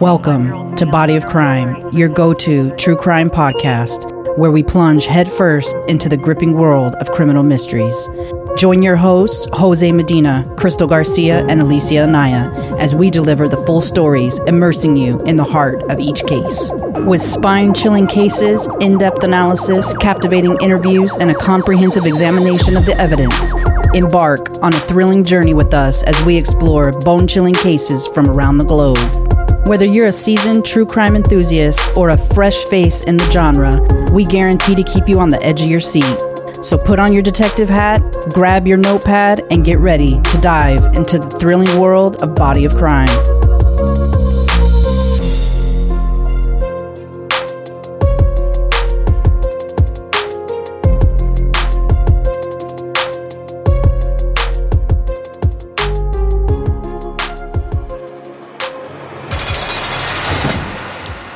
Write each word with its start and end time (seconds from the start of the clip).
Welcome 0.00 0.76
to 0.76 0.86
Body 0.86 1.16
of 1.16 1.26
Crime, 1.26 1.90
your 1.92 2.08
go 2.08 2.32
to 2.32 2.70
true 2.76 2.94
crime 2.94 3.28
podcast, 3.28 4.38
where 4.38 4.52
we 4.52 4.62
plunge 4.62 5.06
headfirst 5.06 5.76
into 5.88 6.08
the 6.08 6.16
gripping 6.16 6.52
world 6.52 6.94
of 7.00 7.10
criminal 7.10 7.42
mysteries. 7.42 8.08
Join 8.56 8.80
your 8.80 8.94
hosts, 8.94 9.48
Jose 9.54 9.90
Medina, 9.90 10.48
Crystal 10.56 10.86
Garcia, 10.86 11.44
and 11.46 11.60
Alicia 11.60 12.04
Anaya, 12.04 12.52
as 12.78 12.94
we 12.94 13.10
deliver 13.10 13.48
the 13.48 13.56
full 13.56 13.80
stories, 13.80 14.38
immersing 14.46 14.96
you 14.96 15.18
in 15.22 15.34
the 15.34 15.42
heart 15.42 15.82
of 15.90 15.98
each 15.98 16.22
case. 16.22 16.70
With 16.98 17.20
spine 17.20 17.74
chilling 17.74 18.06
cases, 18.06 18.68
in 18.80 18.98
depth 18.98 19.24
analysis, 19.24 19.94
captivating 19.94 20.56
interviews, 20.62 21.16
and 21.16 21.28
a 21.28 21.34
comprehensive 21.34 22.06
examination 22.06 22.76
of 22.76 22.86
the 22.86 22.96
evidence, 23.00 23.52
embark 23.94 24.62
on 24.62 24.72
a 24.72 24.78
thrilling 24.78 25.24
journey 25.24 25.54
with 25.54 25.74
us 25.74 26.04
as 26.04 26.24
we 26.24 26.36
explore 26.36 26.92
bone 27.00 27.26
chilling 27.26 27.54
cases 27.54 28.06
from 28.06 28.28
around 28.28 28.58
the 28.58 28.64
globe. 28.64 29.27
Whether 29.68 29.84
you're 29.84 30.06
a 30.06 30.12
seasoned 30.12 30.64
true 30.64 30.86
crime 30.86 31.14
enthusiast 31.14 31.94
or 31.94 32.08
a 32.08 32.16
fresh 32.32 32.64
face 32.64 33.02
in 33.02 33.18
the 33.18 33.30
genre, 33.30 33.86
we 34.14 34.24
guarantee 34.24 34.74
to 34.74 34.82
keep 34.82 35.06
you 35.06 35.20
on 35.20 35.28
the 35.28 35.42
edge 35.42 35.60
of 35.60 35.68
your 35.68 35.78
seat. 35.78 36.16
So 36.62 36.78
put 36.78 36.98
on 36.98 37.12
your 37.12 37.20
detective 37.20 37.68
hat, 37.68 38.00
grab 38.32 38.66
your 38.66 38.78
notepad, 38.78 39.46
and 39.50 39.62
get 39.62 39.78
ready 39.78 40.22
to 40.22 40.38
dive 40.40 40.96
into 40.96 41.18
the 41.18 41.28
thrilling 41.28 41.78
world 41.78 42.16
of 42.22 42.34
Body 42.34 42.64
of 42.64 42.76
Crime. 42.76 43.10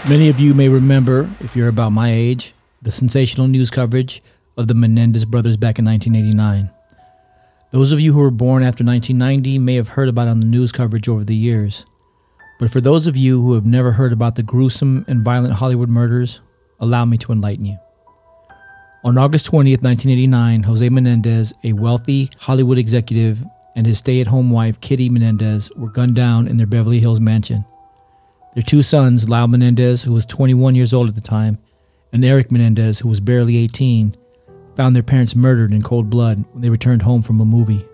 Many 0.09 0.29
of 0.29 0.41
you 0.41 0.53
may 0.53 0.69
remember, 0.69 1.31
if 1.39 1.55
you're 1.55 1.69
about 1.69 1.93
my 1.93 2.13
age, 2.13 2.55
the 2.83 2.91
sensational 2.91 3.47
news 3.47 3.71
coverage 3.71 4.21
of 4.57 4.67
the 4.67 4.75
Menendez 4.75 5.25
brothers 5.25 5.57
back 5.57 5.79
in 5.79 5.85
1989. 5.85 6.71
Those 7.71 7.93
of 7.93 8.01
you 8.01 8.13
who 8.13 8.19
were 8.19 8.33
born 8.33 8.65
after 8.65 8.83
1990 8.85 9.61
may 9.61 9.77
have 9.77 9.91
heard 9.91 10.09
about 10.09 10.27
it 10.27 10.33
on 10.33 10.41
the 10.41 10.47
news 10.47 10.73
coverage 10.73 11.09
over 11.09 11.23
the 11.23 11.37
years. 11.37 11.87
But 12.59 12.73
for 12.73 12.81
those 12.81 13.07
of 13.07 13.17
you 13.17 13.41
who 13.41 13.55
have 13.55 13.65
never 13.65 13.93
heard 13.93 14.13
about 14.13 14.35
the 14.35 14.43
gruesome 14.43 15.05
and 15.07 15.23
violent 15.23 15.55
Hollywood 15.55 15.89
murders, 15.89 16.41
allow 16.81 17.05
me 17.05 17.17
to 17.19 17.31
enlighten 17.31 17.65
you. 17.65 17.79
On 19.05 19.17
August 19.17 19.47
20th, 19.47 19.85
1989, 19.85 20.65
Jose 20.65 20.89
Menendez, 20.89 21.53
a 21.63 21.75
wealthy 21.75 22.29
Hollywood 22.39 22.77
executive, 22.77 23.45
and 23.77 23.87
his 23.87 23.99
stay 23.99 24.21
at 24.21 24.27
home 24.27 24.51
wife, 24.51 24.81
Kitty 24.81 25.09
Menendez, 25.09 25.71
were 25.77 25.91
gunned 25.91 26.17
down 26.17 26.49
in 26.49 26.57
their 26.57 26.67
Beverly 26.67 26.99
Hills 26.99 27.21
mansion. 27.21 27.65
Their 28.55 28.63
two 28.63 28.83
sons, 28.83 29.29
Lyle 29.29 29.49
Menendez, 29.49 30.03
who 30.03 30.13
was 30.13 30.27
21 30.27 30.75
years 30.75 30.93
old 30.93 31.09
at 31.09 31.15
the 31.15 31.23
time, 31.23 31.59
and 32.13 32.23
Erik 32.23 32.53
Menendez, 32.53 32.99
who 32.99 33.09
was 33.09 33.21
barely 33.21 33.57
18, 33.57 34.15
found 34.77 34.95
their 34.95 35.03
parents 35.03 35.35
murdered 35.35 35.73
in 35.73 35.81
cold 35.81 36.11
blood 36.11 36.45
when 36.53 36.61
they 36.61 36.69
returned 36.69 37.03
home 37.03 37.23
from 37.23 37.41
a 37.41 37.47
movie. 37.47 37.87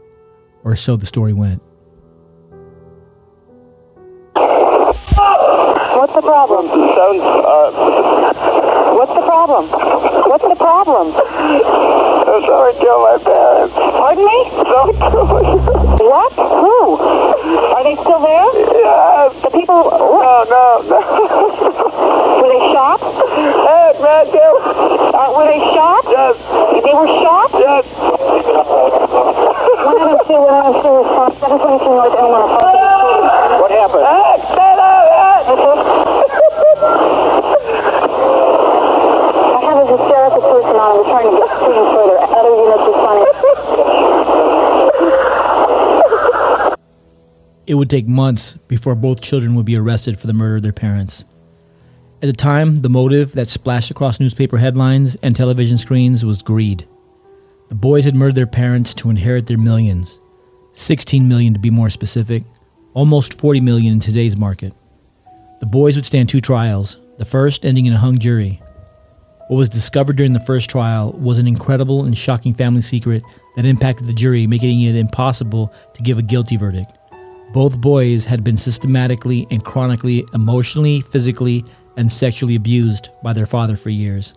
Or 0.64 0.74
so 0.74 0.96
the 0.96 1.06
story 1.06 1.32
went. 1.32 1.62
What's 5.98 6.14
the 6.14 6.22
problem? 6.22 6.66
Sounds, 6.68 7.22
uh, 7.22 8.68
What's 8.98 9.14
the 9.14 9.22
problem? 9.22 9.70
What's 10.26 10.42
the 10.42 10.56
problem? 10.56 11.14
I'm 11.14 12.42
someone 12.42 12.74
killed 12.82 13.02
my 13.06 13.18
parents. 13.22 13.74
Pardon 13.74 14.26
me? 14.26 14.50
Someone 14.50 14.98
killed 14.98 15.28
my 15.28 15.42
What? 16.08 16.32
Who? 16.32 16.96
Are 16.96 17.84
they 17.84 17.92
still 18.00 18.20
there? 18.24 18.48
Yes. 18.80 19.28
The 19.44 19.50
people. 19.52 19.84
No, 19.92 20.40
no, 20.48 20.80
no. 20.88 20.98
Were 22.40 22.48
they 22.48 22.64
shot? 22.72 22.96
Hey, 22.96 23.92
man. 24.00 24.24
Uh, 24.32 25.28
were 25.36 25.44
they 25.52 25.60
shot? 25.76 26.04
Yes, 26.08 26.36
They 26.80 26.94
were 26.96 27.12
shot? 27.20 27.50
yes. 27.60 27.84
One 29.84 30.00
of 30.00 30.08
them 30.08 30.18
still 30.24 30.42
went 30.48 30.56
on 30.64 30.72
to 30.80 30.88
response. 30.96 31.34
722 31.44 31.92
North 31.92 32.16
Elmont. 32.16 32.56
What 33.60 33.70
happened? 33.70 34.08
Hey, 34.08 34.40
get 34.48 34.80
out, 34.80 35.12
I 38.48 39.60
have 39.60 39.76
a 39.76 39.86
hysterical 39.92 40.40
person 40.40 40.72
on. 40.72 40.88
I'm 40.88 41.04
trying 41.04 41.28
to 41.28 41.36
get 41.36 41.52
screen 41.60 41.84
It 47.68 47.74
would 47.74 47.90
take 47.90 48.08
months 48.08 48.54
before 48.66 48.94
both 48.94 49.20
children 49.20 49.54
would 49.54 49.66
be 49.66 49.76
arrested 49.76 50.18
for 50.18 50.26
the 50.26 50.32
murder 50.32 50.56
of 50.56 50.62
their 50.62 50.72
parents. 50.72 51.26
At 52.22 52.26
the 52.26 52.32
time, 52.32 52.80
the 52.80 52.88
motive 52.88 53.32
that 53.32 53.48
splashed 53.48 53.90
across 53.90 54.18
newspaper 54.18 54.56
headlines 54.56 55.16
and 55.16 55.36
television 55.36 55.76
screens 55.76 56.24
was 56.24 56.40
greed. 56.40 56.88
The 57.68 57.74
boys 57.74 58.06
had 58.06 58.14
murdered 58.14 58.36
their 58.36 58.46
parents 58.46 58.94
to 58.94 59.10
inherit 59.10 59.46
their 59.46 59.58
millions 59.58 60.18
16 60.72 61.28
million 61.28 61.52
to 61.52 61.60
be 61.60 61.70
more 61.70 61.90
specific, 61.90 62.44
almost 62.94 63.38
40 63.38 63.60
million 63.60 63.94
in 63.94 64.00
today's 64.00 64.36
market. 64.36 64.72
The 65.60 65.66
boys 65.66 65.94
would 65.96 66.06
stand 66.06 66.30
two 66.30 66.40
trials, 66.40 66.96
the 67.18 67.26
first 67.26 67.66
ending 67.66 67.84
in 67.84 67.92
a 67.92 67.98
hung 67.98 68.18
jury. 68.18 68.62
What 69.48 69.58
was 69.58 69.68
discovered 69.68 70.16
during 70.16 70.32
the 70.32 70.40
first 70.40 70.70
trial 70.70 71.12
was 71.12 71.38
an 71.38 71.46
incredible 71.46 72.04
and 72.04 72.16
shocking 72.16 72.54
family 72.54 72.80
secret 72.80 73.22
that 73.56 73.66
impacted 73.66 74.06
the 74.06 74.14
jury, 74.14 74.46
making 74.46 74.80
it 74.80 74.96
impossible 74.96 75.74
to 75.92 76.02
give 76.02 76.16
a 76.16 76.22
guilty 76.22 76.56
verdict. 76.56 76.97
Both 77.52 77.80
boys 77.80 78.26
had 78.26 78.44
been 78.44 78.56
systematically 78.56 79.46
and 79.50 79.64
chronically 79.64 80.24
emotionally, 80.34 81.00
physically, 81.00 81.64
and 81.96 82.12
sexually 82.12 82.54
abused 82.54 83.08
by 83.22 83.32
their 83.32 83.46
father 83.46 83.76
for 83.76 83.90
years. 83.90 84.34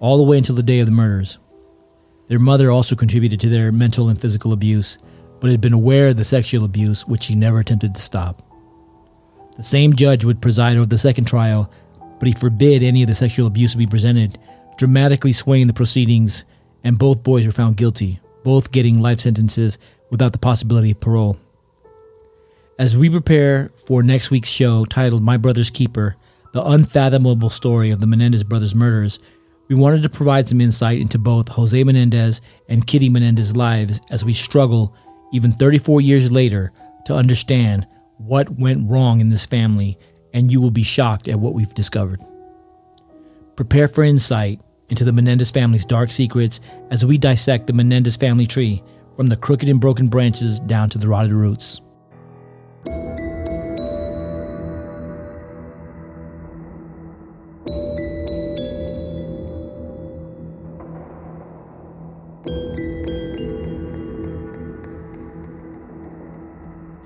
All 0.00 0.16
the 0.16 0.22
way 0.22 0.38
until 0.38 0.54
the 0.54 0.62
day 0.62 0.80
of 0.80 0.86
the 0.86 0.92
murders. 0.92 1.38
Their 2.28 2.38
mother 2.38 2.70
also 2.70 2.94
contributed 2.94 3.40
to 3.40 3.48
their 3.48 3.72
mental 3.72 4.08
and 4.08 4.20
physical 4.20 4.52
abuse, 4.52 4.98
but 5.40 5.50
had 5.50 5.60
been 5.60 5.72
aware 5.72 6.08
of 6.08 6.16
the 6.16 6.24
sexual 6.24 6.64
abuse, 6.64 7.06
which 7.06 7.24
she 7.24 7.34
never 7.34 7.58
attempted 7.58 7.94
to 7.94 8.00
stop. 8.00 8.42
The 9.56 9.62
same 9.62 9.94
judge 9.94 10.24
would 10.24 10.40
preside 10.40 10.76
over 10.76 10.86
the 10.86 10.96
second 10.96 11.26
trial, 11.26 11.70
but 12.18 12.28
he 12.28 12.34
forbid 12.34 12.82
any 12.82 13.02
of 13.02 13.08
the 13.08 13.14
sexual 13.14 13.46
abuse 13.46 13.72
to 13.72 13.78
be 13.78 13.86
presented, 13.86 14.38
dramatically 14.78 15.32
swaying 15.32 15.66
the 15.66 15.72
proceedings, 15.72 16.44
and 16.82 16.98
both 16.98 17.22
boys 17.22 17.46
were 17.46 17.52
found 17.52 17.76
guilty, 17.76 18.20
both 18.42 18.72
getting 18.72 19.00
life 19.00 19.20
sentences 19.20 19.78
without 20.10 20.32
the 20.32 20.38
possibility 20.38 20.92
of 20.92 21.00
parole. 21.00 21.38
As 22.76 22.96
we 22.96 23.08
prepare 23.08 23.70
for 23.86 24.02
next 24.02 24.32
week's 24.32 24.48
show 24.48 24.84
titled 24.84 25.22
My 25.22 25.36
Brother's 25.36 25.70
Keeper, 25.70 26.16
the 26.52 26.64
unfathomable 26.64 27.50
story 27.50 27.90
of 27.90 28.00
the 28.00 28.06
Menendez 28.08 28.42
brothers' 28.42 28.74
murders, 28.74 29.20
we 29.68 29.76
wanted 29.76 30.02
to 30.02 30.08
provide 30.08 30.48
some 30.48 30.60
insight 30.60 30.98
into 30.98 31.16
both 31.16 31.46
Jose 31.50 31.84
Menendez 31.84 32.42
and 32.68 32.84
Kitty 32.84 33.08
Menendez's 33.08 33.54
lives 33.54 34.00
as 34.10 34.24
we 34.24 34.34
struggle, 34.34 34.92
even 35.32 35.52
34 35.52 36.00
years 36.00 36.32
later, 36.32 36.72
to 37.06 37.14
understand 37.14 37.86
what 38.16 38.58
went 38.58 38.90
wrong 38.90 39.20
in 39.20 39.28
this 39.28 39.46
family, 39.46 39.96
and 40.32 40.50
you 40.50 40.60
will 40.60 40.72
be 40.72 40.82
shocked 40.82 41.28
at 41.28 41.38
what 41.38 41.54
we've 41.54 41.74
discovered. 41.74 42.20
Prepare 43.54 43.86
for 43.86 44.02
insight 44.02 44.60
into 44.88 45.04
the 45.04 45.12
Menendez 45.12 45.52
family's 45.52 45.86
dark 45.86 46.10
secrets 46.10 46.60
as 46.90 47.06
we 47.06 47.18
dissect 47.18 47.68
the 47.68 47.72
Menendez 47.72 48.16
family 48.16 48.48
tree 48.48 48.82
from 49.14 49.28
the 49.28 49.36
crooked 49.36 49.68
and 49.68 49.80
broken 49.80 50.08
branches 50.08 50.58
down 50.58 50.90
to 50.90 50.98
the 50.98 51.06
rotted 51.06 51.32
roots. 51.32 51.80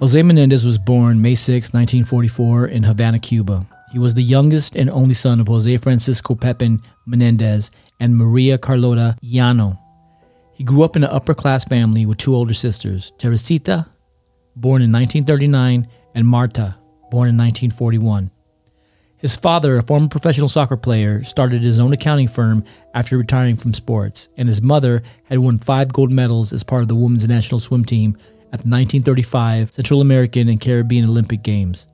Jose 0.01 0.23
Menendez 0.23 0.65
was 0.65 0.79
born 0.79 1.21
May 1.21 1.35
6, 1.35 1.73
1944, 1.73 2.69
in 2.69 2.85
Havana, 2.85 3.19
Cuba. 3.19 3.67
He 3.91 3.99
was 3.99 4.15
the 4.15 4.23
youngest 4.23 4.77
and 4.77 4.89
only 4.89 5.15
son 5.15 5.41
of 5.41 5.49
Jose 5.49 5.77
Francisco 5.79 6.37
Pepin 6.37 6.81
Menendez 7.05 7.73
and 7.99 8.17
Maria 8.17 8.59
Carlota 8.59 9.17
Llano. 9.23 9.77
He 10.53 10.63
grew 10.63 10.85
up 10.85 10.95
in 10.95 11.03
an 11.03 11.11
upper 11.11 11.35
class 11.35 11.65
family 11.65 12.07
with 12.07 12.19
two 12.19 12.37
older 12.37 12.55
sisters, 12.55 13.13
Teresita, 13.19 13.89
born 14.55 14.83
in 14.83 14.93
1939, 14.93 15.89
and 16.15 16.29
Marta, 16.29 16.77
born 17.11 17.29
in 17.29 17.37
1941. 17.37 18.31
His 19.17 19.35
father, 19.35 19.79
a 19.79 19.83
former 19.83 20.07
professional 20.07 20.49
soccer 20.49 20.77
player, 20.77 21.25
started 21.25 21.63
his 21.63 21.81
own 21.81 21.93
accounting 21.93 22.29
firm 22.29 22.63
after 22.95 23.19
retiring 23.19 23.57
from 23.57 23.75
sports, 23.75 24.29
and 24.37 24.47
his 24.47 24.63
mother 24.63 25.03
had 25.25 25.41
won 25.41 25.59
five 25.59 25.93
gold 25.93 26.13
medals 26.13 26.53
as 26.53 26.63
part 26.63 26.83
of 26.83 26.89
the 26.89 26.95
women's 26.95 27.27
national 27.27 27.59
swim 27.59 27.85
team 27.85 28.17
at 28.53 28.61
the 28.61 28.71
1935 28.71 29.73
Central 29.73 30.01
American 30.01 30.49
and 30.49 30.61
Caribbean 30.61 31.05
Olympic 31.05 31.43
Games. 31.43 31.87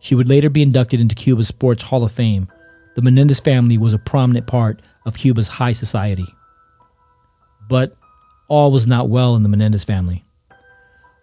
She 0.00 0.14
would 0.14 0.28
later 0.28 0.50
be 0.50 0.62
inducted 0.62 1.00
into 1.00 1.14
Cuba's 1.14 1.48
Sports 1.48 1.84
Hall 1.84 2.04
of 2.04 2.12
Fame. 2.12 2.48
The 2.94 3.02
Menendez 3.02 3.40
family 3.40 3.78
was 3.78 3.94
a 3.94 3.98
prominent 3.98 4.46
part 4.46 4.82
of 5.06 5.16
Cuba's 5.16 5.48
high 5.48 5.72
society. 5.72 6.26
But 7.68 7.96
all 8.48 8.70
was 8.70 8.86
not 8.86 9.08
well 9.08 9.34
in 9.34 9.42
the 9.42 9.48
Menendez 9.48 9.84
family. 9.84 10.24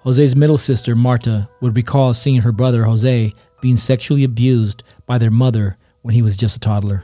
Jose's 0.04 0.36
middle 0.36 0.58
sister, 0.58 0.96
Marta, 0.96 1.48
would 1.62 1.76
recall 1.76 2.14
seeing 2.16 2.42
her 2.42 2.52
brother, 2.52 2.86
Jose, 2.86 3.34
being 3.62 3.78
sexually 3.78 4.24
abused 4.24 4.82
by 5.06 5.20
their 5.20 5.30
mother 5.30 5.78
when 6.02 6.16
he 6.16 6.24
was 6.24 6.36
just 6.36 6.56
a 6.56 6.60
toddler. 6.60 7.04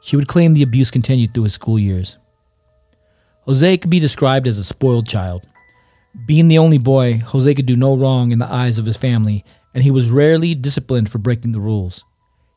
She 0.00 0.16
would 0.16 0.26
claim 0.26 0.54
the 0.54 0.62
abuse 0.62 0.90
continued 0.90 1.32
through 1.32 1.44
his 1.44 1.52
school 1.52 1.78
years. 1.78 2.16
Jose 3.42 3.78
could 3.78 3.90
be 3.90 4.00
described 4.00 4.48
as 4.48 4.58
a 4.58 4.64
spoiled 4.64 5.06
child. 5.06 5.46
Being 6.26 6.48
the 6.48 6.58
only 6.58 6.78
boy, 6.78 7.18
Jose 7.18 7.54
could 7.54 7.66
do 7.66 7.76
no 7.76 7.96
wrong 7.96 8.30
in 8.30 8.38
the 8.38 8.50
eyes 8.50 8.78
of 8.78 8.86
his 8.86 8.96
family, 8.96 9.44
and 9.74 9.84
he 9.84 9.90
was 9.90 10.10
rarely 10.10 10.54
disciplined 10.54 11.10
for 11.10 11.18
breaking 11.18 11.52
the 11.52 11.60
rules. 11.60 12.04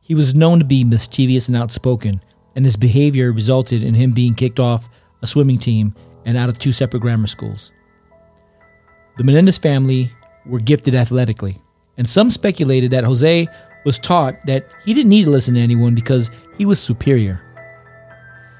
He 0.01 0.15
was 0.15 0.33
known 0.33 0.59
to 0.59 0.65
be 0.65 0.83
mischievous 0.83 1.48
and 1.48 1.57
outspoken, 1.57 2.21
and 2.56 2.65
his 2.65 2.77
behavior 2.77 3.31
resulted 3.31 3.83
in 3.83 3.94
him 3.94 4.12
being 4.12 4.33
kicked 4.33 4.59
off 4.59 4.89
a 5.21 5.27
swimming 5.27 5.59
team 5.59 5.94
and 6.25 6.38
out 6.38 6.50
of 6.50 6.59
two 6.59 6.71
separate 6.71 7.01
grammar 7.01 7.27
schools. 7.27 7.71
The 9.18 9.24
Menendez 9.24 9.57
family 9.57 10.12
were 10.45 10.59
gifted 10.59 10.95
athletically, 10.95 11.62
and 11.97 12.09
some 12.09 12.31
speculated 12.31 12.92
that 12.92 13.04
Jose 13.04 13.47
was 13.86 14.00
taught 14.00 14.45
that 14.45 14.68
he 14.83 14.94
didn't 14.94 15.09
need 15.09 15.25
to 15.25 15.30
listen 15.30 15.56
to 15.56 15.59
anyone 15.59 15.95
because 15.95 16.31
he 16.57 16.65
was 16.65 16.81
superior. 16.81 17.42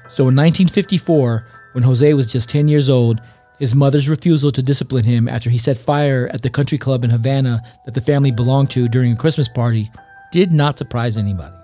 So 0.08 0.28
in 0.28 0.36
1954, 0.36 1.46
when 1.72 1.84
Jose 1.84 2.14
was 2.14 2.26
just 2.26 2.48
10 2.48 2.68
years 2.68 2.88
old, 2.88 3.20
his 3.58 3.74
mother's 3.74 4.08
refusal 4.08 4.50
to 4.52 4.62
discipline 4.62 5.04
him 5.04 5.28
after 5.28 5.50
he 5.50 5.58
set 5.58 5.76
fire 5.76 6.28
at 6.32 6.42
the 6.42 6.50
country 6.50 6.78
club 6.78 7.04
in 7.04 7.10
Havana 7.10 7.62
that 7.84 7.94
the 7.94 8.00
family 8.00 8.30
belonged 8.30 8.70
to 8.70 8.88
during 8.88 9.12
a 9.12 9.16
Christmas 9.16 9.48
party 9.48 9.90
did 10.32 10.52
not 10.52 10.78
surprise 10.78 11.16
anybody. 11.16 11.54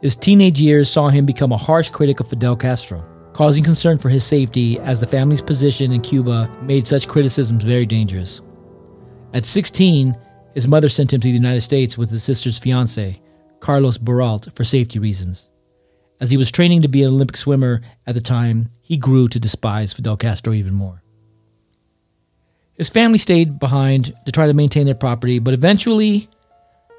His 0.00 0.16
teenage 0.16 0.58
years 0.58 0.88
saw 0.88 1.08
him 1.08 1.26
become 1.26 1.52
a 1.52 1.58
harsh 1.58 1.90
critic 1.90 2.20
of 2.20 2.30
Fidel 2.30 2.56
Castro, 2.56 3.04
causing 3.34 3.62
concern 3.62 3.98
for 3.98 4.08
his 4.08 4.24
safety 4.24 4.78
as 4.78 4.98
the 4.98 5.06
family's 5.06 5.42
position 5.42 5.92
in 5.92 6.00
Cuba 6.00 6.50
made 6.62 6.86
such 6.86 7.06
criticisms 7.06 7.62
very 7.62 7.84
dangerous. 7.84 8.40
At 9.34 9.44
16, 9.44 10.16
his 10.54 10.66
mother 10.66 10.88
sent 10.88 11.12
him 11.12 11.20
to 11.20 11.28
the 11.28 11.34
United 11.34 11.60
States 11.60 11.98
with 11.98 12.10
his 12.10 12.22
sister's 12.22 12.58
fiance, 12.58 13.20
Carlos 13.60 13.98
Baralt, 13.98 14.54
for 14.56 14.64
safety 14.64 14.98
reasons. 14.98 15.49
As 16.20 16.30
he 16.30 16.36
was 16.36 16.50
training 16.50 16.82
to 16.82 16.88
be 16.88 17.02
an 17.02 17.08
Olympic 17.08 17.36
swimmer 17.36 17.80
at 18.06 18.14
the 18.14 18.20
time, 18.20 18.68
he 18.82 18.98
grew 18.98 19.26
to 19.28 19.40
despise 19.40 19.92
Fidel 19.92 20.18
Castro 20.18 20.52
even 20.52 20.74
more. 20.74 21.02
His 22.74 22.90
family 22.90 23.18
stayed 23.18 23.58
behind 23.58 24.14
to 24.26 24.32
try 24.32 24.46
to 24.46 24.54
maintain 24.54 24.86
their 24.86 24.94
property, 24.94 25.38
but 25.38 25.54
eventually 25.54 26.28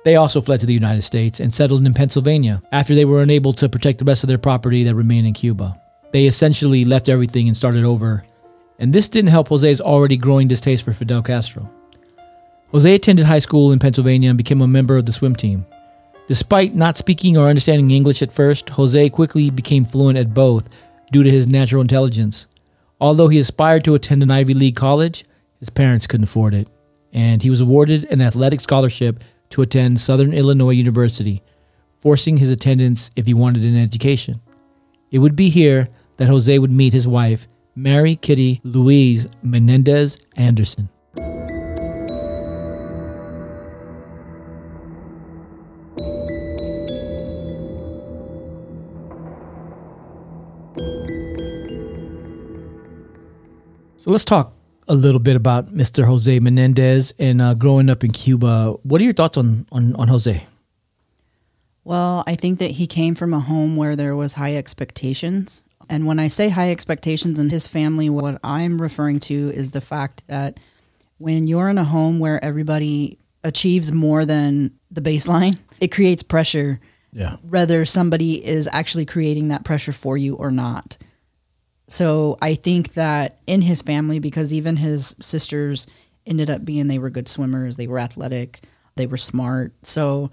they 0.03 0.15
also 0.15 0.41
fled 0.41 0.59
to 0.62 0.65
the 0.65 0.73
United 0.73 1.03
States 1.03 1.39
and 1.39 1.53
settled 1.53 1.85
in 1.85 1.94
Pennsylvania 1.94 2.63
after 2.71 2.95
they 2.95 3.06
were 3.06 3.21
unable 3.21 3.53
to 3.53 3.69
protect 3.69 4.00
the 4.00 4.06
rest 4.06 4.23
of 4.23 4.27
their 4.27 4.38
property 4.39 4.83
that 4.83 4.95
remained 4.95 5.27
in 5.27 5.33
Cuba. 5.33 5.79
They 6.12 6.25
essentially 6.25 6.83
left 6.85 7.09
everything 7.09 7.47
and 7.47 7.56
started 7.56 7.83
over, 7.83 8.25
and 8.79 8.91
this 8.91 9.07
didn't 9.09 9.29
help 9.29 9.50
Jose's 9.50 9.81
already 9.81 10.17
growing 10.17 10.47
distaste 10.47 10.83
for 10.83 10.94
Fidel 10.94 11.21
Castro. 11.21 11.69
Jose 12.71 12.95
attended 12.95 13.25
high 13.25 13.39
school 13.39 13.71
in 13.71 13.79
Pennsylvania 13.79 14.29
and 14.29 14.38
became 14.38 14.62
a 14.62 14.67
member 14.67 14.97
of 14.97 15.06
the 15.06 15.13
swim 15.13 15.35
team. 15.35 15.65
Despite 16.31 16.73
not 16.73 16.97
speaking 16.97 17.35
or 17.35 17.49
understanding 17.49 17.91
English 17.91 18.21
at 18.21 18.31
first, 18.31 18.69
Jose 18.69 19.09
quickly 19.09 19.49
became 19.49 19.83
fluent 19.83 20.17
at 20.17 20.33
both 20.33 20.69
due 21.11 21.23
to 21.23 21.29
his 21.29 21.45
natural 21.45 21.81
intelligence. 21.81 22.47
Although 23.01 23.27
he 23.27 23.37
aspired 23.37 23.83
to 23.83 23.95
attend 23.95 24.23
an 24.23 24.31
Ivy 24.31 24.53
League 24.53 24.77
college, 24.77 25.25
his 25.59 25.69
parents 25.69 26.07
couldn't 26.07 26.23
afford 26.23 26.53
it, 26.53 26.69
and 27.11 27.43
he 27.43 27.49
was 27.49 27.59
awarded 27.59 28.05
an 28.05 28.21
athletic 28.21 28.61
scholarship 28.61 29.21
to 29.49 29.61
attend 29.61 29.99
Southern 29.99 30.31
Illinois 30.31 30.69
University, 30.69 31.43
forcing 31.97 32.37
his 32.37 32.49
attendance 32.49 33.11
if 33.17 33.25
he 33.25 33.33
wanted 33.33 33.65
an 33.65 33.75
education. 33.75 34.39
It 35.11 35.19
would 35.19 35.35
be 35.35 35.49
here 35.49 35.89
that 36.15 36.29
Jose 36.29 36.57
would 36.57 36.71
meet 36.71 36.93
his 36.93 37.09
wife, 37.09 37.45
Mary 37.75 38.15
Kitty 38.15 38.61
Louise 38.63 39.27
Menendez 39.43 40.17
Anderson. 40.37 40.87
So 54.01 54.09
let's 54.09 54.25
talk 54.25 54.51
a 54.88 54.95
little 54.95 55.19
bit 55.19 55.36
about 55.36 55.68
Mr. 55.75 56.06
Jose 56.06 56.39
Menendez 56.39 57.13
and 57.19 57.39
uh, 57.39 57.53
growing 57.53 57.88
up 57.88 58.03
in 58.03 58.12
Cuba. 58.12 58.71
What 58.81 59.00
are 59.00 59.03
your 59.03 59.13
thoughts 59.13 59.38
on, 59.38 59.68
on, 59.71 59.95
on 59.95 60.07
Jose? 60.07 60.44
Well, 61.83 62.24
I 62.25 62.33
think 62.33 62.57
that 62.57 62.71
he 62.71 62.88
came 62.88 63.13
from 63.13 63.31
a 63.31 63.39
home 63.39 63.75
where 63.75 63.95
there 63.95 64.15
was 64.15 64.33
high 64.33 64.56
expectations. 64.56 65.63
And 65.88 66.07
when 66.07 66.18
I 66.18 66.30
say 66.30 66.50
high 66.50 66.71
expectations 66.71 67.39
in 67.39 67.50
his 67.51 67.68
family, 67.68 68.09
what 68.09 68.39
I'm 68.44 68.81
referring 68.81 69.19
to 69.19 69.51
is 69.53 69.69
the 69.69 69.81
fact 69.81 70.27
that 70.27 70.59
when 71.19 71.48
you're 71.48 71.69
in 71.69 71.77
a 71.77 71.83
home 71.83 72.18
where 72.18 72.44
everybody 72.44 73.19
achieves 73.44 73.92
more 73.92 74.25
than 74.25 74.71
the 74.89 75.01
baseline, 75.01 75.59
it 75.80 75.92
creates 75.92 76.24
pressure, 76.24 76.80
Yeah. 77.13 77.36
whether 77.48 77.86
somebody 77.86 78.44
is 78.44 78.68
actually 78.71 79.06
creating 79.06 79.50
that 79.50 79.63
pressure 79.63 79.94
for 79.94 80.18
you 80.18 80.33
or 80.33 80.50
not. 80.50 80.98
So 81.91 82.38
I 82.41 82.55
think 82.55 82.93
that 82.93 83.39
in 83.45 83.63
his 83.63 83.81
family, 83.81 84.19
because 84.19 84.53
even 84.53 84.77
his 84.77 85.13
sisters 85.19 85.88
ended 86.25 86.49
up 86.49 86.63
being, 86.63 86.88
they 86.88 86.97
were 86.97 87.09
good 87.09 87.27
swimmers, 87.27 87.75
they 87.75 87.85
were 87.85 87.99
athletic, 87.99 88.61
they 88.95 89.05
were 89.05 89.17
smart. 89.17 89.73
So 89.83 90.31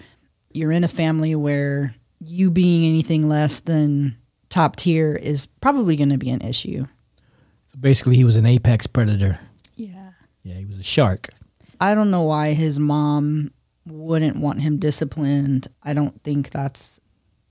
you're 0.53 0.71
in 0.71 0.85
a 0.85 0.89
family 0.89 1.35
where 1.35 1.97
you 2.21 2.53
being 2.53 2.89
anything 2.89 3.29
less 3.29 3.59
than 3.59 4.17
top 4.51 4.77
tier 4.77 5.17
is 5.17 5.47
probably 5.61 5.97
going 5.97 6.11
to 6.11 6.17
be 6.17 6.31
an 6.31 6.43
issue. 6.43 6.87
So 7.67 7.79
basically, 7.81 8.15
he 8.15 8.25
was 8.25 8.37
an 8.37 8.47
apex 8.47 8.87
predator. 8.87 9.41
Yeah. 9.75 10.13
Yeah, 10.45 10.55
he 10.55 10.65
was 10.65 10.79
a 10.79 10.85
shark. 10.85 11.29
I 11.81 11.97
don't 11.97 12.13
know 12.13 12.23
why 12.23 12.53
his 12.53 12.79
mom 12.79 13.51
wouldn't 13.85 14.37
want 14.37 14.61
him 14.61 14.79
disciplined. 14.79 15.67
I 15.83 15.93
don't 15.93 16.23
think 16.23 16.51
that's 16.51 17.01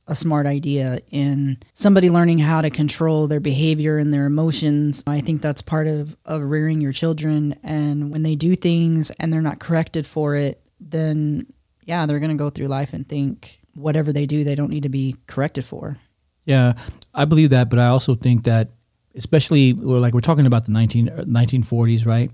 a 0.08 0.16
smart 0.16 0.46
idea 0.46 1.00
in 1.12 1.58
somebody 1.74 2.10
learning 2.10 2.40
how 2.40 2.62
to 2.62 2.70
control 2.70 3.28
their 3.28 3.40
behavior 3.40 3.98
and 3.98 4.14
their 4.14 4.26
emotions. 4.26 5.04
I 5.06 5.20
think 5.20 5.42
that's 5.42 5.62
part 5.62 5.88
of, 5.88 6.16
of 6.26 6.42
rearing 6.44 6.80
your 6.82 6.94
children. 6.94 7.60
And 7.62 8.10
when 8.12 8.24
they 8.24 8.36
do 8.36 8.56
things 8.56 9.12
and 9.20 9.32
they're 9.32 9.42
not 9.42 9.60
corrected 9.60 10.08
for 10.08 10.36
it, 10.36 10.62
then 10.80 11.48
yeah, 11.86 12.06
they're 12.06 12.20
going 12.20 12.32
to 12.32 12.38
go 12.38 12.50
through 12.50 12.68
life 12.68 12.94
and 12.94 13.08
think 13.08 13.60
whatever 13.76 14.12
they 14.12 14.26
do, 14.26 14.44
they 14.44 14.56
don't 14.56 14.70
need 14.70 14.84
to 14.84 14.90
be 14.90 15.16
corrected 15.28 15.66
for. 15.66 15.98
Yeah, 16.46 16.74
I 17.14 17.26
believe 17.26 17.50
that, 17.50 17.70
but 17.70 17.80
I 17.80 17.88
also 17.88 18.16
think 18.16 18.46
that, 18.46 18.72
especially 19.16 19.74
we're 19.74 20.00
like 20.00 20.14
we're 20.14 20.22
talking 20.22 20.46
about 20.46 20.66
the 20.66 20.72
19, 20.72 21.10
uh, 21.10 21.24
1940s, 21.24 22.06
right? 22.06 22.32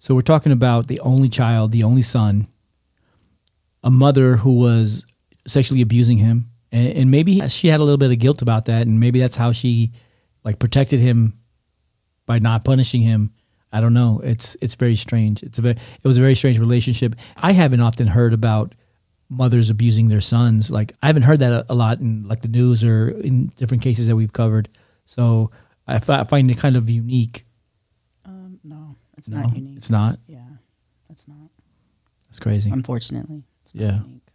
So 0.00 0.14
we're 0.14 0.20
talking 0.20 0.52
about 0.52 0.86
the 0.86 1.00
only 1.00 1.28
child, 1.28 1.72
the 1.72 1.82
only 1.82 2.02
son, 2.02 2.46
a 3.82 3.90
mother 3.90 4.36
who 4.36 4.52
was 4.52 5.04
sexually 5.46 5.80
abusing 5.80 6.18
him, 6.18 6.50
and, 6.72 6.88
and 6.88 7.10
maybe 7.10 7.46
she 7.48 7.68
had 7.68 7.80
a 7.80 7.84
little 7.84 7.98
bit 7.98 8.10
of 8.10 8.18
guilt 8.18 8.42
about 8.42 8.66
that, 8.66 8.86
and 8.86 8.98
maybe 9.00 9.20
that's 9.20 9.36
how 9.36 9.52
she 9.52 9.92
like 10.44 10.58
protected 10.58 11.00
him 11.00 11.38
by 12.26 12.38
not 12.38 12.64
punishing 12.64 13.02
him. 13.02 13.32
I 13.72 13.80
don't 13.80 13.92
know. 13.94 14.20
It's 14.24 14.56
it's 14.62 14.74
very 14.74 14.96
strange. 14.96 15.42
It's 15.42 15.58
a 15.58 15.62
very, 15.62 15.74
it 16.02 16.08
was 16.08 16.16
a 16.16 16.20
very 16.20 16.34
strange 16.34 16.58
relationship. 16.58 17.14
I 17.36 17.52
haven't 17.52 17.80
often 17.80 18.06
heard 18.06 18.32
about 18.32 18.74
mothers 19.28 19.68
abusing 19.68 20.08
their 20.08 20.22
sons. 20.22 20.70
Like 20.70 20.94
I 21.02 21.06
haven't 21.06 21.22
heard 21.24 21.40
that 21.40 21.52
a, 21.52 21.66
a 21.68 21.74
lot 21.74 21.98
in 22.00 22.20
like 22.26 22.40
the 22.40 22.48
news 22.48 22.82
or 22.82 23.10
in 23.10 23.48
different 23.56 23.82
cases 23.82 24.06
that 24.08 24.16
we've 24.16 24.32
covered. 24.32 24.70
So 25.04 25.50
I, 25.86 25.98
find 25.98 26.50
it 26.50 26.56
kind 26.58 26.76
of 26.76 26.88
unique. 26.88 27.44
Um, 28.24 28.58
no, 28.64 28.96
it's 29.18 29.28
No, 29.28 29.42
not 29.42 29.54
unique. 29.56 29.76
it's 29.76 29.90
not. 29.90 30.18
Yeah, 30.26 30.38
it's 31.10 31.26
not. 31.28 31.50
It's 32.30 32.38
crazy. 32.40 32.70
Unfortunately, 32.70 33.44
it's 33.64 33.74
not 33.74 33.82
Yeah. 33.84 34.00
unique. 34.02 34.27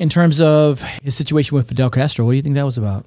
In 0.00 0.08
terms 0.08 0.40
of 0.40 0.82
his 1.02 1.14
situation 1.14 1.54
with 1.54 1.68
Fidel 1.68 1.90
Castro, 1.90 2.24
what 2.24 2.32
do 2.32 2.36
you 2.36 2.42
think 2.42 2.54
that 2.56 2.64
was 2.64 2.78
about? 2.78 3.06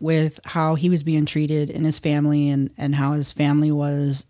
with 0.00 0.40
how 0.44 0.74
he 0.74 0.90
was 0.90 1.04
being 1.04 1.24
treated 1.24 1.70
in 1.70 1.84
his 1.84 2.00
family 2.00 2.50
and, 2.50 2.68
and 2.76 2.96
how 2.96 3.12
his 3.12 3.30
family 3.32 3.70
was 3.70 4.26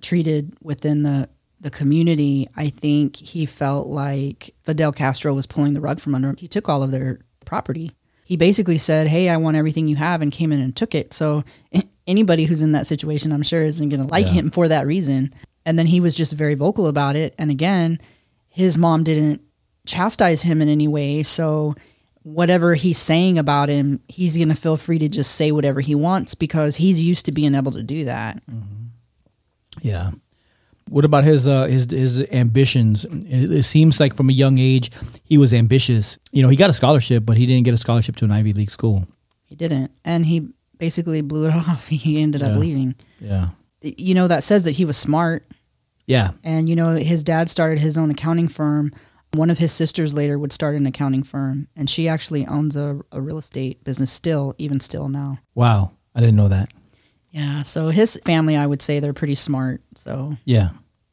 treated 0.00 0.56
within 0.62 1.02
the, 1.02 1.28
the 1.60 1.70
community, 1.72 2.48
I 2.56 2.70
think 2.70 3.16
he 3.16 3.46
felt 3.46 3.88
like 3.88 4.54
Fidel 4.62 4.92
Castro 4.92 5.34
was 5.34 5.44
pulling 5.46 5.74
the 5.74 5.80
rug 5.80 5.98
from 6.00 6.14
under 6.14 6.28
him. 6.30 6.36
He 6.36 6.46
took 6.48 6.68
all 6.68 6.84
of 6.84 6.92
their 6.92 7.18
property. 7.44 7.90
He 8.24 8.36
basically 8.36 8.78
said, 8.78 9.08
Hey, 9.08 9.28
I 9.28 9.36
want 9.36 9.56
everything 9.56 9.86
you 9.88 9.96
have, 9.96 10.22
and 10.22 10.30
came 10.32 10.52
in 10.52 10.60
and 10.60 10.74
took 10.74 10.94
it. 10.94 11.12
So 11.12 11.42
anybody 12.06 12.44
who's 12.44 12.62
in 12.62 12.72
that 12.72 12.86
situation, 12.86 13.32
I'm 13.32 13.42
sure, 13.42 13.62
isn't 13.62 13.88
going 13.88 14.00
to 14.00 14.06
like 14.10 14.26
Yeah. 14.26 14.32
him 14.34 14.50
for 14.50 14.68
that 14.68 14.86
reason. 14.86 15.34
And 15.66 15.76
then 15.78 15.86
he 15.86 15.98
was 16.00 16.14
just 16.14 16.32
very 16.32 16.54
vocal 16.54 16.86
about 16.86 17.16
it. 17.16 17.34
And 17.38 17.50
again, 17.50 18.00
his 18.48 18.78
mom 18.78 19.02
didn't 19.02 19.42
chastise 19.86 20.42
him 20.42 20.60
in 20.60 20.68
any 20.68 20.88
way. 20.88 21.22
So 21.22 21.74
whatever 22.22 22.74
he's 22.74 22.98
saying 22.98 23.38
about 23.38 23.68
him, 23.68 24.00
he's 24.08 24.36
going 24.36 24.48
to 24.48 24.54
feel 24.56 24.76
free 24.76 24.98
to 24.98 25.08
just 25.08 25.34
say 25.34 25.52
whatever 25.52 25.80
he 25.80 25.94
wants 25.94 26.34
because 26.34 26.76
he's 26.76 27.00
used 27.00 27.24
to 27.26 27.32
being 27.32 27.54
able 27.54 27.72
to 27.72 27.82
do 27.82 28.04
that. 28.04 28.42
Yeah. 29.80 30.10
What 30.88 31.04
about 31.04 31.24
his 31.24 31.48
uh, 31.48 31.64
his 31.66 31.90
his 31.90 32.20
ambitions? 32.30 33.04
It, 33.04 33.50
it 33.50 33.62
seems 33.64 33.98
like 33.98 34.14
from 34.14 34.28
a 34.28 34.32
young 34.32 34.58
age 34.58 34.92
he 35.24 35.36
was 35.36 35.52
ambitious. 35.52 36.16
You 36.30 36.42
know, 36.42 36.48
he 36.48 36.56
got 36.56 36.70
a 36.70 36.72
scholarship, 36.72 37.24
but 37.26 37.36
he 37.36 37.44
didn't 37.44 37.64
get 37.64 37.74
a 37.74 37.76
scholarship 37.76 38.16
to 38.16 38.24
an 38.24 38.30
Ivy 38.30 38.52
League 38.52 38.70
school. 38.70 39.06
He 39.44 39.56
didn't. 39.56 39.90
And 40.04 40.26
he 40.26 40.48
basically 40.78 41.22
blew 41.22 41.48
it 41.48 41.54
off. 41.68 41.88
He 41.88 42.20
ended 42.20 42.42
up 42.42 42.56
leaving. 42.56 42.94
Yeah. 43.20 43.50
You 43.82 44.14
know, 44.14 44.28
that 44.28 44.42
says 44.42 44.62
that 44.64 44.72
he 44.72 44.84
was 44.84 44.96
smart. 44.96 45.44
Yeah. 46.06 46.32
And, 46.44 46.68
you 46.68 46.76
know, 46.76 46.94
his 46.94 47.24
dad 47.24 47.48
started 47.48 47.78
his 47.78 47.98
own 47.98 48.10
accounting 48.10 48.48
firm 48.48 48.92
One 49.36 49.50
of 49.50 49.58
his 49.58 49.72
sisters 49.72 50.14
later 50.14 50.38
would 50.38 50.52
start 50.52 50.74
an 50.74 50.86
accounting 50.86 51.22
firm, 51.22 51.68
and 51.76 51.88
she 51.88 52.08
actually 52.08 52.46
owns 52.46 52.76
a, 52.76 53.00
a 53.12 53.20
real 53.20 53.38
estate 53.38 53.84
business 53.84 54.10
still, 54.10 54.54
even 54.58 54.80
still 54.80 55.08
now. 55.08 55.38
Wow, 55.54 55.92
I 56.14 56.20
didn't 56.20 56.36
know 56.36 56.48
that. 56.48 56.70
Yeah, 57.30 57.62
so 57.62 57.90
his 57.90 58.18
family, 58.24 58.56
I 58.56 58.66
would 58.66 58.80
say 58.80 58.98
they're 58.98 59.12
pretty 59.12 59.34
smart. 59.34 59.82
So 59.94 60.36
Yeah. 60.44 60.70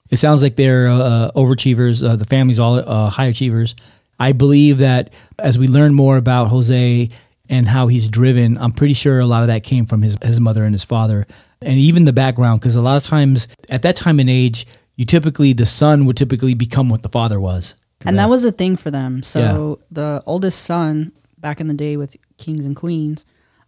It 0.09 0.17
sounds 0.17 0.43
like 0.43 0.55
they're 0.57 0.87
uh, 0.87 1.31
overachievers. 1.35 2.07
Uh, 2.07 2.15
the 2.15 2.25
family's 2.25 2.59
all 2.59 2.75
uh, 2.75 3.09
high 3.09 3.25
achievers. 3.25 3.75
I 4.19 4.31
believe 4.31 4.77
that 4.77 5.11
as 5.39 5.57
we 5.57 5.67
learn 5.67 5.95
more 5.95 6.17
about 6.17 6.49
Jose 6.49 7.09
and 7.49 7.67
how 7.67 7.87
he's 7.87 8.09
driven, 8.09 8.57
I'm 8.59 8.71
pretty 8.71 8.93
sure 8.93 9.19
a 9.19 9.25
lot 9.25 9.41
of 9.41 9.47
that 9.47 9.63
came 9.63 9.85
from 9.87 10.03
his, 10.03 10.15
his 10.23 10.39
mother 10.39 10.65
and 10.65 10.73
his 10.73 10.83
father, 10.83 11.25
and 11.61 11.79
even 11.79 12.05
the 12.05 12.13
background. 12.13 12.61
Because 12.61 12.75
a 12.75 12.81
lot 12.81 12.95
of 12.95 13.03
times 13.03 13.47
at 13.69 13.81
that 13.81 13.95
time 13.95 14.19
and 14.19 14.29
age, 14.29 14.67
you 14.95 15.05
typically, 15.05 15.51
the 15.51 15.65
son 15.65 16.05
would 16.05 16.15
typically 16.15 16.53
become 16.53 16.89
what 16.89 17.01
the 17.01 17.09
father 17.09 17.39
was. 17.39 17.75
And 18.05 18.19
that 18.19 18.29
was 18.29 18.43
a 18.45 18.51
thing 18.51 18.75
for 18.75 18.91
them. 18.91 19.23
So 19.23 19.79
the 19.91 20.21
oldest 20.25 20.63
son, 20.63 21.11
back 21.37 21.59
in 21.59 21.67
the 21.67 21.73
day 21.73 21.97
with 21.97 22.15
kings 22.37 22.65
and 22.65 22.75
queens, 22.75 23.25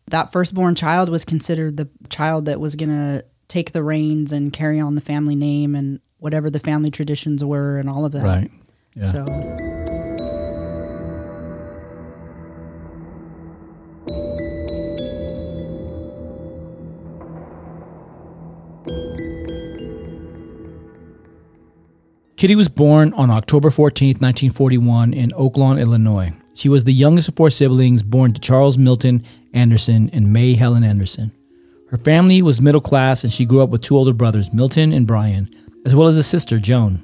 that 0.08 0.32
firstborn 0.32 0.75
child 0.75 1.10
was 1.10 1.25
considered 1.25 1.77
the 1.77 1.89
child 2.10 2.46
that 2.46 2.60
was 2.60 2.75
going 2.75 2.89
to 2.89 3.25
take 3.48 3.72
the 3.72 3.84
reins 3.84 4.32
and 4.32 4.54
carry 4.54 4.80
on 4.80 4.96
the 4.96 5.01
family 5.01 5.36
name 5.36 5.75
and 5.75 6.00
whatever 6.20 6.50
the 6.50 6.60
family 6.60 6.92
traditions 6.92 7.44
were 7.44 7.77
and 7.77 7.89
all 7.89 8.06
of 8.06 8.12
that. 8.12 8.24
Right. 8.24 8.51
Yeah. 8.96 9.04
So 9.04 9.85
Kitty 22.38 22.58
was 22.58 22.68
born 22.68 23.13
on 23.13 23.32
October 23.32 23.72
14, 23.72 24.08
1941, 24.10 25.13
in 25.13 25.32
Oak 25.38 25.56
Lawn, 25.56 25.80
Illinois. 25.80 26.34
She 26.54 26.68
was 26.68 26.84
the 26.84 26.92
youngest 26.92 27.30
of 27.30 27.36
four 27.38 27.50
siblings 27.50 28.04
born 28.04 28.34
to 28.34 28.42
Charles 28.42 28.77
Milton 28.77 29.24
Anderson 29.54 30.10
and 30.12 30.34
May 30.34 30.54
Helen 30.54 30.84
Anderson. 30.84 31.32
Her 31.92 31.98
family 31.98 32.42
was 32.42 32.60
middle 32.60 32.82
class 32.82 33.24
and 33.24 33.32
she 33.32 33.46
grew 33.46 33.62
up 33.62 33.70
with 33.70 33.82
two 33.82 33.96
older 33.96 34.12
brothers, 34.12 34.54
Milton 34.54 34.92
and 34.92 35.08
Brian, 35.08 35.50
as 35.86 35.96
well 35.96 36.10
as 36.10 36.18
a 36.18 36.24
sister, 36.24 36.60
Joan. 36.60 37.01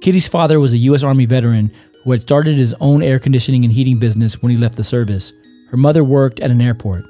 Kitty's 0.00 0.28
father 0.28 0.60
was 0.60 0.72
a 0.72 0.78
U.S. 0.78 1.02
Army 1.02 1.26
veteran 1.26 1.72
who 2.04 2.12
had 2.12 2.20
started 2.20 2.56
his 2.56 2.74
own 2.74 3.02
air 3.02 3.18
conditioning 3.18 3.64
and 3.64 3.72
heating 3.72 3.98
business 3.98 4.40
when 4.40 4.50
he 4.50 4.56
left 4.56 4.76
the 4.76 4.84
service. 4.84 5.32
Her 5.70 5.76
mother 5.76 6.04
worked 6.04 6.38
at 6.38 6.52
an 6.52 6.60
airport. 6.60 7.04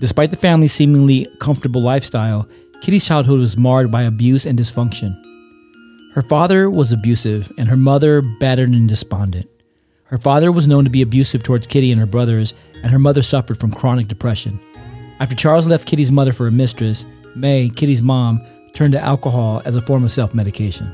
Despite 0.00 0.30
the 0.30 0.36
family's 0.36 0.74
seemingly 0.74 1.28
comfortable 1.40 1.80
lifestyle, 1.80 2.46
Kitty's 2.82 3.06
childhood 3.06 3.40
was 3.40 3.56
marred 3.56 3.90
by 3.90 4.02
abuse 4.02 4.44
and 4.44 4.58
dysfunction. 4.58 5.18
Her 6.14 6.22
father 6.22 6.70
was 6.70 6.92
abusive, 6.92 7.52
and 7.58 7.66
her 7.66 7.76
mother 7.76 8.22
battered 8.22 8.68
and 8.70 8.88
despondent. 8.88 9.50
Her 10.04 10.16
father 10.16 10.52
was 10.52 10.68
known 10.68 10.84
to 10.84 10.90
be 10.90 11.02
abusive 11.02 11.42
towards 11.42 11.66
Kitty 11.66 11.90
and 11.90 11.98
her 11.98 12.06
brothers, 12.06 12.54
and 12.84 12.92
her 12.92 13.00
mother 13.00 13.20
suffered 13.20 13.58
from 13.58 13.72
chronic 13.72 14.06
depression. 14.06 14.60
After 15.18 15.34
Charles 15.34 15.66
left 15.66 15.88
Kitty's 15.88 16.12
mother 16.12 16.32
for 16.32 16.46
a 16.46 16.52
mistress, 16.52 17.04
May, 17.34 17.68
Kitty's 17.68 18.00
mom, 18.00 18.40
turned 18.74 18.92
to 18.92 19.00
alcohol 19.00 19.60
as 19.64 19.74
a 19.74 19.82
form 19.82 20.04
of 20.04 20.12
self 20.12 20.34
medication. 20.34 20.88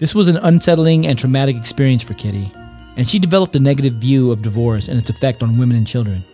This 0.00 0.12
was 0.12 0.26
an 0.26 0.38
unsettling 0.38 1.06
and 1.06 1.16
traumatic 1.16 1.54
experience 1.54 2.02
for 2.02 2.14
Kitty, 2.14 2.50
and 2.96 3.08
she 3.08 3.20
developed 3.20 3.54
a 3.54 3.60
negative 3.60 3.94
view 3.94 4.32
of 4.32 4.42
divorce 4.42 4.88
and 4.88 4.98
its 4.98 5.10
effect 5.10 5.40
on 5.40 5.56
women 5.56 5.76
and 5.76 5.86
children. 5.86 6.24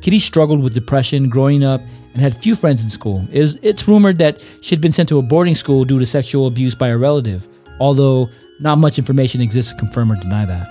Kitty 0.00 0.18
struggled 0.18 0.62
with 0.62 0.74
depression 0.74 1.28
growing 1.28 1.64
up 1.64 1.80
and 2.12 2.22
had 2.22 2.36
few 2.36 2.56
friends 2.56 2.82
in 2.82 2.90
school. 2.90 3.26
It 3.30 3.38
is, 3.38 3.58
it's 3.62 3.86
rumored 3.86 4.18
that 4.18 4.42
she 4.60 4.74
had 4.74 4.80
been 4.80 4.92
sent 4.92 5.08
to 5.10 5.18
a 5.18 5.22
boarding 5.22 5.54
school 5.54 5.84
due 5.84 5.98
to 5.98 6.06
sexual 6.06 6.46
abuse 6.46 6.74
by 6.74 6.88
a 6.88 6.96
relative, 6.96 7.46
although 7.80 8.30
not 8.60 8.78
much 8.78 8.98
information 8.98 9.40
exists 9.40 9.72
to 9.72 9.78
confirm 9.78 10.10
or 10.10 10.16
deny 10.16 10.46
that. 10.46 10.68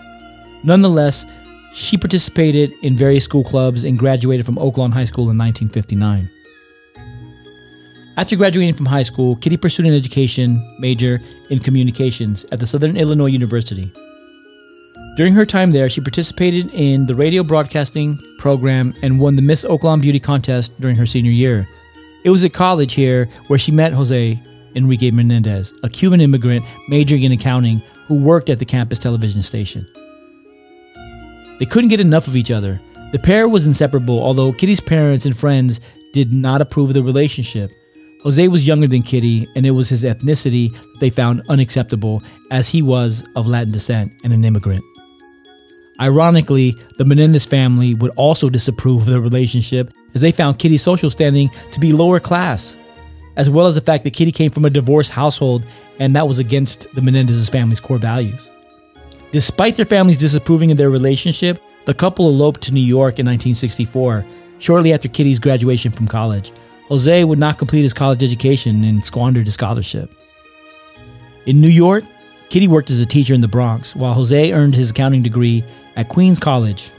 Nonetheless, 0.64 1.26
she 1.74 1.98
participated 1.98 2.74
in 2.82 2.96
various 2.96 3.26
school 3.26 3.44
clubs 3.44 3.84
and 3.84 4.00
graduated 4.00 4.46
from 4.46 4.58
Oak 4.58 4.78
Lawn 4.78 4.92
High 4.92 5.06
School 5.06 5.30
in 5.30 5.38
1959. 5.38 6.30
After 8.18 8.38
graduating 8.38 8.76
from 8.76 8.86
high 8.86 9.04
school, 9.04 9.36
Kitty 9.36 9.58
pursued 9.58 9.86
an 9.86 9.94
education 9.94 10.64
major 10.80 11.22
in 11.50 11.60
communications 11.60 12.46
at 12.52 12.62
the 12.62 12.68
Southern 12.68 12.96
Illinois 12.96 13.26
University. 13.26 13.92
During 15.16 15.34
her 15.34 15.46
time 15.46 15.72
there, 15.72 15.88
she 15.88 16.02
participated 16.02 16.74
in 16.74 17.06
the 17.06 17.16
radio 17.16 17.42
broadcasting 17.42 18.20
program 18.38 18.94
and 19.02 19.18
won 19.18 19.38
the 19.38 19.42
Miss 19.42 19.64
Oak 19.64 19.86
Lawn 19.86 20.02
Beauty 20.02 20.20
contest 20.20 20.80
during 20.82 20.98
her 20.98 21.06
senior 21.06 21.32
year. 21.32 21.70
It 22.26 22.32
was 22.32 22.44
at 22.44 22.52
college 22.52 22.94
here 22.94 23.30
where 23.48 23.58
she 23.58 23.72
met 23.72 23.94
Jose 23.94 24.42
Enrique 24.76 25.12
Menendez, 25.12 25.74
a 25.84 25.90
Cuban 25.90 26.20
immigrant 26.20 26.66
majoring 26.90 27.24
in 27.24 27.32
accounting 27.32 27.82
who 28.08 28.16
worked 28.16 28.50
at 28.50 28.60
the 28.60 28.66
campus 28.66 29.00
television 29.00 29.42
station. 29.42 29.88
They 31.60 31.66
couldn't 31.66 31.92
get 31.92 32.02
enough 32.02 32.28
of 32.28 32.36
each 32.36 32.52
other. 32.52 32.82
The 33.14 33.20
pair 33.20 33.48
was 33.48 33.66
inseparable, 33.66 34.22
although 34.22 34.52
Kitty's 34.52 34.82
parents 34.82 35.26
and 35.26 35.38
friends 35.38 35.80
did 36.12 36.34
not 36.34 36.60
approve 36.60 36.90
of 36.90 36.96
the 36.96 37.04
relationship. 37.04 37.72
Jose 38.24 38.50
was 38.50 38.68
younger 38.68 38.88
than 38.88 39.02
Kitty, 39.02 39.48
and 39.56 39.66
it 39.66 39.72
was 39.72 39.88
his 39.88 40.04
ethnicity 40.04 40.76
they 41.00 41.10
found 41.10 41.42
unacceptable, 41.48 42.22
as 42.52 42.68
he 42.68 42.82
was 42.82 43.24
of 43.38 43.48
Latin 43.48 43.72
descent 43.72 44.12
and 44.26 44.34
an 44.34 44.44
immigrant. 44.44 44.84
Ironically, 46.00 46.78
the 46.98 47.06
Menendez 47.06 47.46
family 47.46 47.94
would 47.94 48.12
also 48.16 48.50
disapprove 48.50 49.04
of 49.04 49.14
the 49.14 49.22
relationship, 49.22 49.94
as 50.14 50.22
they 50.22 50.32
found 50.32 50.60
Kitty's 50.60 50.84
social 50.84 51.10
standing 51.10 51.50
to 51.72 51.80
be 51.80 51.94
lower 51.94 52.20
class, 52.20 52.76
as 53.38 53.50
well 53.50 53.68
as 53.68 53.76
the 53.76 53.82
fact 53.82 54.04
that 54.04 54.14
Kitty 54.14 54.32
came 54.32 54.52
from 54.52 54.66
a 54.66 54.70
divorced 54.70 55.12
household, 55.12 55.64
and 56.00 56.16
that 56.16 56.28
was 56.28 56.40
against 56.40 56.94
the 56.96 57.02
Menendez 57.02 57.50
family's 57.50 57.80
core 57.80 57.98
values. 57.98 58.50
Despite 59.32 59.76
their 59.76 59.86
families 59.86 60.18
disapproving 60.18 60.72
of 60.72 60.78
their 60.78 60.90
relationship, 60.90 61.62
the 61.86 61.94
couple 61.94 62.28
eloped 62.28 62.62
to 62.62 62.74
New 62.74 62.82
York 62.82 63.20
in 63.20 63.26
1964, 63.26 64.26
shortly 64.60 64.94
after 64.94 65.08
Kitty's 65.08 65.40
graduation 65.40 65.92
from 65.92 66.08
college. 66.08 66.52
Jose 66.88 67.24
would 67.24 67.40
not 67.40 67.58
complete 67.58 67.82
his 67.82 67.94
college 67.94 68.24
education 68.24 68.84
and 68.84 69.04
squandered 69.04 69.46
his 69.46 69.56
scholarship. 69.56 70.12
In 71.46 71.62
New 71.62 71.70
York, 71.70 72.04
Kitty 72.50 72.68
worked 72.68 72.90
as 72.90 73.00
a 73.00 73.06
teacher 73.06 73.34
in 73.34 73.42
the 73.42 73.48
Bronx, 73.48 73.96
while 73.96 74.14
Jose 74.14 74.52
earned 74.52 74.76
his 74.76 74.92
accounting 74.92 75.24
degree 75.24 75.64
at 75.96 76.10
Queens 76.10 76.40
College. 76.40 76.92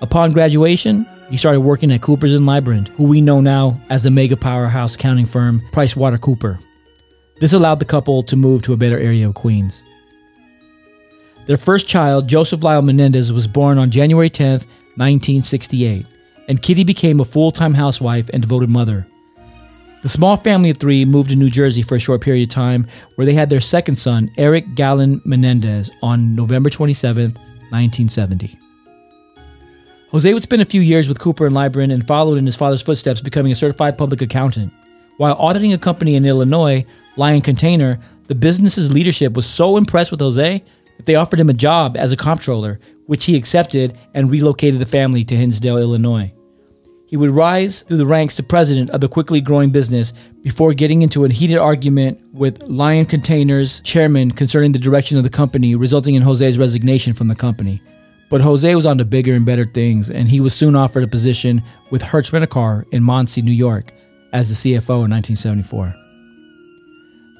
Upon 0.00 0.32
graduation, 0.32 1.06
he 1.30 1.36
started 1.36 1.60
working 1.60 1.90
at 1.90 2.02
Coopers 2.02 2.34
and 2.34 2.46
Lybrand, 2.46 2.88
who 2.88 3.04
we 3.04 3.20
know 3.20 3.40
now 3.40 3.80
as 3.90 4.02
the 4.02 4.10
mega 4.10 4.36
powerhouse 4.36 4.94
accounting 4.94 5.26
firm 5.26 5.62
PricewaterCooper. 5.72 6.58
This 7.40 7.52
allowed 7.52 7.80
the 7.80 7.84
couple 7.84 8.22
to 8.24 8.36
move 8.36 8.62
to 8.62 8.72
a 8.72 8.76
better 8.76 8.98
area 8.98 9.28
of 9.28 9.34
Queens. 9.34 9.82
Their 11.46 11.56
first 11.56 11.86
child, 11.86 12.28
Joseph 12.28 12.62
Lyle 12.62 12.82
Menendez, 12.82 13.32
was 13.32 13.46
born 13.46 13.78
on 13.78 13.90
January 13.90 14.30
10, 14.30 14.60
1968, 14.96 16.06
and 16.48 16.62
Kitty 16.62 16.84
became 16.84 17.20
a 17.20 17.24
full 17.24 17.50
time 17.50 17.74
housewife 17.74 18.28
and 18.30 18.42
devoted 18.42 18.68
mother. 18.68 19.06
The 20.02 20.08
small 20.08 20.36
family 20.36 20.70
of 20.70 20.78
three 20.78 21.04
moved 21.04 21.30
to 21.30 21.36
New 21.36 21.50
Jersey 21.50 21.82
for 21.82 21.96
a 21.96 22.00
short 22.00 22.20
period 22.20 22.48
of 22.48 22.54
time, 22.54 22.86
where 23.16 23.26
they 23.26 23.32
had 23.32 23.50
their 23.50 23.60
second 23.60 23.96
son, 23.96 24.30
Erik 24.36 24.74
Galen 24.74 25.20
Menendez, 25.24 25.90
on 26.02 26.34
November 26.34 26.70
27, 26.70 27.36
1970. 27.70 28.58
Jose 30.10 30.32
would 30.32 30.42
spend 30.42 30.62
a 30.62 30.66
few 30.66 30.80
years 30.80 31.08
with 31.08 31.18
Cooper 31.18 31.46
and 31.46 31.54
Lybrand 31.54 31.92
and 31.92 32.06
followed 32.06 32.38
in 32.38 32.46
his 32.46 32.56
father's 32.56 32.82
footsteps, 32.82 33.20
becoming 33.20 33.52
a 33.52 33.56
certified 33.56 33.98
public 33.98 34.22
accountant. 34.22 34.72
While 35.16 35.34
auditing 35.34 35.72
a 35.72 35.78
company 35.78 36.14
in 36.14 36.24
Illinois, 36.24 36.84
Lion 37.16 37.40
Container, 37.40 37.98
the 38.28 38.34
business's 38.34 38.92
leadership 38.92 39.32
was 39.32 39.46
so 39.46 39.76
impressed 39.76 40.10
with 40.10 40.20
Jose 40.20 40.62
that 40.96 41.06
they 41.06 41.14
offered 41.14 41.40
him 41.40 41.50
a 41.50 41.54
job 41.54 41.96
as 41.96 42.12
a 42.12 42.16
comptroller, 42.16 42.78
which 43.06 43.24
he 43.24 43.36
accepted 43.36 43.98
and 44.14 44.30
relocated 44.30 44.80
the 44.80 44.86
family 44.86 45.24
to 45.24 45.36
Hinsdale, 45.36 45.78
Illinois. 45.78 46.32
He 47.06 47.16
would 47.16 47.30
rise 47.30 47.82
through 47.82 47.98
the 47.98 48.06
ranks 48.06 48.34
to 48.36 48.42
president 48.42 48.90
of 48.90 49.00
the 49.00 49.08
quickly 49.08 49.40
growing 49.40 49.70
business 49.70 50.12
before 50.42 50.74
getting 50.74 51.02
into 51.02 51.24
a 51.24 51.28
heated 51.28 51.58
argument 51.58 52.20
with 52.32 52.62
Lion 52.64 53.06
Containers 53.06 53.80
chairman 53.80 54.32
concerning 54.32 54.72
the 54.72 54.78
direction 54.80 55.16
of 55.16 55.22
the 55.22 55.30
company, 55.30 55.76
resulting 55.76 56.16
in 56.16 56.22
Jose's 56.22 56.58
resignation 56.58 57.12
from 57.12 57.28
the 57.28 57.36
company. 57.36 57.80
But 58.28 58.40
Jose 58.40 58.74
was 58.74 58.86
on 58.86 58.98
to 58.98 59.04
bigger 59.04 59.34
and 59.34 59.46
better 59.46 59.64
things, 59.64 60.10
and 60.10 60.28
he 60.28 60.40
was 60.40 60.52
soon 60.52 60.74
offered 60.74 61.04
a 61.04 61.08
position 61.08 61.62
with 61.92 62.02
Hertz 62.02 62.32
Rent 62.32 62.44
a 62.44 62.48
Car 62.48 62.84
in 62.90 63.04
Monsey, 63.04 63.40
New 63.40 63.52
York, 63.52 63.92
as 64.32 64.48
the 64.48 64.74
CFO 64.74 65.04
in 65.04 65.10
1974. 65.12 65.94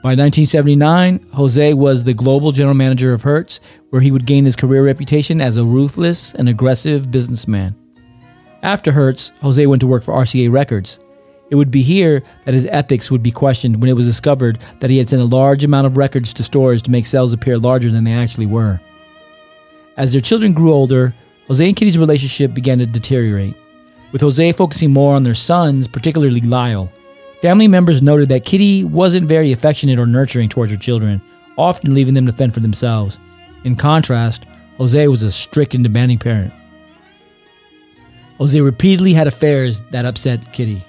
By 0.05 0.11
1979, 0.11 1.27
Jose 1.33 1.75
was 1.75 2.05
the 2.05 2.15
global 2.15 2.53
general 2.53 2.77
manager 2.77 3.13
of 3.13 3.23
Hertz, 3.23 3.59
where 3.91 4.03
he 4.03 4.13
would 4.13 4.27
gain 4.27 4.45
his 4.45 4.55
career 4.55 4.85
reputation 4.85 5.41
as 5.41 5.57
a 5.57 5.65
ruthless 5.65 6.35
and 6.35 6.49
aggressive 6.49 7.11
businessman. 7.11 7.75
After 8.67 8.91
Hertz, 8.91 9.31
Jose 9.43 9.65
went 9.65 9.79
to 9.79 9.87
work 9.87 10.03
for 10.03 10.13
RCA 10.13 10.51
Records. 10.51 10.99
It 11.51 11.55
would 11.55 11.71
be 11.71 11.83
here 11.83 12.25
that 12.45 12.53
his 12.53 12.67
ethics 12.67 13.13
would 13.13 13.23
be 13.23 13.31
questioned 13.31 13.81
when 13.81 13.89
it 13.89 13.95
was 13.95 14.07
discovered 14.07 14.59
that 14.81 14.91
he 14.91 14.99
had 14.99 15.09
sent 15.09 15.23
a 15.23 15.25
large 15.25 15.63
amount 15.63 15.87
of 15.87 15.97
records 15.97 16.35
to 16.35 16.43
stores 16.43 16.83
to 16.83 16.91
make 16.91 17.07
sales 17.07 17.33
appear 17.33 17.59
larger 17.59 17.93
than 17.93 18.03
they 18.03 18.13
actually 18.13 18.47
were. 18.47 18.81
As 19.97 20.11
their 20.11 20.21
children 20.21 20.53
grew 20.53 20.73
older, 20.73 21.15
Jose 21.47 21.65
and 21.65 21.77
Kitty's 21.77 21.97
relationship 21.97 22.55
began 22.55 22.79
to 22.79 22.87
deteriorate, 22.87 23.55
with 24.11 24.21
Jose 24.21 24.51
focusing 24.51 24.93
more 24.93 25.15
on 25.15 25.23
their 25.23 25.37
sons, 25.37 25.87
particularly 25.87 26.41
Lyle. 26.41 26.91
Family 27.43 27.69
members 27.69 28.03
noted 28.03 28.29
that 28.31 28.45
Kitty 28.45 28.83
wasn't 28.83 29.29
very 29.29 29.53
affectionate 29.53 30.01
or 30.01 30.07
nurturing 30.07 30.49
towards 30.49 30.73
her 30.73 30.79
children, 30.79 31.23
often 31.57 31.95
leaving 31.95 32.15
them 32.15 32.27
to 32.27 32.33
fend 32.33 32.53
for 32.53 32.59
themselves. 32.59 33.21
In 33.63 33.77
contrast, 33.77 34.43
Jose 34.79 35.07
was 35.07 35.23
a 35.23 35.31
strict 35.31 35.75
and 35.75 35.85
demanding 35.85 36.19
parent. 36.19 36.53
Jose 38.39 38.61
repeatedly 38.61 39.15
had 39.15 39.27
affairs 39.27 39.81
that 39.91 40.05
upset 40.05 40.53
Kitty. 40.53 40.85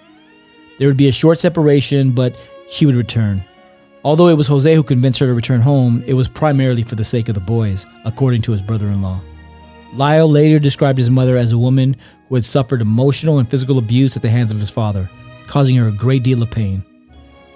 There 0.80 0.88
would 0.88 0.98
be 0.98 1.08
a 1.08 1.14
short 1.14 1.40
separation, 1.40 2.12
but 2.12 2.36
she 2.70 2.86
would 2.86 2.96
return. 2.96 3.44
Although 4.04 4.28
it 4.28 4.38
was 4.38 4.48
Jose 4.48 4.74
who 4.74 4.84
convinced 4.84 5.20
her 5.20 5.26
to 5.28 5.34
return 5.34 5.62
home, 5.62 6.04
it 6.06 6.14
was 6.14 6.28
primarily 6.28 6.84
for 6.84 6.96
the 6.96 7.04
sake 7.04 7.30
of 7.30 7.36
the 7.36 7.42
boys, 7.42 7.86
according 8.06 8.42
to 8.44 8.52
his 8.52 8.62
brother 8.62 8.88
in 8.88 9.02
law. 9.02 9.22
Lyle 9.94 10.30
later 10.30 10.60
described 10.60 10.98
his 10.98 11.10
mother 11.10 11.38
as 11.38 11.52
a 11.52 11.58
woman 11.58 11.96
who 12.28 12.36
had 12.36 12.46
suffered 12.46 12.82
emotional 12.82 13.40
and 13.40 13.50
physical 13.50 13.78
abuse 13.78 14.16
at 14.16 14.22
the 14.22 14.30
hands 14.30 14.52
of 14.52 14.60
his 14.60 14.70
father, 14.70 15.10
causing 15.48 15.76
her 15.78 15.88
a 15.88 15.92
great 15.92 16.24
deal 16.24 16.44
of 16.44 16.52
pain. 16.52 16.84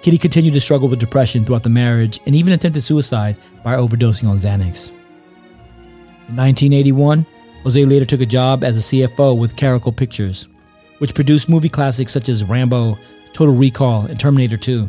Kitty 0.00 0.18
continued 0.18 0.54
to 0.54 0.60
struggle 0.60 0.88
with 0.88 0.98
depression 0.98 1.44
throughout 1.44 1.62
the 1.62 1.68
marriage 1.68 2.18
and 2.26 2.34
even 2.34 2.52
attempted 2.52 2.80
suicide 2.80 3.36
by 3.62 3.76
overdosing 3.76 4.28
on 4.28 4.36
Xanax. 4.38 4.90
In 6.28 6.36
1981, 6.36 7.24
Jose 7.62 7.84
later 7.84 8.04
took 8.04 8.20
a 8.20 8.26
job 8.26 8.64
as 8.64 8.76
a 8.76 8.80
CFO 8.80 9.38
with 9.38 9.56
Carolco 9.56 9.94
Pictures, 9.96 10.48
which 10.98 11.14
produced 11.14 11.48
movie 11.48 11.68
classics 11.68 12.12
such 12.12 12.28
as 12.28 12.42
Rambo, 12.42 12.98
Total 13.32 13.54
Recall, 13.54 14.06
and 14.06 14.18
Terminator 14.18 14.56
2. 14.56 14.88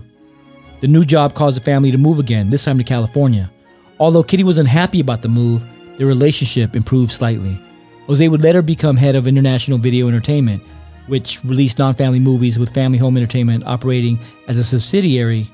The 0.81 0.87
new 0.87 1.05
job 1.05 1.33
caused 1.33 1.55
the 1.55 1.63
family 1.63 1.91
to 1.91 1.97
move 1.97 2.19
again, 2.19 2.49
this 2.49 2.65
time 2.65 2.77
to 2.77 2.83
California. 2.83 3.51
Although 3.99 4.23
Kitty 4.23 4.43
was 4.43 4.57
unhappy 4.57 4.99
about 4.99 5.21
the 5.21 5.29
move, 5.29 5.63
their 5.97 6.07
relationship 6.07 6.75
improved 6.75 7.11
slightly. 7.11 7.57
Jose 8.07 8.27
would 8.27 8.41
later 8.41 8.61
become 8.61 8.97
head 8.97 9.15
of 9.15 9.27
International 9.27 9.77
Video 9.77 10.07
Entertainment, 10.07 10.61
which 11.07 11.43
released 11.43 11.79
non 11.79 11.93
family 11.93 12.19
movies 12.19 12.57
with 12.57 12.73
Family 12.73 12.97
Home 12.97 13.15
Entertainment 13.15 13.63
operating 13.65 14.19
as 14.47 14.57
a 14.57 14.63
subsidiary 14.63 15.47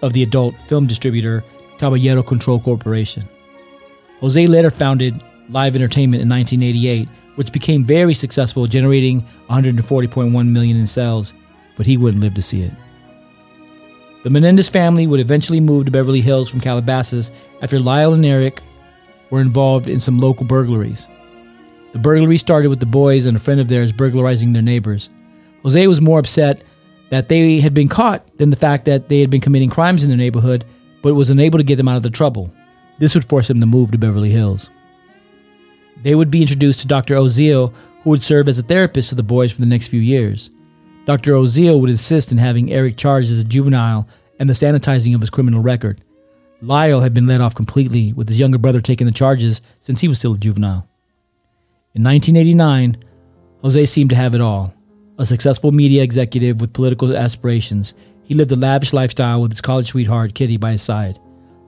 of 0.00 0.12
the 0.12 0.22
adult 0.22 0.54
film 0.68 0.86
distributor 0.86 1.44
Caballero 1.78 2.22
Control 2.22 2.60
Corporation. 2.60 3.24
Jose 4.20 4.46
later 4.46 4.70
founded 4.70 5.20
Live 5.52 5.74
Entertainment 5.76 6.22
in 6.22 6.28
1988, 6.28 7.08
which 7.36 7.52
became 7.52 7.84
very 7.84 8.14
successful, 8.14 8.66
generating 8.66 9.22
140.1 9.50 10.48
million 10.48 10.76
in 10.76 10.86
sales, 10.86 11.34
but 11.76 11.86
he 11.86 11.96
wouldn't 11.96 12.22
live 12.22 12.34
to 12.34 12.42
see 12.42 12.62
it. 12.62 12.72
The 14.22 14.30
Menendez 14.30 14.68
family 14.68 15.06
would 15.06 15.20
eventually 15.20 15.60
move 15.60 15.86
to 15.86 15.90
Beverly 15.90 16.20
Hills 16.20 16.48
from 16.48 16.60
Calabasas 16.60 17.32
after 17.60 17.80
Lyle 17.80 18.12
and 18.12 18.24
Erik 18.24 18.62
were 19.30 19.40
involved 19.40 19.88
in 19.88 19.98
some 19.98 20.20
local 20.20 20.46
burglaries. 20.46 21.08
The 21.92 21.98
burglary 21.98 22.38
started 22.38 22.68
with 22.68 22.80
the 22.80 22.86
boys 22.86 23.26
and 23.26 23.36
a 23.36 23.40
friend 23.40 23.60
of 23.60 23.68
theirs 23.68 23.92
burglarizing 23.92 24.52
their 24.52 24.62
neighbors. 24.62 25.10
Jose 25.62 25.86
was 25.86 26.00
more 26.00 26.18
upset 26.18 26.62
that 27.10 27.28
they 27.28 27.60
had 27.60 27.74
been 27.74 27.88
caught 27.88 28.38
than 28.38 28.50
the 28.50 28.56
fact 28.56 28.84
that 28.84 29.08
they 29.08 29.20
had 29.20 29.28
been 29.28 29.40
committing 29.40 29.68
crimes 29.68 30.02
in 30.02 30.08
their 30.08 30.16
neighborhood, 30.16 30.64
but 31.02 31.14
was 31.14 31.30
unable 31.30 31.58
to 31.58 31.64
get 31.64 31.76
them 31.76 31.88
out 31.88 31.96
of 31.96 32.02
the 32.02 32.10
trouble. 32.10 32.50
This 32.98 33.14
would 33.14 33.24
force 33.24 33.50
him 33.50 33.60
to 33.60 33.66
move 33.66 33.90
to 33.90 33.98
Beverly 33.98 34.30
Hills. 34.30 34.70
They 36.02 36.14
would 36.14 36.30
be 36.30 36.42
introduced 36.42 36.80
to 36.80 36.88
Dr. 36.88 37.14
Oziel, 37.14 37.72
who 38.02 38.10
would 38.10 38.22
serve 38.22 38.48
as 38.48 38.58
a 38.58 38.62
therapist 38.62 39.10
to 39.10 39.14
the 39.14 39.22
boys 39.22 39.52
for 39.52 39.60
the 39.60 39.66
next 39.66 39.88
few 39.88 40.00
years. 40.00 40.50
Dr. 41.04 41.34
Oziel 41.34 41.80
would 41.80 41.90
insist 41.90 42.32
in 42.32 42.38
having 42.38 42.72
Erik 42.72 42.96
charged 42.96 43.30
as 43.30 43.38
a 43.38 43.44
juvenile 43.44 44.08
and 44.38 44.48
the 44.48 44.54
sanitizing 44.54 45.14
of 45.14 45.20
his 45.20 45.30
criminal 45.30 45.60
record. 45.60 46.00
Lyle 46.60 47.00
had 47.00 47.12
been 47.12 47.26
let 47.26 47.40
off 47.40 47.54
completely, 47.54 48.12
with 48.12 48.28
his 48.28 48.38
younger 48.38 48.58
brother 48.58 48.80
taking 48.80 49.06
the 49.06 49.12
charges 49.12 49.60
since 49.80 50.00
he 50.00 50.08
was 50.08 50.18
still 50.18 50.34
a 50.34 50.38
juvenile. 50.38 50.88
In 51.94 52.04
1989, 52.04 52.96
Jose 53.62 53.86
seemed 53.86 54.10
to 54.10 54.16
have 54.16 54.34
it 54.34 54.40
all. 54.40 54.72
A 55.18 55.26
successful 55.26 55.72
media 55.72 56.02
executive 56.02 56.60
with 56.60 56.72
political 56.72 57.14
aspirations, 57.16 57.94
he 58.22 58.34
lived 58.34 58.52
a 58.52 58.56
lavish 58.56 58.92
lifestyle 58.92 59.42
with 59.42 59.52
his 59.52 59.60
college 59.60 59.88
sweetheart, 59.88 60.34
Kitty, 60.34 60.56
by 60.56 60.72
his 60.72 60.82
side. 60.82 61.18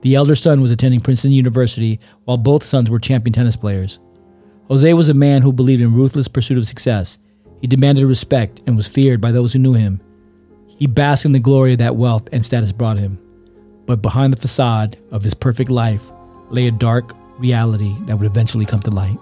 The 0.01 0.15
elder 0.15 0.35
son 0.35 0.61
was 0.61 0.71
attending 0.71 1.01
Princeton 1.01 1.31
University, 1.31 1.99
while 2.23 2.37
both 2.37 2.63
sons 2.63 2.89
were 2.89 2.99
champion 2.99 3.33
tennis 3.33 3.55
players. 3.55 3.99
Jose 4.67 4.91
was 4.95 5.09
a 5.09 5.13
man 5.13 5.43
who 5.43 5.53
believed 5.53 5.81
in 5.83 5.93
ruthless 5.93 6.27
pursuit 6.27 6.57
of 6.57 6.67
success. 6.67 7.19
He 7.61 7.67
demanded 7.67 8.05
respect 8.05 8.63
and 8.65 8.75
was 8.75 8.87
feared 8.87 9.21
by 9.21 9.31
those 9.31 9.53
who 9.53 9.59
knew 9.59 9.73
him. 9.73 10.01
He 10.65 10.87
basked 10.87 11.25
in 11.25 11.33
the 11.33 11.39
glory 11.39 11.75
that 11.75 11.95
wealth 11.95 12.27
and 12.31 12.43
status 12.43 12.71
brought 12.71 12.97
him. 12.97 13.19
But 13.85 14.01
behind 14.01 14.33
the 14.33 14.41
facade 14.41 14.97
of 15.11 15.23
his 15.23 15.35
perfect 15.35 15.69
life 15.69 16.11
lay 16.49 16.65
a 16.65 16.71
dark 16.71 17.13
reality 17.37 17.95
that 18.05 18.17
would 18.17 18.25
eventually 18.25 18.65
come 18.65 18.79
to 18.81 18.89
light. 18.89 19.19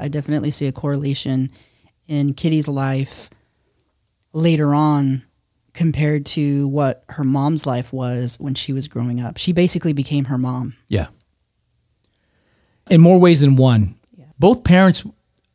I 0.00 0.06
definitely 0.06 0.52
see 0.52 0.66
a 0.66 0.72
correlation 0.72 1.50
in 2.08 2.32
Kitty's 2.34 2.66
life 2.66 3.30
later 4.32 4.74
on 4.74 5.22
compared 5.74 6.26
to 6.26 6.66
what 6.68 7.04
her 7.10 7.22
mom's 7.22 7.64
life 7.66 7.92
was 7.92 8.36
when 8.40 8.54
she 8.54 8.72
was 8.72 8.88
growing 8.88 9.20
up. 9.20 9.36
She 9.36 9.52
basically 9.52 9.92
became 9.92 10.24
her 10.24 10.38
mom. 10.38 10.74
Yeah. 10.88 11.06
In 12.90 13.00
more 13.00 13.20
ways 13.20 13.42
than 13.42 13.56
one. 13.56 13.94
Yeah. 14.16 14.24
Both 14.38 14.64
parents 14.64 15.04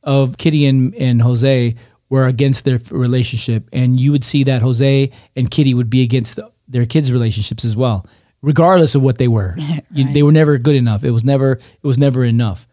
of 0.03 0.37
Kitty 0.37 0.65
and, 0.65 0.93
and 0.95 1.21
Jose 1.21 1.75
were 2.09 2.27
against 2.27 2.63
their 2.63 2.79
relationship, 2.91 3.67
and 3.73 3.99
you 3.99 4.11
would 4.11 4.23
see 4.23 4.43
that 4.43 4.61
Jose 4.61 5.09
and 5.35 5.49
Kitty 5.49 5.73
would 5.73 5.89
be 5.89 6.03
against 6.03 6.39
their 6.67 6.85
kids' 6.85 7.11
relationships 7.11 7.65
as 7.65 7.75
well, 7.75 8.05
regardless 8.41 8.93
of 8.95 9.01
what 9.01 9.17
they 9.17 9.27
were. 9.27 9.55
You- 9.91 10.11
they 10.13 10.23
were 10.23 10.31
never 10.31 10.57
good 10.57 10.75
enough. 10.75 11.03
It 11.03 11.11
was 11.11 11.23
never 11.23 11.53
it 11.53 11.83
was 11.87 11.97
never 11.97 12.23
enough. 12.23 12.67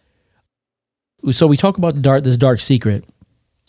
So 1.32 1.46
we 1.46 1.56
talk 1.56 1.76
about 1.78 1.94
the 1.94 2.00
dark, 2.00 2.22
this 2.24 2.36
dark 2.38 2.60
secret. 2.60 3.04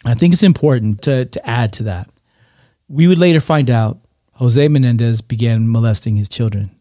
I 0.03 0.13
think 0.13 0.33
it's 0.33 0.43
important 0.43 1.01
to 1.03 1.25
to 1.25 1.49
add 1.49 1.73
to 1.73 1.83
that. 1.83 2.09
We 2.87 3.07
would 3.07 3.19
later 3.19 3.39
find 3.39 3.69
out 3.69 3.99
Jose 4.33 4.67
Menendez 4.67 5.21
began 5.21 5.71
molesting 5.71 6.15
his 6.15 6.27
children 6.27 6.71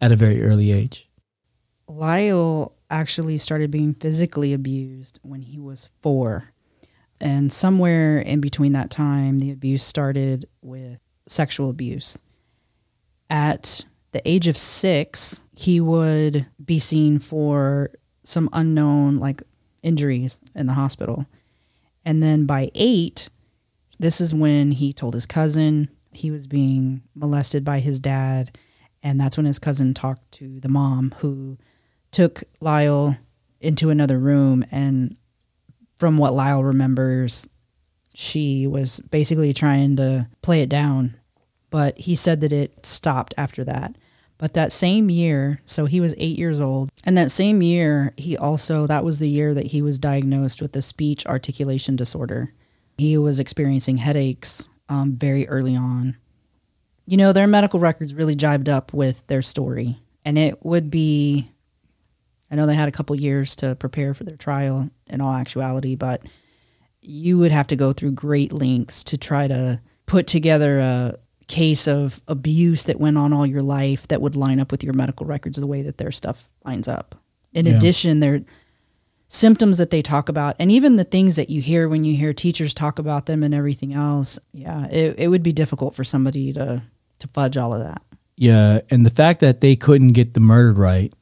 at 0.00 0.12
a 0.12 0.16
very 0.16 0.42
early 0.42 0.72
age. 0.72 1.08
Lyle 1.88 2.72
actually 2.90 3.38
started 3.38 3.70
being 3.70 3.94
physically 3.94 4.52
abused 4.52 5.18
when 5.22 5.42
he 5.42 5.58
was 5.58 5.90
four. 6.02 6.52
And 7.20 7.52
somewhere 7.52 8.18
in 8.18 8.40
between 8.40 8.72
that 8.72 8.90
time, 8.90 9.40
the 9.40 9.50
abuse 9.50 9.82
started 9.82 10.46
with 10.62 11.00
sexual 11.26 11.70
abuse. 11.70 12.18
At 13.30 13.84
the 14.12 14.26
age 14.28 14.46
of 14.48 14.58
six, 14.58 15.42
he 15.54 15.80
would 15.80 16.46
be 16.62 16.78
seen 16.78 17.18
for 17.18 17.90
some 18.22 18.48
unknown, 18.52 19.18
like, 19.18 19.42
injuries 19.82 20.40
in 20.54 20.66
the 20.66 20.74
hospital. 20.74 21.26
And 22.06 22.22
then 22.22 22.46
by 22.46 22.70
eight, 22.76 23.28
this 23.98 24.20
is 24.20 24.32
when 24.32 24.70
he 24.70 24.92
told 24.92 25.14
his 25.14 25.26
cousin 25.26 25.90
he 26.12 26.30
was 26.30 26.46
being 26.46 27.02
molested 27.16 27.64
by 27.64 27.80
his 27.80 27.98
dad. 27.98 28.56
And 29.02 29.20
that's 29.20 29.36
when 29.36 29.44
his 29.44 29.58
cousin 29.58 29.92
talked 29.92 30.30
to 30.32 30.60
the 30.60 30.68
mom 30.68 31.14
who 31.18 31.58
took 32.12 32.44
Lyle 32.60 33.18
into 33.60 33.90
another 33.90 34.20
room. 34.20 34.64
And 34.70 35.16
from 35.96 36.16
what 36.16 36.32
Lyle 36.32 36.62
remembers, 36.62 37.48
she 38.14 38.68
was 38.68 39.00
basically 39.00 39.52
trying 39.52 39.96
to 39.96 40.28
play 40.42 40.62
it 40.62 40.68
down. 40.68 41.16
But 41.70 41.98
he 41.98 42.14
said 42.14 42.40
that 42.40 42.52
it 42.52 42.86
stopped 42.86 43.34
after 43.36 43.64
that. 43.64 43.98
But 44.38 44.54
that 44.54 44.72
same 44.72 45.08
year, 45.08 45.60
so 45.64 45.86
he 45.86 46.00
was 46.00 46.14
eight 46.18 46.38
years 46.38 46.60
old. 46.60 46.90
And 47.04 47.16
that 47.16 47.30
same 47.30 47.62
year, 47.62 48.12
he 48.16 48.36
also, 48.36 48.86
that 48.86 49.04
was 49.04 49.18
the 49.18 49.28
year 49.28 49.54
that 49.54 49.66
he 49.66 49.80
was 49.80 49.98
diagnosed 49.98 50.60
with 50.60 50.76
a 50.76 50.82
speech 50.82 51.24
articulation 51.26 51.96
disorder. 51.96 52.52
He 52.98 53.16
was 53.16 53.38
experiencing 53.38 53.96
headaches 53.98 54.64
um, 54.88 55.16
very 55.16 55.48
early 55.48 55.74
on. 55.74 56.16
You 57.06 57.16
know, 57.16 57.32
their 57.32 57.46
medical 57.46 57.80
records 57.80 58.14
really 58.14 58.36
jived 58.36 58.68
up 58.68 58.92
with 58.92 59.26
their 59.26 59.42
story. 59.42 59.98
And 60.24 60.36
it 60.36 60.64
would 60.64 60.90
be, 60.90 61.50
I 62.50 62.56
know 62.56 62.66
they 62.66 62.74
had 62.74 62.88
a 62.88 62.92
couple 62.92 63.16
years 63.16 63.56
to 63.56 63.74
prepare 63.76 64.12
for 64.12 64.24
their 64.24 64.36
trial 64.36 64.90
in 65.06 65.20
all 65.20 65.32
actuality, 65.32 65.94
but 65.94 66.22
you 67.00 67.38
would 67.38 67.52
have 67.52 67.68
to 67.68 67.76
go 67.76 67.92
through 67.92 68.12
great 68.12 68.52
lengths 68.52 69.04
to 69.04 69.16
try 69.16 69.46
to 69.48 69.80
put 70.04 70.26
together 70.26 70.78
a 70.78 71.14
case 71.48 71.86
of 71.86 72.20
abuse 72.26 72.84
that 72.84 72.98
went 72.98 73.16
on 73.16 73.32
all 73.32 73.46
your 73.46 73.62
life 73.62 74.08
that 74.08 74.20
would 74.20 74.34
line 74.36 74.58
up 74.58 74.72
with 74.72 74.82
your 74.82 74.92
medical 74.94 75.26
records 75.26 75.58
the 75.58 75.66
way 75.66 75.82
that 75.82 75.98
their 75.98 76.10
stuff 76.10 76.50
lines 76.64 76.88
up. 76.88 77.14
In 77.52 77.66
Yeah. 77.66 77.76
addition, 77.76 78.20
their 78.20 78.42
symptoms 79.28 79.78
that 79.78 79.90
they 79.90 80.02
talk 80.02 80.28
about 80.28 80.54
and 80.58 80.70
even 80.70 80.96
the 80.96 81.04
things 81.04 81.36
that 81.36 81.50
you 81.50 81.60
hear 81.60 81.88
when 81.88 82.04
you 82.04 82.16
hear 82.16 82.32
teachers 82.32 82.72
talk 82.74 82.98
about 82.98 83.26
them 83.26 83.42
and 83.42 83.52
everything 83.54 83.92
else, 83.92 84.38
yeah, 84.52 84.86
it, 84.86 85.16
it 85.18 85.28
would 85.28 85.42
be 85.42 85.52
difficult 85.52 85.94
for 85.94 86.04
somebody 86.04 86.52
to 86.52 86.82
to 87.18 87.28
fudge 87.28 87.56
all 87.56 87.72
of 87.72 87.80
that. 87.82 88.02
Yeah, 88.36 88.80
and 88.90 89.06
the 89.06 89.10
fact 89.10 89.40
that 89.40 89.60
they 89.62 89.74
couldn't 89.76 90.12
get 90.12 90.34
the 90.34 90.40
murder 90.40 90.72
right 90.78 91.12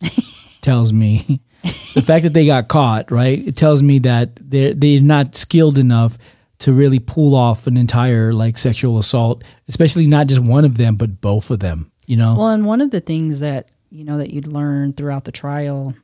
tells 0.60 0.92
me 0.92 1.40
the 1.94 2.02
fact 2.02 2.22
that 2.24 2.32
they 2.34 2.46
got 2.46 2.68
caught, 2.68 3.10
right? 3.10 3.46
It 3.46 3.56
tells 3.56 3.82
me 3.82 3.98
that 4.00 4.30
they're 4.40 4.74
they're 4.74 5.00
not 5.00 5.34
skilled 5.36 5.78
enough 5.78 6.18
to 6.60 6.72
really 6.72 6.98
pull 6.98 7.34
off 7.34 7.66
an 7.66 7.76
entire 7.76 8.32
like 8.32 8.58
sexual 8.58 8.98
assault, 8.98 9.42
especially 9.68 10.06
not 10.06 10.26
just 10.28 10.40
one 10.40 10.64
of 10.64 10.76
them, 10.76 10.94
but 10.96 11.20
both 11.20 11.50
of 11.50 11.60
them. 11.60 11.90
You 12.06 12.16
know? 12.16 12.34
Well, 12.36 12.48
and 12.48 12.66
one 12.66 12.80
of 12.80 12.90
the 12.90 13.00
things 13.00 13.40
that 13.40 13.68
you 13.90 14.04
know 14.04 14.18
that 14.18 14.32
you'd 14.32 14.46
learn 14.46 14.92
throughout 14.92 15.24
the 15.24 15.32
trial 15.32 15.94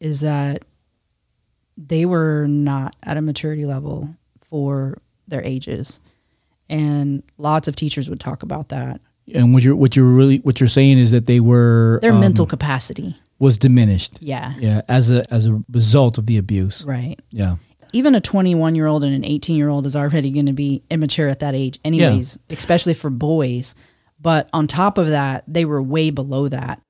is 0.00 0.20
that 0.20 0.64
they 1.76 2.04
were 2.04 2.46
not 2.46 2.96
at 3.02 3.16
a 3.16 3.22
maturity 3.22 3.64
level 3.64 4.14
for 4.42 4.98
their 5.26 5.42
ages. 5.44 6.00
And 6.68 7.22
lots 7.38 7.68
of 7.68 7.76
teachers 7.76 8.10
would 8.10 8.20
talk 8.20 8.42
about 8.42 8.68
that. 8.70 9.00
And 9.32 9.52
what 9.54 9.62
you're 9.62 9.76
what 9.76 9.94
you're 9.96 10.06
really 10.06 10.38
what 10.38 10.58
you're 10.60 10.68
saying 10.68 10.98
is 10.98 11.10
that 11.12 11.26
they 11.26 11.40
were 11.40 11.98
Their 12.02 12.12
um, 12.12 12.20
mental 12.20 12.46
capacity. 12.46 13.16
was 13.38 13.58
diminished. 13.58 14.18
Yeah. 14.20 14.54
Yeah, 14.58 14.82
as 14.88 15.10
a 15.10 15.30
as 15.32 15.46
a 15.46 15.62
result 15.70 16.18
of 16.18 16.26
the 16.26 16.36
abuse. 16.38 16.84
Right. 16.84 17.16
Yeah. 17.30 17.56
Even 17.92 18.14
a 18.14 18.20
21 18.20 18.74
year 18.74 18.86
old 18.86 19.04
and 19.04 19.14
an 19.14 19.24
18 19.24 19.56
year 19.56 19.68
old 19.68 19.86
is 19.86 19.96
already 19.96 20.30
going 20.30 20.46
to 20.46 20.52
be 20.52 20.82
immature 20.90 21.28
at 21.28 21.40
that 21.40 21.54
age, 21.54 21.78
anyways, 21.84 22.38
especially 22.50 22.94
for 22.94 23.10
boys. 23.10 23.74
But 24.20 24.48
on 24.52 24.66
top 24.66 24.98
of 24.98 25.08
that, 25.08 25.44
they 25.46 25.64
were 25.64 25.82
way 25.82 26.10
below 26.10 26.48
that. 26.48 26.80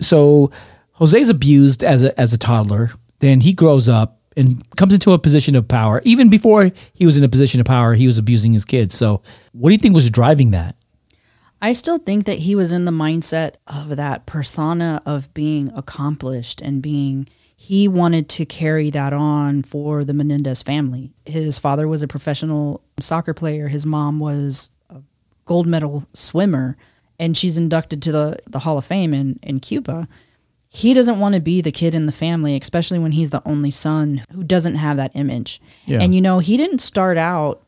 So 0.00 0.50
Jose's 0.92 1.28
abused 1.28 1.82
as 1.82 2.02
a 2.04 2.18
as 2.20 2.32
a 2.32 2.38
toddler. 2.38 2.90
Then 3.18 3.40
he 3.40 3.52
grows 3.52 3.88
up 3.88 4.20
and 4.36 4.62
comes 4.76 4.94
into 4.94 5.12
a 5.12 5.18
position 5.18 5.56
of 5.56 5.66
power. 5.66 6.00
Even 6.04 6.28
before 6.28 6.70
he 6.94 7.04
was 7.04 7.18
in 7.18 7.24
a 7.24 7.28
position 7.28 7.60
of 7.60 7.66
power, 7.66 7.94
he 7.94 8.06
was 8.06 8.18
abusing 8.18 8.52
his 8.52 8.64
kids. 8.64 8.96
So 8.96 9.22
what 9.52 9.70
do 9.70 9.72
you 9.72 9.78
think 9.78 9.94
was 9.94 10.08
driving 10.08 10.52
that? 10.52 10.76
I 11.60 11.72
still 11.72 11.98
think 11.98 12.24
that 12.26 12.38
he 12.38 12.54
was 12.54 12.70
in 12.70 12.84
the 12.84 12.92
mindset 12.92 13.56
of 13.66 13.96
that 13.96 14.26
persona 14.26 15.02
of 15.04 15.34
being 15.34 15.72
accomplished 15.76 16.60
and 16.60 16.80
being, 16.80 17.28
he 17.60 17.88
wanted 17.88 18.28
to 18.28 18.46
carry 18.46 18.88
that 18.88 19.12
on 19.12 19.64
for 19.64 20.04
the 20.04 20.14
Menendez 20.14 20.62
family. 20.62 21.10
His 21.26 21.58
father 21.58 21.88
was 21.88 22.04
a 22.04 22.08
professional 22.08 22.84
soccer 23.00 23.34
player, 23.34 23.66
his 23.66 23.84
mom 23.84 24.20
was 24.20 24.70
a 24.88 25.00
gold 25.44 25.66
medal 25.66 26.06
swimmer, 26.12 26.76
and 27.18 27.36
she's 27.36 27.58
inducted 27.58 28.00
to 28.02 28.12
the, 28.12 28.38
the 28.46 28.60
Hall 28.60 28.78
of 28.78 28.84
Fame 28.84 29.12
in, 29.12 29.40
in 29.42 29.58
Cuba. 29.58 30.06
He 30.68 30.94
doesn't 30.94 31.18
want 31.18 31.34
to 31.34 31.40
be 31.40 31.60
the 31.60 31.72
kid 31.72 31.96
in 31.96 32.06
the 32.06 32.12
family, 32.12 32.56
especially 32.56 33.00
when 33.00 33.10
he's 33.10 33.30
the 33.30 33.42
only 33.44 33.72
son 33.72 34.22
who 34.32 34.44
doesn't 34.44 34.76
have 34.76 34.96
that 34.98 35.10
image. 35.16 35.60
Yeah. 35.84 36.00
And 36.00 36.14
you 36.14 36.20
know, 36.20 36.38
he 36.38 36.56
didn't 36.56 36.78
start 36.78 37.18
out 37.18 37.64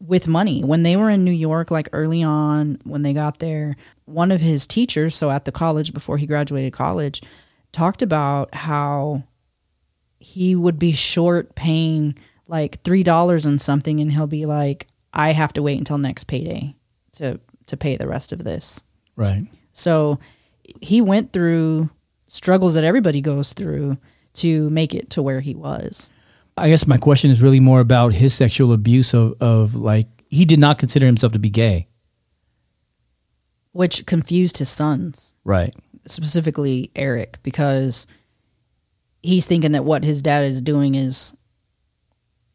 with 0.00 0.26
money. 0.26 0.64
When 0.64 0.84
they 0.84 0.96
were 0.96 1.10
in 1.10 1.22
New 1.22 1.32
York, 1.32 1.70
like 1.70 1.90
early 1.92 2.22
on, 2.22 2.80
when 2.84 3.02
they 3.02 3.12
got 3.12 3.40
there, 3.40 3.76
one 4.06 4.32
of 4.32 4.40
his 4.40 4.66
teachers, 4.66 5.14
so 5.14 5.30
at 5.30 5.44
the 5.44 5.52
college 5.52 5.92
before 5.92 6.16
he 6.16 6.24
graduated 6.24 6.72
college, 6.72 7.20
talked 7.78 8.02
about 8.02 8.52
how 8.54 9.22
he 10.18 10.56
would 10.56 10.80
be 10.80 10.90
short 10.90 11.54
paying 11.54 12.18
like 12.48 12.82
three 12.82 13.04
dollars 13.04 13.46
on 13.46 13.56
something 13.60 14.00
and 14.00 14.10
he'll 14.10 14.26
be 14.26 14.46
like, 14.46 14.88
I 15.12 15.30
have 15.30 15.52
to 15.52 15.62
wait 15.62 15.78
until 15.78 15.96
next 15.96 16.24
payday 16.24 16.74
to 17.12 17.38
to 17.66 17.76
pay 17.76 17.96
the 17.96 18.08
rest 18.08 18.32
of 18.32 18.42
this. 18.42 18.82
Right. 19.14 19.46
So 19.72 20.18
he 20.80 21.00
went 21.00 21.32
through 21.32 21.90
struggles 22.26 22.74
that 22.74 22.82
everybody 22.82 23.20
goes 23.20 23.52
through 23.52 23.98
to 24.34 24.68
make 24.70 24.92
it 24.92 25.08
to 25.10 25.22
where 25.22 25.40
he 25.40 25.54
was. 25.54 26.10
I 26.56 26.70
guess 26.70 26.84
my 26.84 26.98
question 26.98 27.30
is 27.30 27.40
really 27.40 27.60
more 27.60 27.78
about 27.78 28.12
his 28.14 28.34
sexual 28.34 28.72
abuse 28.72 29.14
of, 29.14 29.34
of 29.40 29.76
like 29.76 30.08
he 30.28 30.44
did 30.44 30.58
not 30.58 30.78
consider 30.78 31.06
himself 31.06 31.32
to 31.32 31.38
be 31.38 31.50
gay. 31.50 31.86
Which 33.70 34.04
confused 34.04 34.58
his 34.58 34.68
sons. 34.68 35.34
Right. 35.44 35.76
Specifically 36.10 36.90
Erik 36.96 37.38
because 37.42 38.06
he's 39.22 39.46
thinking 39.46 39.72
that 39.72 39.84
what 39.84 40.04
his 40.04 40.22
dad 40.22 40.44
is 40.44 40.60
doing 40.62 40.94
is 40.94 41.34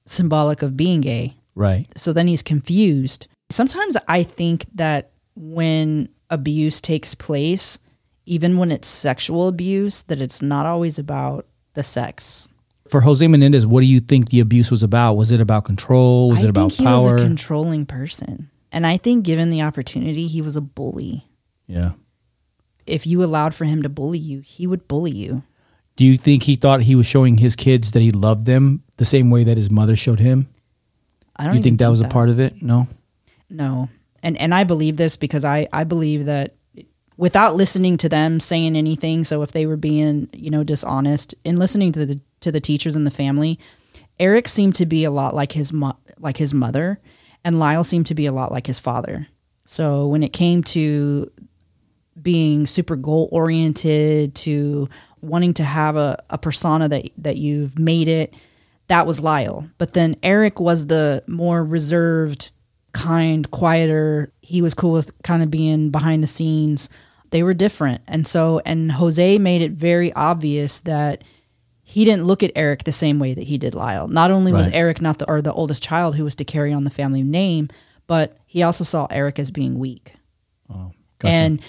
symbolic 0.05 0.61
of 0.61 0.75
being 0.77 1.01
gay. 1.01 1.35
Right. 1.55 1.87
So 1.95 2.13
then 2.13 2.27
he's 2.27 2.41
confused. 2.41 3.27
Sometimes 3.49 3.95
I 4.07 4.23
think 4.23 4.65
that 4.75 5.11
when 5.35 6.09
abuse 6.29 6.81
takes 6.81 7.13
place, 7.15 7.79
even 8.25 8.57
when 8.57 8.71
it's 8.71 8.87
sexual 8.87 9.47
abuse, 9.47 10.01
that 10.03 10.21
it's 10.21 10.41
not 10.41 10.65
always 10.65 10.97
about 10.97 11.45
the 11.73 11.83
sex. 11.83 12.49
For 12.87 13.01
Jose 13.01 13.25
Menendez, 13.27 13.65
what 13.67 13.81
do 13.81 13.87
you 13.87 13.99
think 13.99 14.29
the 14.29 14.39
abuse 14.39 14.69
was 14.71 14.83
about? 14.83 15.13
Was 15.13 15.31
it 15.31 15.41
about 15.41 15.65
control? 15.65 16.29
Was 16.29 16.39
I 16.39 16.43
it 16.43 16.49
about 16.49 16.71
think 16.71 16.79
he 16.79 16.85
power? 16.85 17.13
was 17.13 17.21
a 17.21 17.23
controlling 17.25 17.85
person. 17.85 18.49
And 18.71 18.87
I 18.87 18.97
think 18.97 19.23
given 19.25 19.49
the 19.51 19.61
opportunity, 19.61 20.27
he 20.27 20.41
was 20.41 20.55
a 20.55 20.61
bully. 20.61 21.27
yeah. 21.67 21.91
If 22.85 23.07
you 23.07 23.23
allowed 23.23 23.53
for 23.53 23.65
him 23.65 23.81
to 23.83 23.89
bully 23.89 24.19
you, 24.19 24.39
he 24.39 24.67
would 24.67 24.87
bully 24.87 25.11
you. 25.11 25.43
Do 25.95 26.05
you 26.05 26.17
think 26.17 26.43
he 26.43 26.55
thought 26.55 26.81
he 26.81 26.95
was 26.95 27.05
showing 27.05 27.37
his 27.37 27.55
kids 27.55 27.91
that 27.91 28.01
he 28.01 28.11
loved 28.11 28.45
them 28.45 28.83
the 28.97 29.05
same 29.05 29.29
way 29.29 29.43
that 29.43 29.57
his 29.57 29.69
mother 29.69 29.95
showed 29.95 30.19
him? 30.19 30.47
I 31.35 31.45
don't 31.45 31.55
You 31.55 31.61
think 31.61 31.79
that 31.79 31.89
was 31.89 32.01
a 32.01 32.07
part 32.07 32.29
of 32.29 32.39
it? 32.39 32.61
No. 32.61 32.87
No. 33.49 33.89
And 34.21 34.37
and 34.37 34.53
I 34.53 34.63
believe 34.63 34.97
this 34.97 35.17
because 35.17 35.45
I 35.45 35.67
I 35.71 35.83
believe 35.83 36.25
that 36.25 36.55
without 37.17 37.55
listening 37.55 37.97
to 37.97 38.09
them 38.09 38.39
saying 38.39 38.75
anything, 38.75 39.23
so 39.23 39.43
if 39.43 39.51
they 39.51 39.65
were 39.65 39.77
being, 39.77 40.29
you 40.33 40.49
know, 40.49 40.63
dishonest 40.63 41.35
in 41.43 41.57
listening 41.57 41.91
to 41.93 42.05
the 42.05 42.21
to 42.39 42.51
the 42.51 42.61
teachers 42.61 42.95
and 42.95 43.05
the 43.05 43.11
family, 43.11 43.59
Erik 44.19 44.47
seemed 44.47 44.75
to 44.75 44.85
be 44.85 45.03
a 45.03 45.11
lot 45.11 45.35
like 45.35 45.51
his 45.51 45.71
mo- 45.73 45.97
like 46.19 46.37
his 46.37 46.53
mother 46.53 46.99
and 47.43 47.59
Lyle 47.59 47.83
seemed 47.83 48.07
to 48.07 48.15
be 48.15 48.25
a 48.25 48.31
lot 48.31 48.51
like 48.51 48.67
his 48.67 48.79
father. 48.79 49.27
So 49.65 50.07
when 50.07 50.23
it 50.23 50.33
came 50.33 50.63
to 50.63 51.31
being 52.23 52.65
super 52.65 52.95
goal 52.95 53.29
oriented 53.31 54.33
to 54.35 54.89
wanting 55.21 55.53
to 55.53 55.63
have 55.63 55.95
a, 55.95 56.17
a 56.29 56.37
persona 56.37 56.89
that 56.89 57.09
that 57.17 57.37
you've 57.37 57.77
made 57.77 58.07
it 58.07 58.33
that 58.87 59.07
was 59.07 59.19
Lyle. 59.19 59.67
But 59.77 59.93
then 59.93 60.15
Erik 60.23 60.59
was 60.59 60.87
the 60.87 61.23
more 61.27 61.63
reserved, 61.63 62.51
kind, 62.91 63.49
quieter. 63.51 64.31
He 64.41 64.61
was 64.61 64.73
cool 64.73 64.91
with 64.91 65.19
kind 65.23 65.41
of 65.41 65.49
being 65.49 65.89
behind 65.89 66.23
the 66.23 66.27
scenes. 66.27 66.89
They 67.31 67.43
were 67.43 67.53
different. 67.53 68.01
And 68.07 68.27
so, 68.27 68.61
and 68.65 68.91
Jose 68.91 69.39
made 69.39 69.61
it 69.61 69.71
very 69.71 70.13
obvious 70.13 70.81
that 70.81 71.23
he 71.81 72.05
didn't 72.05 72.25
look 72.25 72.43
at 72.43 72.51
Erik 72.55 72.83
the 72.83 72.91
same 72.91 73.19
way 73.19 73.33
that 73.33 73.45
he 73.45 73.57
did 73.57 73.73
Lyle. 73.73 74.07
Not 74.07 74.31
only 74.31 74.53
was 74.53 74.67
Erik 74.69 75.01
not 75.01 75.19
the, 75.19 75.27
or 75.27 75.41
the 75.41 75.53
oldest 75.53 75.83
child 75.83 76.15
who 76.15 76.23
was 76.23 76.35
to 76.35 76.45
carry 76.45 76.71
on 76.71 76.83
the 76.83 76.89
family 76.89 77.23
name, 77.23 77.69
but 78.07 78.37
he 78.45 78.63
also 78.63 78.83
saw 78.83 79.07
Erik 79.09 79.39
as 79.39 79.51
being 79.51 79.79
weak. 79.79 80.13
Oh, 80.69 80.91
gotcha. 81.19 81.33
And 81.33 81.61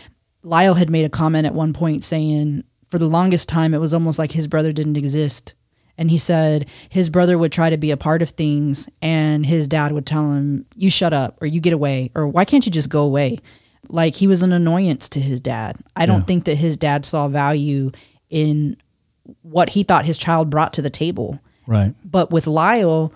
Lyle 0.45 0.75
had 0.75 0.91
made 0.91 1.05
a 1.05 1.09
comment 1.11 1.47
at 1.47 1.55
one 1.55 1.73
point 1.73 2.05
saying, 2.05 2.63
for 2.89 2.99
the 2.99 3.09
longest 3.09 3.49
time, 3.49 3.75
it 3.75 3.79
was 3.81 3.93
almost 3.93 4.19
like 4.21 4.33
his 4.33 4.47
brother 4.47 4.71
didn't 4.71 4.97
exist. 4.97 5.55
And 5.99 6.11
he 6.11 6.19
said 6.19 6.67
his 6.89 7.09
brother 7.11 7.37
would 7.37 7.51
try 7.51 7.71
to 7.71 7.77
be 7.77 7.91
a 7.91 7.97
part 7.97 8.21
of 8.23 8.31
things, 8.31 8.89
and 9.03 9.47
his 9.47 9.67
dad 9.69 9.91
would 9.93 10.07
tell 10.07 10.33
him, 10.33 10.67
You 10.77 10.91
shut 10.91 11.13
up, 11.13 11.41
or 11.41 11.47
you 11.47 11.61
get 11.61 11.73
away, 11.73 12.11
or 12.15 12.29
why 12.29 12.45
can't 12.45 12.65
you 12.67 12.71
just 12.73 12.89
go 12.91 13.03
away? 13.05 13.39
Like 13.89 14.15
he 14.17 14.27
was 14.27 14.43
an 14.43 14.53
annoyance 14.53 15.09
to 15.11 15.21
his 15.21 15.41
dad. 15.41 15.77
I 15.97 16.07
don't 16.07 16.21
Yeah. 16.21 16.25
think 16.27 16.45
that 16.45 16.57
his 16.57 16.77
dad 16.77 17.05
saw 17.05 17.29
value 17.29 17.91
in 18.29 18.77
what 19.43 19.71
he 19.71 19.83
thought 19.83 20.05
his 20.05 20.19
child 20.19 20.51
brought 20.51 20.73
to 20.75 20.83
the 20.83 20.91
table. 20.91 21.41
right. 21.67 21.95
But 22.05 22.31
with 22.31 22.47
Lyle, 22.47 23.13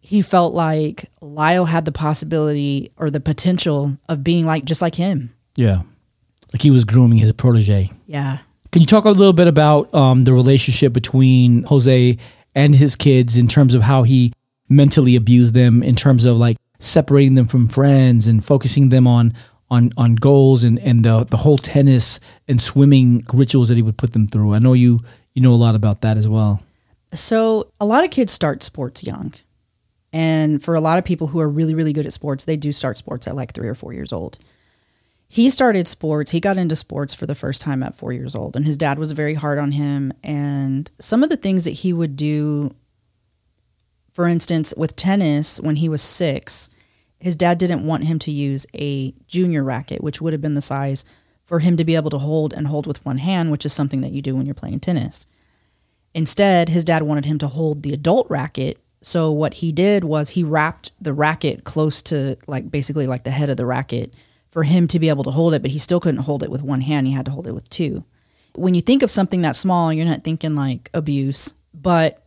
he 0.00 0.20
felt 0.22 0.52
like 0.54 1.10
Lyle 1.20 1.66
had 1.66 1.84
the 1.84 1.92
possibility 1.92 2.90
or 2.96 3.08
the 3.10 3.20
potential 3.20 3.96
of 4.08 4.24
being 4.24 4.46
like 4.46 4.64
just 4.64 4.82
like 4.82 4.96
him. 4.96 5.32
Yeah. 5.56 5.82
Like 6.52 6.62
he 6.62 6.70
was 6.70 6.84
grooming 6.84 7.18
his 7.18 7.32
protege. 7.32 7.90
Yeah. 8.06 8.38
Can 8.70 8.82
you 8.82 8.86
talk 8.86 9.04
a 9.04 9.10
little 9.10 9.32
bit 9.32 9.48
about 9.48 9.92
um, 9.94 10.24
the 10.24 10.32
relationship 10.32 10.92
between 10.92 11.64
Jose 11.64 12.16
and 12.54 12.74
his 12.74 12.96
kids 12.96 13.36
in 13.36 13.48
terms 13.48 13.74
of 13.74 13.82
how 13.82 14.02
he 14.02 14.32
mentally 14.68 15.16
abused 15.16 15.54
them, 15.54 15.82
in 15.82 15.94
terms 15.94 16.24
of 16.24 16.36
like 16.36 16.56
separating 16.78 17.34
them 17.34 17.46
from 17.46 17.68
friends 17.68 18.26
and 18.26 18.44
focusing 18.44 18.88
them 18.88 19.06
on 19.06 19.34
on 19.70 19.90
on 19.96 20.14
goals 20.14 20.64
and 20.64 20.78
and 20.80 21.04
the 21.04 21.24
the 21.24 21.38
whole 21.38 21.58
tennis 21.58 22.20
and 22.48 22.60
swimming 22.60 23.24
rituals 23.32 23.68
that 23.68 23.76
he 23.76 23.82
would 23.82 23.98
put 23.98 24.12
them 24.12 24.26
through? 24.26 24.54
I 24.54 24.58
know 24.58 24.72
you 24.72 25.00
you 25.34 25.42
know 25.42 25.52
a 25.52 25.56
lot 25.56 25.74
about 25.74 26.00
that 26.02 26.16
as 26.16 26.28
well. 26.28 26.62
So, 27.14 27.70
a 27.78 27.84
lot 27.84 28.04
of 28.04 28.10
kids 28.10 28.32
start 28.32 28.62
sports 28.62 29.04
young. 29.04 29.34
And 30.14 30.62
for 30.62 30.74
a 30.74 30.80
lot 30.80 30.98
of 30.98 31.04
people 31.04 31.28
who 31.28 31.40
are 31.40 31.48
really, 31.48 31.74
really 31.74 31.92
good 31.92 32.06
at 32.06 32.12
sports, 32.12 32.44
they 32.44 32.56
do 32.56 32.72
start 32.72 32.98
sports 32.98 33.26
at 33.26 33.36
like 33.36 33.52
three 33.52 33.68
or 33.68 33.74
four 33.74 33.92
years 33.92 34.12
old. 34.12 34.38
He 35.34 35.48
started 35.48 35.88
sports, 35.88 36.32
he 36.32 36.40
got 36.40 36.58
into 36.58 36.76
sports 36.76 37.14
for 37.14 37.24
the 37.24 37.34
first 37.34 37.62
time 37.62 37.82
at 37.82 37.94
four 37.94 38.12
years 38.12 38.34
old, 38.34 38.54
and 38.54 38.66
his 38.66 38.76
dad 38.76 38.98
was 38.98 39.12
very 39.12 39.32
hard 39.32 39.58
on 39.58 39.72
him. 39.72 40.12
And 40.22 40.90
some 40.98 41.22
of 41.22 41.30
the 41.30 41.38
things 41.38 41.64
that 41.64 41.70
he 41.70 41.90
would 41.90 42.18
do, 42.18 42.74
for 44.12 44.28
instance, 44.28 44.74
with 44.76 44.94
tennis 44.94 45.58
when 45.58 45.76
he 45.76 45.88
was 45.88 46.02
six, 46.02 46.68
his 47.18 47.34
dad 47.34 47.56
didn't 47.56 47.86
want 47.86 48.04
him 48.04 48.18
to 48.18 48.30
use 48.30 48.66
a 48.74 49.14
junior 49.26 49.64
racket, 49.64 50.02
which 50.02 50.20
would 50.20 50.34
have 50.34 50.42
been 50.42 50.52
the 50.52 50.60
size 50.60 51.06
for 51.46 51.60
him 51.60 51.78
to 51.78 51.84
be 51.84 51.96
able 51.96 52.10
to 52.10 52.18
hold 52.18 52.52
and 52.52 52.66
hold 52.66 52.86
with 52.86 53.02
one 53.02 53.16
hand, 53.16 53.50
which 53.50 53.64
is 53.64 53.72
something 53.72 54.02
that 54.02 54.12
you 54.12 54.20
do 54.20 54.36
when 54.36 54.44
you're 54.44 54.54
playing 54.54 54.80
tennis. 54.80 55.26
Instead, 56.12 56.68
his 56.68 56.84
dad 56.84 57.04
wanted 57.04 57.24
him 57.24 57.38
to 57.38 57.48
hold 57.48 57.84
the 57.84 57.94
adult 57.94 58.28
racket. 58.28 58.76
So 59.00 59.32
what 59.32 59.54
he 59.54 59.72
did 59.72 60.04
was 60.04 60.28
he 60.28 60.44
wrapped 60.44 60.92
the 61.00 61.14
racket 61.14 61.64
close 61.64 62.02
to 62.02 62.36
like 62.46 62.70
basically 62.70 63.06
like 63.06 63.24
the 63.24 63.30
head 63.30 63.48
of 63.48 63.56
the 63.56 63.64
racket 63.64 64.12
for 64.52 64.62
him 64.62 64.86
to 64.86 65.00
be 65.00 65.08
able 65.08 65.24
to 65.24 65.30
hold 65.30 65.54
it, 65.54 65.62
but 65.62 65.70
he 65.70 65.78
still 65.78 65.98
couldn't 65.98 66.20
hold 66.20 66.42
it 66.42 66.50
with 66.50 66.62
one 66.62 66.82
hand. 66.82 67.06
He 67.06 67.14
had 67.14 67.24
to 67.24 67.32
hold 67.32 67.46
it 67.46 67.54
with 67.54 67.68
two. 67.70 68.04
When 68.54 68.74
you 68.74 68.82
think 68.82 69.02
of 69.02 69.10
something 69.10 69.40
that 69.42 69.56
small, 69.56 69.92
you're 69.92 70.04
not 70.04 70.22
thinking 70.22 70.54
like 70.54 70.90
abuse, 70.92 71.54
but 71.72 72.24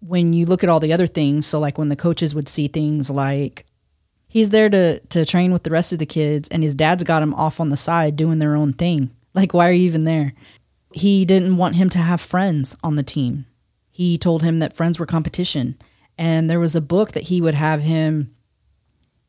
when 0.00 0.32
you 0.32 0.46
look 0.46 0.64
at 0.64 0.68
all 0.68 0.80
the 0.80 0.92
other 0.92 1.06
things, 1.06 1.46
so 1.46 1.60
like 1.60 1.78
when 1.78 1.88
the 1.88 1.96
coaches 1.96 2.34
would 2.34 2.48
see 2.48 2.66
things 2.66 3.08
like 3.08 3.64
he's 4.26 4.50
there 4.50 4.68
to 4.68 4.98
to 4.98 5.24
train 5.24 5.52
with 5.52 5.62
the 5.62 5.70
rest 5.70 5.92
of 5.92 6.00
the 6.00 6.06
kids 6.06 6.48
and 6.48 6.62
his 6.62 6.74
dad's 6.74 7.04
got 7.04 7.22
him 7.22 7.34
off 7.34 7.60
on 7.60 7.68
the 7.68 7.76
side 7.76 8.16
doing 8.16 8.40
their 8.40 8.56
own 8.56 8.72
thing. 8.72 9.10
Like 9.32 9.54
why 9.54 9.68
are 9.68 9.72
you 9.72 9.86
even 9.86 10.04
there? 10.04 10.34
He 10.92 11.24
didn't 11.24 11.56
want 11.56 11.76
him 11.76 11.88
to 11.90 11.98
have 11.98 12.20
friends 12.20 12.76
on 12.82 12.96
the 12.96 13.02
team. 13.02 13.46
He 13.90 14.18
told 14.18 14.42
him 14.42 14.58
that 14.58 14.76
friends 14.76 14.98
were 14.98 15.06
competition. 15.06 15.78
And 16.18 16.50
there 16.50 16.60
was 16.60 16.74
a 16.74 16.80
book 16.80 17.12
that 17.12 17.24
he 17.24 17.40
would 17.40 17.54
have 17.54 17.80
him 17.82 18.34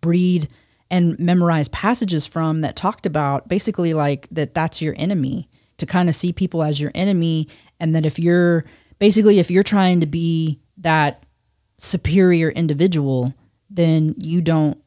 read 0.03 0.47
and 0.89 1.17
memorize 1.19 1.67
passages 1.67 2.25
from 2.25 2.61
that 2.61 2.75
talked 2.75 3.05
about 3.05 3.47
basically 3.47 3.93
like 3.93 4.27
that 4.31 4.53
that's 4.53 4.81
your 4.81 4.95
enemy 4.97 5.49
to 5.77 5.85
kind 5.85 6.09
of 6.09 6.15
see 6.15 6.33
people 6.33 6.63
as 6.63 6.79
your 6.79 6.91
enemy. 6.95 7.47
And 7.79 7.95
that 7.95 8.05
if 8.05 8.17
you're 8.17 8.65
basically 8.99 9.39
if 9.39 9.51
you're 9.51 9.63
trying 9.63 9.99
to 9.99 10.07
be 10.07 10.59
that 10.77 11.23
superior 11.77 12.49
individual 12.49 13.33
then 13.69 14.15
you 14.17 14.41
don't 14.41 14.81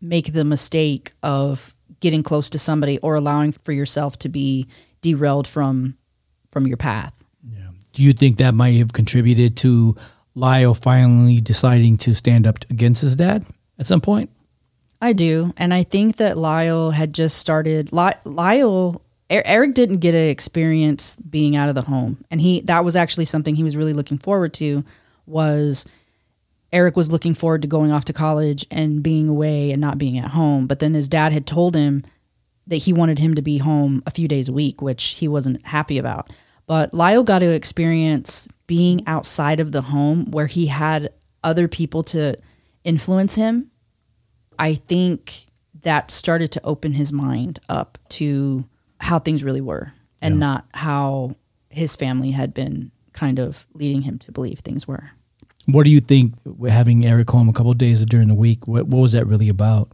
make 0.00 0.32
the 0.32 0.44
mistake 0.44 1.12
of 1.22 1.74
getting 2.00 2.22
close 2.22 2.50
to 2.50 2.58
somebody 2.58 2.98
or 2.98 3.14
allowing 3.14 3.52
for 3.52 3.72
yourself 3.72 4.18
to 4.18 4.28
be 4.28 4.66
derailed 5.00 5.46
from 5.46 5.96
from 6.50 6.66
your 6.66 6.76
path. 6.76 7.24
Yeah. 7.48 7.70
Do 7.92 8.02
you 8.02 8.12
think 8.12 8.36
that 8.36 8.54
might 8.54 8.76
have 8.76 8.92
contributed 8.92 9.56
to 9.58 9.96
Lyle 10.34 10.74
finally 10.74 11.40
deciding 11.40 11.98
to 11.98 12.14
stand 12.14 12.46
up 12.46 12.58
against 12.70 13.02
his 13.02 13.16
dad 13.16 13.44
at 13.78 13.86
some 13.86 14.00
point? 14.00 14.30
I 15.04 15.12
do, 15.12 15.52
and 15.58 15.74
I 15.74 15.82
think 15.82 16.16
that 16.16 16.38
Lyle 16.38 16.90
had 16.90 17.12
just 17.12 17.36
started. 17.36 17.92
Lyle 17.92 19.02
Er- 19.30 19.42
Erik 19.44 19.74
didn't 19.74 19.98
get 19.98 20.14
an 20.14 20.30
experience 20.30 21.16
being 21.16 21.56
out 21.56 21.68
of 21.68 21.74
the 21.74 21.82
home, 21.82 22.24
and 22.30 22.40
he 22.40 22.62
that 22.62 22.86
was 22.86 22.96
actually 22.96 23.26
something 23.26 23.54
he 23.54 23.62
was 23.62 23.76
really 23.76 23.92
looking 23.92 24.16
forward 24.16 24.54
to. 24.54 24.82
Was 25.26 25.84
Erik 26.72 26.96
was 26.96 27.12
looking 27.12 27.34
forward 27.34 27.60
to 27.60 27.68
going 27.68 27.92
off 27.92 28.06
to 28.06 28.14
college 28.14 28.64
and 28.70 29.02
being 29.02 29.28
away 29.28 29.72
and 29.72 29.80
not 29.80 29.98
being 29.98 30.16
at 30.16 30.30
home, 30.30 30.66
but 30.66 30.78
then 30.78 30.94
his 30.94 31.06
dad 31.06 31.32
had 31.32 31.46
told 31.46 31.74
him 31.74 32.02
that 32.66 32.76
he 32.76 32.94
wanted 32.94 33.18
him 33.18 33.34
to 33.34 33.42
be 33.42 33.58
home 33.58 34.02
a 34.06 34.10
few 34.10 34.26
days 34.26 34.48
a 34.48 34.54
week, 34.54 34.80
which 34.80 35.02
he 35.18 35.28
wasn't 35.28 35.66
happy 35.66 35.98
about. 35.98 36.30
But 36.66 36.94
Lyle 36.94 37.24
got 37.24 37.40
to 37.40 37.52
experience 37.52 38.48
being 38.66 39.06
outside 39.06 39.60
of 39.60 39.72
the 39.72 39.82
home 39.82 40.30
where 40.30 40.46
he 40.46 40.68
had 40.68 41.10
other 41.42 41.68
people 41.68 42.02
to 42.04 42.36
influence 42.84 43.34
him 43.34 43.70
I 44.58 44.74
think 44.74 45.46
that 45.82 46.10
started 46.10 46.50
to 46.52 46.60
open 46.64 46.92
his 46.92 47.12
mind 47.12 47.58
up 47.68 47.98
to 48.10 48.64
how 49.00 49.18
things 49.18 49.44
really 49.44 49.60
were 49.60 49.92
and 50.20 50.40
not 50.40 50.64
how 50.72 51.36
his 51.68 51.94
family 51.96 52.30
had 52.30 52.54
been 52.54 52.90
kind 53.12 53.38
of 53.38 53.66
leading 53.74 54.02
him 54.02 54.18
to 54.20 54.32
believe 54.32 54.60
things 54.60 54.88
were. 54.88 55.10
What 55.66 55.84
do 55.84 55.90
you 55.90 56.00
think 56.00 56.34
having 56.66 57.04
Erik 57.04 57.30
home 57.30 57.48
a 57.48 57.52
couple 57.52 57.72
of 57.72 57.78
days 57.78 58.04
during 58.06 58.28
the 58.28 58.34
week? 58.34 58.66
What, 58.66 58.86
what 58.86 59.00
was 59.00 59.12
that 59.12 59.26
really 59.26 59.48
about? 59.48 59.90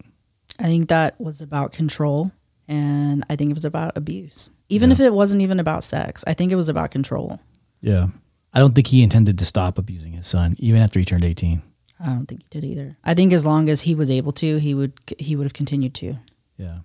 I 0.59 0.64
think 0.64 0.88
that 0.88 1.20
was 1.20 1.40
about 1.40 1.73
control 1.73 2.33
and 2.68 3.25
I 3.29 3.37
think 3.37 3.51
it 3.51 3.55
was 3.55 3.64
about 3.64 3.96
abuse. 3.96 4.51
Even 4.68 4.92
if 4.92 5.01
it 5.01 5.12
wasn't 5.12 5.42
even 5.42 5.59
about 5.59 5.83
sex, 5.83 6.23
I 6.27 6.35
think 6.35 6.53
it 6.53 6.57
was 6.57 6.68
about 6.68 6.92
control. 6.92 7.40
Yeah. 7.81 8.09
I 8.53 8.59
don't 8.59 8.75
think 8.75 8.88
he 8.88 9.03
intended 9.03 9.38
to 9.38 9.44
stop 9.44 9.79
abusing 9.79 10.12
his 10.12 10.27
son, 10.27 10.55
even 10.59 10.81
after 10.81 10.99
he 10.99 11.05
turned 11.05 11.25
18. 11.25 11.62
I 12.03 12.07
don't 12.07 12.27
think 12.27 12.43
he 12.43 12.47
did 12.51 12.65
either. 12.65 12.97
I 13.05 13.15
think 13.15 13.33
as 13.33 13.45
long 13.45 13.69
as 13.69 13.83
he 13.83 13.95
was 13.95 14.11
able 14.11 14.33
to, 14.33 14.59
he 14.59 14.75
would 14.75 14.93
he 15.19 15.37
would 15.37 15.45
have 15.45 15.53
continued 15.53 15.95
to. 15.97 16.17
Yeah. 16.57 16.79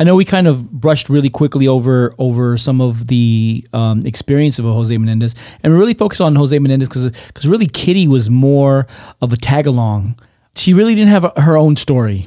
I 0.00 0.04
know 0.04 0.14
we 0.14 0.24
kind 0.24 0.46
of 0.46 0.70
brushed 0.70 1.08
really 1.08 1.30
quickly 1.30 1.66
over 1.66 2.14
over 2.18 2.56
some 2.56 2.80
of 2.80 3.08
the 3.08 3.66
um, 3.72 4.02
experience 4.06 4.58
of 4.58 4.66
a 4.66 4.72
Jose 4.72 4.96
Menendez, 4.96 5.34
and 5.62 5.72
we 5.72 5.78
really 5.78 5.94
focused 5.94 6.20
on 6.20 6.36
Jose 6.36 6.56
Menendez 6.58 6.88
because 6.88 7.10
because 7.10 7.48
really 7.48 7.66
Kitty 7.66 8.06
was 8.06 8.30
more 8.30 8.86
of 9.20 9.32
a 9.32 9.36
tag 9.36 9.66
along. 9.66 10.18
She 10.54 10.72
really 10.74 10.94
didn't 10.94 11.10
have 11.10 11.24
a, 11.24 11.40
her 11.40 11.56
own 11.56 11.74
story. 11.74 12.26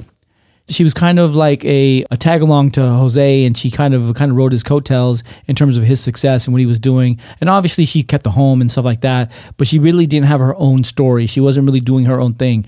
She 0.72 0.84
was 0.84 0.94
kind 0.94 1.18
of 1.18 1.34
like 1.34 1.64
a, 1.64 2.04
a 2.10 2.16
tag 2.16 2.42
along 2.42 2.72
to 2.72 2.80
Jose, 2.80 3.44
and 3.44 3.56
she 3.56 3.70
kind 3.70 3.94
of 3.94 4.14
kind 4.14 4.30
of 4.30 4.36
rode 4.36 4.52
his 4.52 4.62
coattails 4.62 5.22
in 5.46 5.54
terms 5.54 5.76
of 5.76 5.84
his 5.84 6.00
success 6.00 6.46
and 6.46 6.54
what 6.54 6.60
he 6.60 6.66
was 6.66 6.80
doing. 6.80 7.18
And 7.40 7.48
obviously, 7.50 7.84
she 7.84 8.02
kept 8.02 8.24
the 8.24 8.30
home 8.30 8.60
and 8.60 8.70
stuff 8.70 8.84
like 8.84 9.02
that, 9.02 9.30
but 9.56 9.66
she 9.66 9.78
really 9.78 10.06
didn't 10.06 10.26
have 10.26 10.40
her 10.40 10.54
own 10.56 10.84
story. 10.84 11.26
She 11.26 11.40
wasn't 11.40 11.66
really 11.66 11.80
doing 11.80 12.06
her 12.06 12.20
own 12.20 12.34
thing 12.34 12.66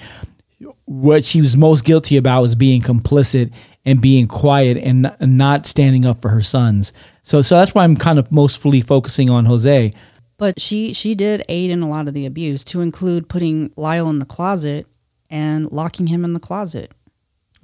what 0.86 1.24
she 1.24 1.40
was 1.40 1.56
most 1.56 1.84
guilty 1.84 2.16
about 2.16 2.42
was 2.42 2.54
being 2.54 2.82
complicit 2.82 3.52
and 3.84 4.00
being 4.00 4.26
quiet 4.26 4.76
and 4.78 5.06
n- 5.06 5.36
not 5.36 5.66
standing 5.66 6.06
up 6.06 6.20
for 6.20 6.30
her 6.30 6.42
sons. 6.42 6.92
So, 7.22 7.42
so 7.42 7.56
that's 7.56 7.74
why 7.74 7.84
I'm 7.84 7.96
kind 7.96 8.18
of 8.18 8.30
mostly 8.30 8.80
focusing 8.80 9.30
on 9.30 9.46
Jose. 9.46 9.92
But 10.36 10.60
she 10.60 10.92
she 10.92 11.14
did 11.14 11.44
aid 11.48 11.70
in 11.70 11.82
a 11.82 11.88
lot 11.88 12.08
of 12.08 12.14
the 12.14 12.26
abuse, 12.26 12.64
to 12.66 12.80
include 12.80 13.28
putting 13.28 13.72
Lyle 13.76 14.10
in 14.10 14.18
the 14.18 14.26
closet 14.26 14.86
and 15.30 15.70
locking 15.70 16.08
him 16.08 16.24
in 16.24 16.32
the 16.32 16.40
closet. 16.40 16.92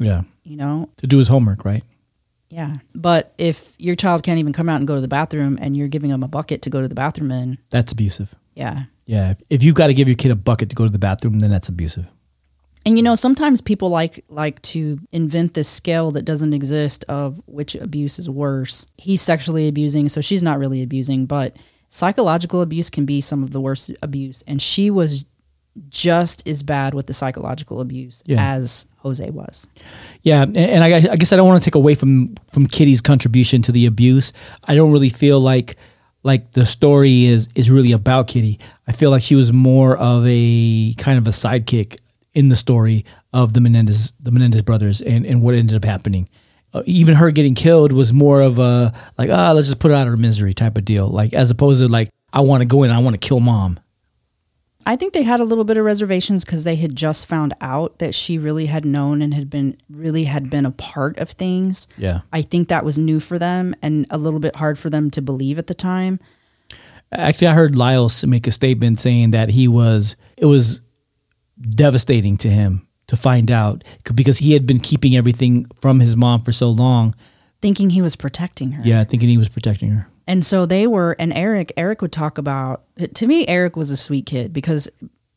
Yeah, 0.00 0.22
You 0.42 0.56
know, 0.56 0.88
to 0.96 1.06
do 1.06 1.18
his 1.18 1.28
homework, 1.28 1.64
right? 1.64 1.84
yeah. 2.48 2.78
But 2.94 3.32
if 3.38 3.74
your 3.78 3.94
child 3.94 4.22
can't 4.24 4.38
even 4.40 4.52
come 4.52 4.68
out 4.68 4.78
and 4.78 4.88
go 4.88 4.96
to 4.96 5.00
the 5.00 5.06
bathroom, 5.08 5.56
and 5.60 5.76
you're 5.76 5.86
giving 5.88 6.10
them 6.10 6.22
a 6.24 6.28
bucket 6.28 6.62
to 6.62 6.70
go 6.70 6.80
to 6.80 6.88
the 6.88 6.94
bathroom 6.96 7.30
in, 7.30 7.58
That's 7.70 7.92
abusive. 7.92 8.34
yeah. 8.54 8.84
Yeah, 9.06 9.34
if 9.50 9.62
you've 9.64 9.74
got 9.74 9.88
to 9.88 9.94
give 9.94 10.06
your 10.08 10.14
kid 10.16 10.30
a 10.30 10.36
bucket 10.36 10.70
to 10.70 10.76
go 10.76 10.84
to 10.84 10.90
the 10.90 10.98
bathroom, 10.98 11.40
then 11.40 11.50
that's 11.50 11.68
abusive. 11.68 12.06
And 12.86 12.96
you 12.96 13.02
know, 13.02 13.14
sometimes 13.16 13.60
people 13.60 13.88
like 13.90 14.24
like 14.28 14.62
to 14.62 14.98
invent 15.12 15.54
this 15.54 15.68
scale 15.68 16.12
that 16.12 16.22
doesn't 16.24 16.54
exist 16.54 17.04
of 17.08 17.42
which 17.46 17.74
abuse 17.74 18.18
is 18.20 18.30
worse. 18.30 18.86
He's 18.96 19.20
sexually 19.20 19.66
abusing, 19.68 20.08
so 20.08 20.20
she's 20.20 20.42
not 20.44 20.58
really 20.60 20.80
abusing, 20.82 21.26
but 21.26 21.56
psychological 21.88 22.62
abuse 22.62 22.88
can 22.88 23.04
be 23.04 23.20
some 23.20 23.42
of 23.42 23.50
the 23.50 23.60
worst 23.60 23.90
abuse. 24.00 24.42
And 24.46 24.62
she 24.62 24.90
was 24.90 25.26
just 25.88 26.46
as 26.48 26.62
bad 26.62 26.94
with 26.94 27.06
the 27.06 27.14
psychological 27.14 27.80
abuse 27.80 28.22
Yeah. 28.26 28.54
as 28.54 28.86
Jose 28.98 29.28
was. 29.30 29.66
Yeah, 30.22 30.42
and, 30.42 30.56
and 30.56 30.84
I, 30.84 30.88
guess- 30.88 31.08
I 31.08 31.16
guess 31.16 31.32
I 31.32 31.36
don't 31.36 31.46
want 31.48 31.62
to 31.62 31.64
take 31.64 31.74
away 31.76 31.94
from 31.94 32.34
from 32.52 32.66
Kitty's 32.66 33.00
contribution 33.00 33.62
to 33.62 33.72
the 33.72 33.86
abuse. 33.86 34.32
I 34.64 34.74
don't 34.74 34.92
really 34.92 35.10
feel 35.10 35.40
like 35.40 35.76
like 36.22 36.52
the 36.52 36.66
story 36.66 37.24
is 37.26 37.48
is 37.54 37.70
really 37.70 37.92
about 37.92 38.26
Kitty. 38.28 38.58
I 38.86 38.92
feel 38.92 39.10
like 39.10 39.22
she 39.22 39.34
was 39.36 39.52
more 39.52 39.96
of 39.96 40.24
a 40.26 40.94
kind 40.98 41.18
of 41.18 41.26
a 41.26 41.30
sidekick 41.30 41.98
in 42.34 42.48
the 42.48 42.56
story 42.56 43.04
of 43.32 43.54
the 43.54 43.60
Menendez 43.60 44.12
the 44.20 44.30
Menendez 44.30 44.62
brothers 44.62 45.00
and 45.00 45.24
and 45.24 45.40
what 45.42 45.54
ended 45.54 45.76
up 45.76 45.84
happening. 45.84 46.28
Uh, 46.74 46.82
even 46.86 47.16
her 47.16 47.30
getting 47.32 47.54
killed 47.54 47.90
was 47.92 48.12
more 48.12 48.40
of 48.42 48.58
a 48.58 48.92
like 49.18 49.30
ah 49.30 49.52
let's 49.52 49.66
just 49.68 49.78
put 49.78 49.90
her 49.90 49.96
out 49.96 50.06
of 50.06 50.12
her 50.12 50.16
misery 50.18 50.52
type 50.52 50.76
of 50.76 50.84
deal. 50.84 51.08
Like 51.08 51.32
as 51.32 51.50
opposed 51.50 51.80
to 51.80 51.88
like 51.88 52.10
I 52.32 52.40
want 52.40 52.60
to 52.60 52.66
go 52.66 52.82
in 52.82 52.90
I 52.90 52.98
want 52.98 53.14
to 53.14 53.18
kill 53.28 53.40
mom. 53.40 53.80
I 54.86 54.96
think 54.96 55.12
they 55.12 55.22
had 55.22 55.40
a 55.40 55.44
little 55.44 55.64
bit 55.64 55.76
of 55.76 55.84
reservations 55.84 56.44
because 56.44 56.64
they 56.64 56.76
had 56.76 56.96
just 56.96 57.26
found 57.26 57.54
out 57.60 57.98
that 57.98 58.14
she 58.14 58.38
really 58.38 58.66
had 58.66 58.84
known 58.84 59.20
and 59.22 59.34
had 59.34 59.50
been 59.50 59.76
really 59.90 60.24
had 60.24 60.48
been 60.50 60.64
a 60.66 60.70
part 60.70 61.18
of 61.18 61.30
things. 61.30 61.86
Yeah. 61.98 62.20
I 62.32 62.42
think 62.42 62.68
that 62.68 62.84
was 62.84 62.98
new 62.98 63.20
for 63.20 63.38
them 63.38 63.74
and 63.82 64.06
a 64.10 64.18
little 64.18 64.40
bit 64.40 64.56
hard 64.56 64.78
for 64.78 64.88
them 64.90 65.10
to 65.10 65.22
believe 65.22 65.58
at 65.58 65.66
the 65.66 65.74
time. 65.74 66.18
Actually, 67.12 67.48
I 67.48 67.54
heard 67.54 67.76
Lyles 67.76 68.24
make 68.24 68.46
a 68.46 68.52
statement 68.52 69.00
saying 69.00 69.32
that 69.32 69.50
he 69.50 69.68
was 69.68 70.16
it 70.36 70.46
was 70.46 70.80
devastating 71.60 72.36
to 72.38 72.48
him 72.48 72.86
to 73.08 73.16
find 73.16 73.50
out 73.50 73.84
because 74.14 74.38
he 74.38 74.52
had 74.52 74.66
been 74.66 74.78
keeping 74.80 75.16
everything 75.16 75.66
from 75.80 76.00
his 76.00 76.16
mom 76.16 76.40
for 76.42 76.52
so 76.52 76.70
long. 76.70 77.14
thinking 77.60 77.90
he 77.90 78.00
was 78.00 78.16
protecting 78.16 78.72
her. 78.72 78.82
Yeah, 78.84 79.04
thinking 79.04 79.28
he 79.28 79.36
was 79.36 79.48
protecting 79.48 79.90
her. 79.90 80.08
And 80.30 80.44
so 80.46 80.64
they 80.64 80.86
were, 80.86 81.16
and 81.18 81.32
Erik, 81.32 81.72
Erik 81.76 82.00
would 82.02 82.12
talk 82.12 82.38
about, 82.38 82.84
to 83.14 83.26
me, 83.26 83.48
Erik 83.48 83.74
was 83.76 83.90
a 83.90 83.96
sweet 83.96 84.26
kid 84.26 84.52
because 84.52 84.88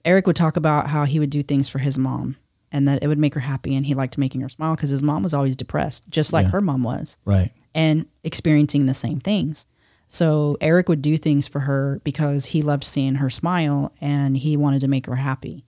Erik 0.06 0.28
would 0.28 0.36
talk 0.36 0.56
about 0.56 0.88
how 0.90 1.06
he 1.06 1.18
would 1.20 1.32
do 1.32 1.42
things 1.42 1.68
for 1.68 1.80
his 1.80 1.98
mom 1.98 2.36
and 2.72 2.88
that 2.88 3.02
it 3.02 3.08
would 3.08 3.18
make 3.18 3.34
her 3.34 3.40
happy 3.40 3.76
and 3.76 3.88
he 3.88 3.96
liked 3.96 4.20
making 4.20 4.42
her 4.42 4.50
smile 4.50 4.76
because 4.76 4.92
his 4.92 5.02
mom 5.02 5.24
was 5.24 5.34
always 5.34 5.56
depressed, 5.56 6.04
just 6.12 6.32
like 6.32 6.46
Yeah. 6.46 6.52
her 6.52 6.62
mom 6.62 6.84
was, 6.84 7.18
Right. 7.26 7.52
and 7.74 8.06
experiencing 8.24 8.86
the 8.86 8.94
same 8.94 9.20
things. 9.20 9.66
So 10.10 10.58
Erik 10.62 10.88
would 10.90 11.02
do 11.02 11.18
things 11.18 11.48
for 11.48 11.62
her 11.62 12.00
because 12.04 12.46
he 12.46 12.62
loved 12.62 12.84
seeing 12.84 13.16
her 13.16 13.32
smile 13.32 13.92
and 14.00 14.38
he 14.38 14.56
wanted 14.56 14.82
to 14.82 14.88
make 14.88 15.08
her 15.08 15.16
happy. 15.16 15.66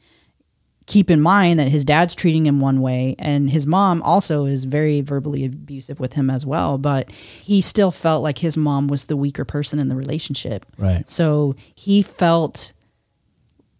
Keep 0.87 1.09
in 1.09 1.19
mind 1.19 1.59
that 1.59 1.69
his 1.69 1.83
dad's 1.83 2.13
treating 2.13 2.45
him 2.45 2.59
one 2.59 2.79
way 2.79 3.15
and 3.17 3.49
his 3.49 3.65
mom 3.65 4.03
also 4.03 4.45
is 4.45 4.65
very 4.65 5.01
verbally 5.01 5.43
abusive 5.43 5.99
with 5.99 6.13
him 6.13 6.29
as 6.29 6.45
well, 6.45 6.77
but 6.77 7.09
he 7.11 7.59
still 7.59 7.89
felt 7.89 8.21
like 8.21 8.37
his 8.39 8.55
mom 8.55 8.87
was 8.87 9.05
the 9.05 9.17
weaker 9.17 9.43
person 9.45 9.79
in 9.79 9.87
the 9.87 9.95
relationship. 9.95 10.65
Right. 10.77 11.09
So 11.09 11.55
he 11.73 12.03
felt 12.03 12.71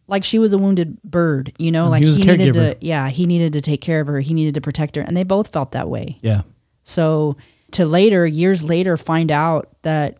like 0.08 0.24
she 0.24 0.39
was 0.39 0.52
a 0.54 0.58
wounded 0.58 1.02
bird, 1.04 1.54
you 1.60 1.72
know, 1.72 1.88
Mm, 1.88 1.89
like 1.91 2.04
he 2.04 2.22
a 2.22 2.38
needed 2.38 2.54
to 2.56 2.78
yeah, 2.82 3.10
he 3.10 3.26
needed 3.28 3.54
to 3.54 3.62
take 3.62 3.82
care 3.82 4.02
of 4.02 4.08
her, 4.08 4.20
he 4.20 4.34
needed 4.34 4.56
to 4.56 4.62
protect 4.62 4.96
her, 4.96 5.02
and 5.02 5.15
they 5.15 5.24
both 5.24 5.50
felt 5.50 5.72
that 5.72 5.89
way. 5.89 6.18
Yeah. 6.22 6.41
So 6.84 7.38
to 7.72 7.86
later, 7.86 8.26
years 8.26 8.63
later, 8.63 8.98
find 8.98 9.32
out 9.32 9.70
that 9.84 10.18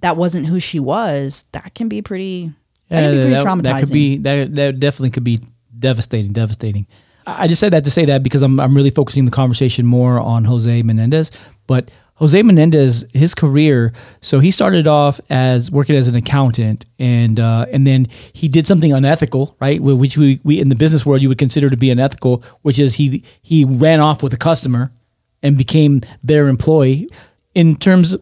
that 0.00 0.16
wasn't 0.16 0.46
who 0.46 0.60
she 0.60 0.80
was, 0.80 1.44
that 1.52 1.74
can 1.74 1.88
be 1.88 2.02
pretty. 2.02 2.52
That 2.88 3.02
can 3.02 3.12
be 3.12 3.20
pretty 3.22 3.44
traumatizing. 3.44 3.62
That 3.62 3.80
could 3.80 3.92
be 3.92 4.16
that 4.18 4.54
that 4.54 4.80
definitely 4.80 5.10
could 5.10 5.24
be 5.24 5.40
devastating, 5.78 6.32
devastating. 6.32 6.86
I 7.26 7.46
just 7.46 7.60
said 7.60 7.72
that 7.72 7.84
to 7.84 7.90
say 7.90 8.04
that 8.06 8.22
because 8.22 8.42
I'm 8.42 8.58
I'm 8.58 8.74
really 8.74 8.90
focusing 8.90 9.24
the 9.24 9.30
conversation 9.30 9.84
more 9.84 10.18
on 10.18 10.44
Jose 10.44 10.82
Menendez, 10.82 11.30
but 11.66 11.90
Jose 12.18 12.42
Menendez, 12.42 13.04
his 13.12 13.34
career. 13.34 13.92
So 14.20 14.40
he 14.40 14.50
started 14.50 14.88
off 14.88 15.20
as 15.30 15.70
working 15.70 15.94
as 15.94 16.08
an 16.08 16.16
accountant, 16.16 16.84
and 16.98 17.38
uh, 17.38 17.66
and 17.72 17.86
then 17.86 18.06
he 18.32 18.48
did 18.48 18.66
something 18.66 18.92
unethical, 18.92 19.56
right? 19.60 19.80
Which 19.80 20.16
we, 20.16 20.40
we 20.42 20.58
in 20.58 20.68
the 20.68 20.74
business 20.74 21.06
world 21.06 21.22
you 21.22 21.28
would 21.28 21.38
consider 21.38 21.70
to 21.70 21.76
be 21.76 21.90
unethical, 21.90 22.42
which 22.62 22.78
is 22.78 22.94
he 22.94 23.22
he 23.42 23.64
ran 23.64 24.00
off 24.00 24.22
with 24.22 24.32
a 24.32 24.36
customer 24.36 24.90
and 25.42 25.56
became 25.56 26.00
their 26.22 26.48
employee. 26.48 27.08
In 27.54 27.76
terms 27.76 28.16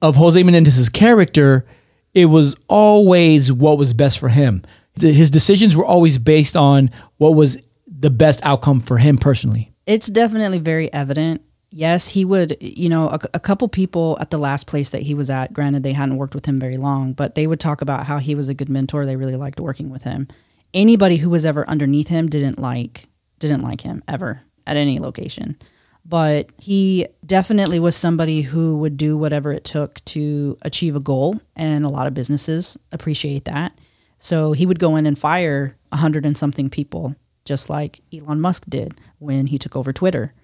of 0.00 0.16
Jose 0.16 0.42
Menendez's 0.42 0.88
character, 0.88 1.66
it 2.14 2.26
was 2.26 2.56
always 2.68 3.52
what 3.52 3.76
was 3.76 3.92
best 3.92 4.18
for 4.18 4.30
him. 4.30 4.62
His 5.00 5.30
decisions 5.30 5.76
were 5.76 5.84
always 5.84 6.18
based 6.18 6.56
on 6.56 6.90
what 7.16 7.34
was 7.34 7.58
the 7.86 8.10
best 8.10 8.40
outcome 8.42 8.80
for 8.80 8.98
him 8.98 9.18
personally. 9.18 9.72
It's 9.86 10.08
definitely 10.08 10.58
very 10.58 10.92
evident. 10.92 11.42
Yes, 11.70 12.08
he 12.08 12.24
would, 12.24 12.56
you 12.60 12.88
know, 12.88 13.08
a, 13.08 13.18
a 13.34 13.40
couple 13.40 13.68
people 13.68 14.16
at 14.20 14.30
the 14.30 14.38
last 14.38 14.66
place 14.66 14.90
that 14.90 15.02
he 15.02 15.14
was 15.14 15.28
at, 15.28 15.52
granted 15.52 15.82
they 15.82 15.92
hadn't 15.92 16.16
worked 16.16 16.34
with 16.34 16.46
him 16.46 16.58
very 16.58 16.76
long, 16.78 17.12
but 17.12 17.34
they 17.34 17.46
would 17.46 17.60
talk 17.60 17.82
about 17.82 18.06
how 18.06 18.18
he 18.18 18.34
was 18.34 18.48
a 18.48 18.54
good 18.54 18.68
mentor. 18.68 19.04
They 19.04 19.16
really 19.16 19.36
liked 19.36 19.60
working 19.60 19.90
with 19.90 20.04
him. 20.04 20.28
Anybody 20.72 21.16
who 21.16 21.30
was 21.30 21.44
ever 21.44 21.68
underneath 21.68 22.08
him 22.08 22.28
didn't 22.28 22.58
like 22.58 23.08
didn't 23.38 23.62
like 23.62 23.82
him 23.82 24.02
ever 24.08 24.42
at 24.66 24.76
any 24.76 24.98
location. 24.98 25.56
But 26.04 26.50
he 26.58 27.06
definitely 27.24 27.78
was 27.78 27.94
somebody 27.94 28.42
who 28.42 28.76
would 28.78 28.96
do 28.96 29.16
whatever 29.16 29.52
it 29.52 29.64
took 29.64 30.02
to 30.06 30.56
achieve 30.62 30.96
a 30.96 31.00
goal, 31.00 31.40
and 31.54 31.84
a 31.84 31.90
lot 31.90 32.06
of 32.06 32.14
businesses 32.14 32.78
appreciate 32.92 33.44
that. 33.44 33.78
So 34.18 34.52
he 34.52 34.66
would 34.66 34.78
go 34.78 34.96
in 34.96 35.06
and 35.06 35.18
fire 35.18 35.76
a 35.92 35.96
hundred 35.96 36.26
and 36.26 36.36
something 36.36 36.68
people, 36.70 37.14
just 37.44 37.70
like 37.70 38.00
Elon 38.12 38.40
Musk 38.40 38.64
did 38.68 39.00
when 39.18 39.46
he 39.46 39.58
took 39.58 39.76
over 39.76 39.92
Twitter. 39.92 40.34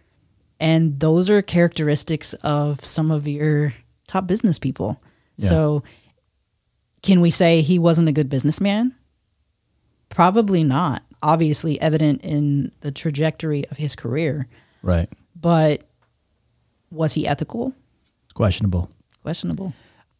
And 0.61 1.01
those 1.01 1.29
are 1.29 1.43
characteristics 1.43 2.35
of 2.35 2.85
some 2.85 3.11
of 3.11 3.27
your 3.27 3.75
top 4.07 4.27
business 4.27 4.59
people. 4.59 5.01
So 5.39 5.83
can 7.03 7.21
we 7.21 7.31
say 7.33 7.61
he 7.61 7.79
wasn't 7.79 8.09
a 8.09 8.13
good 8.13 8.29
businessman? 8.29 8.95
Probably 10.09 10.63
not. 10.63 11.03
Obviously 11.23 11.81
evident 11.81 12.23
in 12.23 12.71
the 12.81 12.93
trajectory 12.93 13.67
of 13.69 13.79
his 13.79 13.97
career, 13.97 14.47
Right. 14.83 15.09
but 15.35 15.83
was 16.91 17.15
he 17.15 17.27
ethical? 17.27 17.75
Questionable. 18.35 18.91
Questionable. 19.23 19.73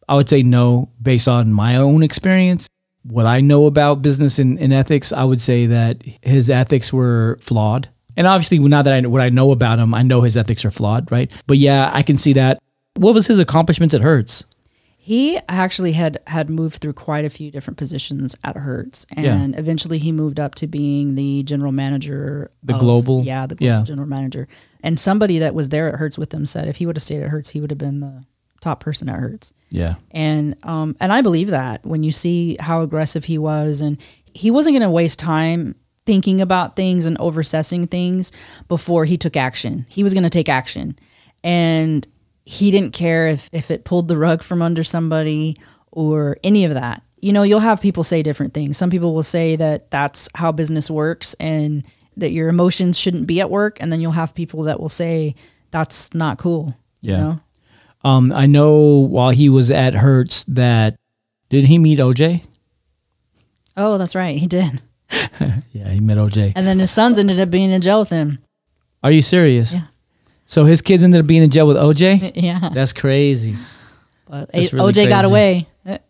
I 0.09 0.15
would 0.15 0.27
say 0.27 0.43
no, 0.43 0.89
based 1.01 1.27
on 1.27 1.53
my 1.53 1.75
own 1.77 2.03
experience. 2.03 2.67
What 3.07 3.25
I 3.25 3.39
know 3.41 3.65
about 3.67 4.01
business 4.01 4.39
and, 4.39 4.59
and 4.59 4.73
ethics, 4.73 5.11
I 5.11 5.23
would 5.23 5.41
say 5.41 5.67
that 5.67 6.03
his 6.21 6.49
ethics 6.49 6.91
were 6.91 7.37
flawed. 7.39 7.89
And 8.17 8.25
obviously, 8.27 8.59
now 8.59 8.81
that 8.81 8.93
I 8.93 9.01
know 9.01 9.09
what 9.09 9.21
I 9.21 9.29
know 9.29 9.51
about 9.51 9.77
him, 9.79 9.93
I 9.93 10.01
know 10.01 10.21
his 10.21 10.35
ethics 10.37 10.63
are 10.65 10.71
flawed, 10.71 11.11
right? 11.11 11.31
But 11.47 11.57
yeah, 11.57 11.91
I 11.93 12.01
can 12.01 12.17
see 12.17 12.33
that. 12.33 12.57
What 12.95 13.13
was 13.13 13.27
his 13.27 13.39
accomplishments 13.39 13.93
at 13.93 14.01
Hertz? 14.01 14.45
He 14.97 15.37
actually 15.47 15.91
had 15.91 16.17
had 16.25 16.49
moved 16.49 16.77
through 16.81 16.93
quite 16.93 17.25
a 17.25 17.29
few 17.29 17.51
different 17.51 17.77
positions 17.77 18.35
at 18.43 18.55
Hertz, 18.55 19.05
and 19.15 19.55
eventually 19.59 19.99
he 19.99 20.11
moved 20.11 20.39
up 20.39 20.55
to 20.55 20.65
being 20.65 21.13
the 21.13 21.43
general 21.43 21.71
manager. 21.71 22.49
The 22.63 22.73
of- 22.73 22.79
global? 22.79 23.21
yeah, 23.23 23.45
the 23.45 23.53
global 23.53 23.71
Yeah. 23.79 23.83
general 23.83 24.07
manager. 24.07 24.47
And 24.81 24.99
somebody 24.99 25.37
that 25.39 25.53
was 25.53 25.69
there 25.69 25.89
at 25.89 25.99
Hertz 25.99 26.17
with 26.17 26.33
him 26.33 26.45
said 26.47 26.67
if 26.67 26.77
he 26.77 26.87
would 26.87 26.95
have 26.95 27.03
stayed 27.03 27.21
at 27.21 27.29
Hertz, 27.29 27.49
he 27.49 27.61
would 27.61 27.69
have 27.69 27.77
been 27.77 27.99
the 27.99 28.23
top 28.65 28.79
person 28.79 29.07
at 29.07 29.19
Hertz. 29.19 29.53
Yeah. 29.69 29.95
And 30.11 30.55
um, 30.63 30.97
and 30.99 31.13
I 31.13 31.21
believe 31.21 31.49
that 31.49 31.85
when 31.85 32.01
you 32.01 32.11
see 32.11 32.57
how 32.59 32.81
aggressive 32.81 33.25
he 33.25 33.37
was, 33.37 33.79
and 33.79 33.97
he 34.33 34.49
wasn't 34.49 34.73
going 34.73 34.81
to 34.81 34.89
waste 34.89 35.19
time 35.19 35.75
thinking 36.05 36.41
about 36.41 36.75
things 36.75 37.05
and 37.05 37.17
oversessing 37.19 37.89
things 37.89 38.31
before 38.67 39.05
he 39.05 39.17
took 39.17 39.37
action. 39.37 39.85
He 39.87 40.03
was 40.03 40.13
going 40.13 40.23
to 40.23 40.29
take 40.29 40.49
action, 40.49 40.97
and 41.43 42.07
he 42.43 42.71
didn't 42.71 42.91
care 42.91 43.27
if 43.27 43.49
if 43.53 43.69
it 43.69 43.85
pulled 43.85 44.07
the 44.07 44.17
rug 44.17 44.41
from 44.41 44.63
under 44.63 44.83
somebody 44.83 45.55
or 45.91 46.37
any 46.43 46.65
of 46.65 46.73
that. 46.73 47.03
You 47.21 47.33
know, 47.33 47.43
you'll 47.43 47.59
have 47.59 47.81
people 47.81 48.03
say 48.03 48.23
different 48.23 48.53
things. 48.53 48.77
Some 48.77 48.89
people 48.89 49.13
will 49.13 49.23
say 49.23 49.55
that 49.55 49.91
that's 49.91 50.27
how 50.35 50.51
business 50.51 50.89
works 50.89 51.35
and 51.35 51.85
that 52.17 52.31
your 52.31 52.49
emotions 52.49 52.97
shouldn't 52.97 53.27
be 53.27 53.41
at 53.41 53.51
work, 53.51 53.77
and 53.79 53.91
then 53.91 54.01
you'll 54.01 54.11
have 54.11 54.33
people 54.33 54.63
that 54.63 54.79
will 54.79 54.89
say 54.89 55.35
that's 55.69 56.15
not 56.15 56.39
cool. 56.39 56.75
Yeah. 57.01 57.11
You 57.11 57.23
know? 57.23 57.39
Um, 58.05 58.31
I 58.31 58.45
know 58.45 58.75
while 58.99 59.31
he 59.31 59.49
was 59.49 59.71
at 59.71 59.95
Hertz 59.95 60.43
that 60.45 60.95
did 61.49 61.65
he 61.65 61.79
meet 61.79 61.97
OJ? 61.97 62.43
Oh, 63.75 63.97
that's 63.97 64.15
right. 64.15 64.37
He 64.37 64.47
did. 64.47 64.81
Yeah, 65.73 65.89
he 65.89 65.99
met 65.99 66.17
OJ. 66.17 66.53
And 66.55 66.65
then 66.65 66.79
his 66.79 66.89
sons 66.89 67.19
ended 67.19 67.39
up 67.39 67.49
being 67.49 67.69
in 67.69 67.81
jail 67.81 67.99
with 67.99 68.09
him. 68.09 68.39
Are 69.03 69.11
you 69.11 69.21
serious? 69.21 69.73
Yeah. 69.73 69.87
So 70.45 70.63
his 70.63 70.81
kids 70.81 71.03
ended 71.03 71.19
up 71.19 71.27
being 71.27 71.43
in 71.43 71.49
jail 71.49 71.67
with 71.67 71.75
OJ? 71.77 72.31
Yeah. 72.41 72.69
That's 72.71 72.93
crazy. 72.93 73.57
But 74.27 74.51
That's 74.51 74.71
really 74.71 74.93
OJ 74.93 75.09
got 75.09 75.25
away. 75.25 75.67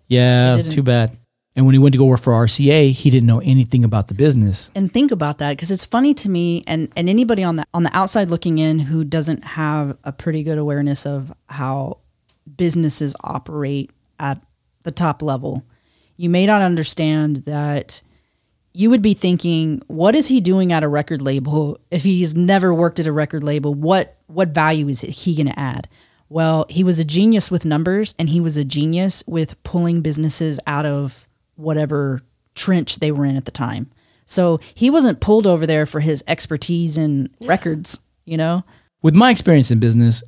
Yeah, 0.07 0.61
too 0.61 0.83
bad. 0.83 1.17
And 1.55 1.65
when 1.65 1.73
he 1.73 1.79
went 1.79 1.93
to 1.93 1.97
go 1.97 2.05
work 2.05 2.19
for 2.19 2.33
RCA, 2.33 2.91
he 2.91 3.09
didn't 3.09 3.27
know 3.27 3.39
anything 3.39 3.85
about 3.85 4.07
the 4.07 4.13
business. 4.13 4.69
And 4.75 4.91
think 4.91 5.11
about 5.11 5.37
that 5.37 5.51
because 5.51 5.71
it's 5.71 5.85
funny 5.85 6.13
to 6.15 6.29
me 6.29 6.63
and, 6.67 6.91
and 6.97 7.09
anybody 7.09 7.43
on 7.43 7.55
the 7.55 7.65
on 7.73 7.83
the 7.83 7.95
outside 7.95 8.29
looking 8.29 8.57
in 8.57 8.79
who 8.79 9.05
doesn't 9.05 9.43
have 9.43 9.97
a 10.03 10.11
pretty 10.11 10.43
good 10.43 10.57
awareness 10.57 11.05
of 11.05 11.33
how 11.47 11.99
businesses 12.57 13.15
operate 13.23 13.91
at 14.19 14.41
the 14.83 14.91
top 14.91 15.21
level. 15.21 15.63
You 16.17 16.29
may 16.29 16.45
not 16.45 16.61
understand 16.61 17.45
that 17.45 18.01
you 18.73 18.89
would 18.89 19.01
be 19.01 19.13
thinking, 19.13 19.81
what 19.87 20.15
is 20.15 20.27
he 20.27 20.41
doing 20.41 20.73
at 20.73 20.83
a 20.83 20.89
record 20.89 21.21
label 21.21 21.79
if 21.89 22.03
he's 22.03 22.35
never 22.35 22.73
worked 22.73 22.99
at 22.99 23.07
a 23.07 23.11
record 23.13 23.43
label? 23.43 23.73
What 23.73 24.17
what 24.27 24.49
value 24.49 24.89
is 24.89 25.01
he 25.01 25.35
going 25.35 25.47
to 25.47 25.59
add? 25.59 25.87
Well, 26.27 26.65
he 26.69 26.83
was 26.83 26.99
a 26.99 27.05
genius 27.05 27.49
with 27.49 27.63
numbers 27.63 28.13
and 28.19 28.27
he 28.29 28.41
was 28.41 28.57
a 28.57 28.65
genius 28.65 29.23
with 29.25 29.61
pulling 29.63 30.01
businesses 30.01 30.59
out 30.67 30.85
of 30.85 31.27
whatever 31.55 32.21
trench 32.53 32.97
they 32.97 33.11
were 33.11 33.25
in 33.25 33.35
at 33.35 33.45
the 33.45 33.51
time. 33.51 33.91
So 34.25 34.59
he 34.73 34.89
wasn't 34.89 35.19
pulled 35.19 35.45
over 35.45 35.67
there 35.67 35.85
for 35.85 35.99
his 35.99 36.23
expertise 36.27 36.97
in 36.97 37.29
records, 37.41 37.99
you 38.25 38.37
know? 38.37 38.63
With 39.01 39.15
my 39.15 39.29
experience 39.29 39.69
in 39.69 39.79
business, 39.79 40.23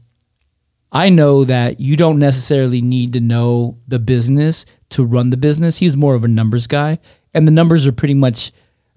I 0.91 1.09
know 1.09 1.43
that 1.43 1.79
you 1.79 1.97
don't 1.97 2.19
necessarily 2.19 2.81
need 2.81 3.13
to 3.13 3.19
know 3.19 3.77
the 3.87 3.99
business 3.99 4.65
to 4.89 5.03
run 5.03 5.31
the 5.31 5.37
business. 5.37 5.77
He's 5.77 5.97
more 5.97 6.15
of 6.15 6.23
a 6.23 6.27
numbers 6.27 6.67
guy, 6.67 6.99
and 7.33 7.47
the 7.47 7.51
numbers 7.51 7.85
are 7.85 7.91
pretty 7.91 8.13
much 8.13 8.51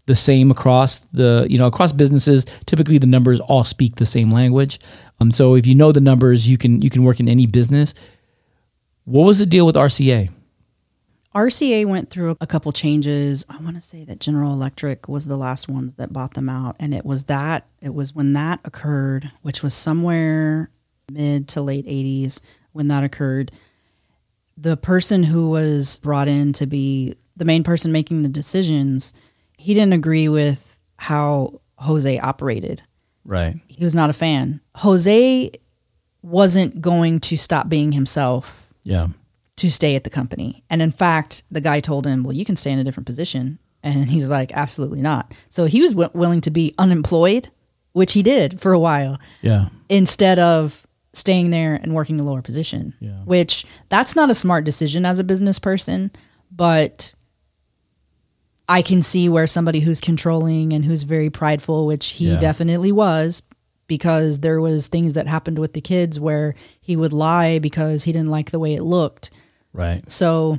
the 0.06 0.14
same 0.14 0.50
across 0.50 1.00
the 1.06 1.46
you 1.50 1.58
know 1.58 1.66
across 1.66 1.92
businesses. 1.92 2.46
Typically, 2.66 2.98
the 2.98 3.06
numbers 3.06 3.40
all 3.40 3.64
speak 3.64 3.96
the 3.96 4.06
same 4.06 4.30
language. 4.30 4.78
Um, 5.20 5.30
so 5.30 5.54
if 5.54 5.66
you 5.66 5.74
know 5.74 5.92
the 5.92 6.00
numbers, 6.00 6.48
you 6.48 6.58
can 6.58 6.80
you 6.80 6.90
can 6.90 7.02
work 7.02 7.18
in 7.20 7.28
any 7.28 7.46
business. 7.46 7.92
What 9.04 9.24
was 9.24 9.38
the 9.40 9.46
deal 9.46 9.66
with 9.66 9.74
RCA? 9.74 10.30
RCA 11.34 11.86
went 11.86 12.10
through 12.10 12.36
a 12.40 12.46
couple 12.46 12.72
changes. 12.72 13.46
I 13.48 13.58
want 13.58 13.76
to 13.76 13.80
say 13.80 14.04
that 14.04 14.18
General 14.18 14.52
Electric 14.52 15.08
was 15.08 15.26
the 15.26 15.36
last 15.36 15.68
ones 15.68 15.94
that 15.94 16.12
bought 16.12 16.34
them 16.34 16.48
out. 16.48 16.76
And 16.80 16.92
it 16.92 17.04
was 17.04 17.24
that, 17.24 17.66
it 17.80 17.94
was 17.94 18.14
when 18.14 18.32
that 18.32 18.60
occurred, 18.64 19.30
which 19.42 19.62
was 19.62 19.72
somewhere 19.72 20.70
mid 21.10 21.46
to 21.48 21.62
late 21.62 21.86
80s 21.86 22.40
when 22.72 22.88
that 22.88 23.04
occurred. 23.04 23.52
The 24.56 24.76
person 24.76 25.22
who 25.22 25.50
was 25.50 26.00
brought 26.00 26.28
in 26.28 26.52
to 26.54 26.66
be 26.66 27.14
the 27.36 27.44
main 27.44 27.62
person 27.62 27.92
making 27.92 28.22
the 28.22 28.28
decisions, 28.28 29.14
he 29.56 29.72
didn't 29.72 29.92
agree 29.92 30.28
with 30.28 30.80
how 30.96 31.60
Jose 31.76 32.18
operated. 32.18 32.82
Right. 33.24 33.56
He 33.68 33.84
was 33.84 33.94
not 33.94 34.10
a 34.10 34.14
fan. 34.14 34.60
Jose 34.76 35.52
wasn't 36.22 36.80
going 36.80 37.20
to 37.20 37.36
stop 37.36 37.68
being 37.68 37.92
himself 37.92 38.74
Yeah. 38.82 39.08
To 39.60 39.70
stay 39.70 39.94
at 39.96 40.04
the 40.04 40.10
company. 40.10 40.62
And 40.70 40.80
in 40.82 40.90
fact, 40.90 41.42
the 41.50 41.60
guy 41.60 41.80
told 41.80 42.06
him, 42.06 42.22
"Well, 42.24 42.32
you 42.34 42.44
can 42.44 42.56
stay 42.56 42.72
in 42.72 42.78
a 42.78 42.84
different 42.84 43.06
position." 43.06 43.58
And 43.82 44.10
he's 44.10 44.30
like, 44.30 44.52
"Absolutely 44.52 45.00
not." 45.02 45.32
So 45.48 45.64
he 45.64 45.80
was 45.80 45.92
w- 45.92 46.10
willing 46.12 46.40
to 46.42 46.50
be 46.50 46.74
unemployed, 46.78 47.48
which 47.92 48.12
he 48.12 48.22
did 48.22 48.60
for 48.60 48.72
a 48.72 48.78
while, 48.78 49.18
Yeah. 49.42 49.68
instead 49.88 50.38
of 50.38 50.86
staying 51.12 51.50
there 51.50 51.74
and 51.74 51.94
working 51.94 52.20
a 52.20 52.24
lower 52.24 52.42
position. 52.42 52.94
Yeah. 53.00 53.22
Which 53.24 53.64
that's 53.88 54.14
not 54.14 54.30
a 54.30 54.34
smart 54.34 54.64
decision 54.64 55.04
as 55.06 55.18
a 55.18 55.24
business 55.24 55.58
person, 55.58 56.10
but 56.54 57.14
I 58.68 58.82
can 58.82 59.02
see 59.02 59.28
where 59.28 59.46
somebody 59.48 59.80
who's 59.80 60.00
controlling 60.00 60.72
and 60.72 60.84
who's 60.84 61.02
very 61.02 61.28
prideful, 61.30 61.86
which 61.86 62.06
he 62.12 62.30
Yeah. 62.30 62.38
definitely 62.38 62.92
was, 62.92 63.42
because 63.88 64.38
there 64.40 64.60
was 64.60 64.86
things 64.86 65.14
that 65.14 65.26
happened 65.26 65.58
with 65.58 65.72
the 65.72 65.80
kids 65.80 66.20
where 66.20 66.54
he 66.80 66.94
would 66.94 67.12
lie 67.12 67.58
because 67.58 68.04
he 68.04 68.12
didn't 68.12 68.30
like 68.30 68.52
the 68.52 68.60
way 68.60 68.74
it 68.74 68.84
looked. 68.84 69.30
Right. 69.72 70.08
So 70.10 70.58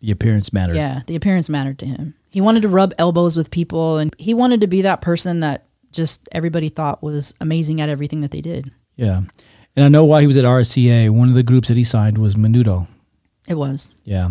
The 0.00 0.10
appearance 0.10 0.52
mattered. 0.52 0.76
yeah, 0.76 1.02
the 1.06 1.16
appearance 1.16 1.48
mattered 1.48 1.78
to 1.80 1.86
him. 1.86 2.14
He 2.30 2.40
wanted 2.40 2.62
to 2.62 2.68
rub 2.68 2.94
elbows 2.98 3.36
with 3.36 3.50
people 3.50 3.98
and 3.98 4.14
he 4.18 4.34
wanted 4.34 4.60
to 4.60 4.66
be 4.68 4.82
that 4.82 5.00
person 5.00 5.40
that 5.40 5.66
just 5.92 6.28
everybody 6.30 6.68
thought 6.68 7.02
was 7.02 7.34
amazing 7.40 7.80
at 7.80 7.88
everything 7.88 8.20
that 8.20 8.30
they 8.30 8.40
did. 8.40 8.70
Yeah. 8.96 9.22
And 9.76 9.84
I 9.84 9.88
know 9.88 10.04
why 10.04 10.20
he 10.20 10.26
was 10.26 10.36
at 10.36 10.44
RCA. 10.44 11.10
One 11.10 11.28
of 11.28 11.34
the 11.34 11.42
groups 11.42 11.68
that 11.68 11.76
he 11.76 11.84
signed 11.84 12.18
was 12.18 12.34
Menudo. 12.36 12.86
It 13.48 13.54
was. 13.54 13.90
Yeah, 14.04 14.30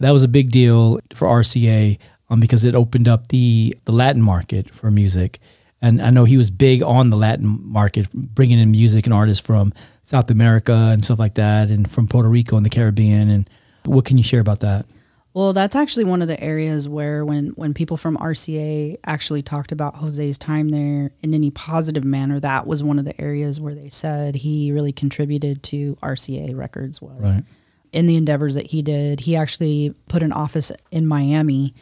that 0.00 0.10
was 0.10 0.22
a 0.24 0.28
big 0.28 0.50
deal 0.50 0.98
for 1.14 1.28
RCA 1.28 1.98
um, 2.30 2.40
because 2.40 2.64
it 2.64 2.74
opened 2.74 3.06
up 3.08 3.28
the 3.28 3.76
the 3.84 3.92
Latin 3.92 4.22
market 4.22 4.74
for 4.74 4.90
music, 4.90 5.38
and 5.82 6.00
I 6.00 6.10
know 6.10 6.24
he 6.24 6.36
was 6.36 6.50
big 6.50 6.82
on 6.82 7.10
the 7.10 7.16
Latin 7.16 7.46
market, 7.62 8.10
bringing 8.12 8.58
in 8.58 8.70
music 8.70 9.04
and 9.06 9.12
artists 9.14 9.44
from 9.44 9.72
South 10.08 10.30
America 10.30 10.72
and 10.72 11.04
stuff 11.04 11.18
like 11.18 11.34
that, 11.34 11.68
and 11.68 11.90
from 11.90 12.08
Puerto 12.08 12.30
Rico 12.30 12.56
and 12.56 12.64
the 12.64 12.70
Caribbean. 12.70 13.28
And 13.28 13.50
what 13.84 14.06
can 14.06 14.16
you 14.16 14.24
share 14.24 14.40
about 14.40 14.60
that? 14.60 14.86
Well, 15.34 15.52
that's 15.52 15.76
actually 15.76 16.04
one 16.04 16.22
of 16.22 16.28
the 16.28 16.42
areas 16.42 16.88
where 16.88 17.26
when 17.26 17.48
when 17.48 17.74
people 17.74 17.98
from 17.98 18.16
RCA 18.16 18.96
actually 19.04 19.42
talked 19.42 19.70
about 19.70 19.96
Jose's 19.96 20.38
time 20.38 20.70
there 20.70 21.12
in 21.20 21.34
any 21.34 21.50
positive 21.50 22.04
manner, 22.04 22.40
that 22.40 22.66
was 22.66 22.82
one 22.82 22.98
of 22.98 23.04
the 23.04 23.20
areas 23.20 23.60
where 23.60 23.74
they 23.74 23.90
said 23.90 24.36
he 24.36 24.72
really 24.72 24.92
contributed 24.92 25.62
to 25.64 25.96
RCA 25.96 26.56
Records 26.56 27.02
was. 27.02 27.34
Right. 27.34 27.44
in 27.92 28.06
the 28.06 28.16
endeavors 28.16 28.54
that 28.54 28.68
he 28.68 28.80
did. 28.80 29.20
He 29.20 29.36
actually 29.36 29.94
put 30.08 30.22
an 30.22 30.32
office 30.32 30.72
in 30.90 31.06
Miami, 31.06 31.74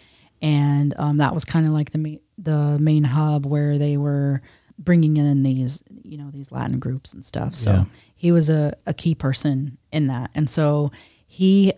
and 0.42 0.94
um, 0.98 1.18
that 1.18 1.32
was 1.32 1.44
kind 1.44 1.64
of 1.64 1.72
like 1.72 1.90
the 1.90 1.98
ma- 1.98 2.22
the 2.38 2.76
main 2.80 3.04
hub 3.04 3.46
where 3.46 3.78
they 3.78 3.96
were 3.96 4.42
bringing 4.78 5.16
in 5.16 5.42
these 5.42 5.82
you 6.02 6.16
know 6.18 6.30
these 6.30 6.52
Latin 6.52 6.78
groups 6.78 7.12
and 7.14 7.24
stuff. 7.24 7.54
So 7.54 7.72
Yeah. 7.72 7.84
he 8.14 8.32
was 8.32 8.50
a, 8.50 8.74
a 8.86 8.92
key 8.94 9.14
person 9.14 9.78
in 9.92 10.06
that, 10.08 10.30
and 10.34 10.48
so 10.50 10.90
he 11.26 11.72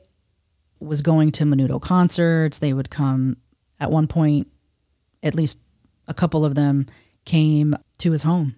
was 0.80 1.02
going 1.02 1.32
to 1.32 1.44
Menudo 1.44 1.80
concerts. 1.80 2.58
They 2.58 2.72
would 2.72 2.90
come 2.90 3.36
at 3.80 3.90
one 3.90 4.06
point, 4.06 4.48
at 5.22 5.34
least 5.34 5.58
a 6.06 6.14
couple 6.14 6.44
of 6.44 6.54
them 6.54 6.86
came 7.24 7.74
to 7.98 8.12
his 8.12 8.22
home, 8.22 8.54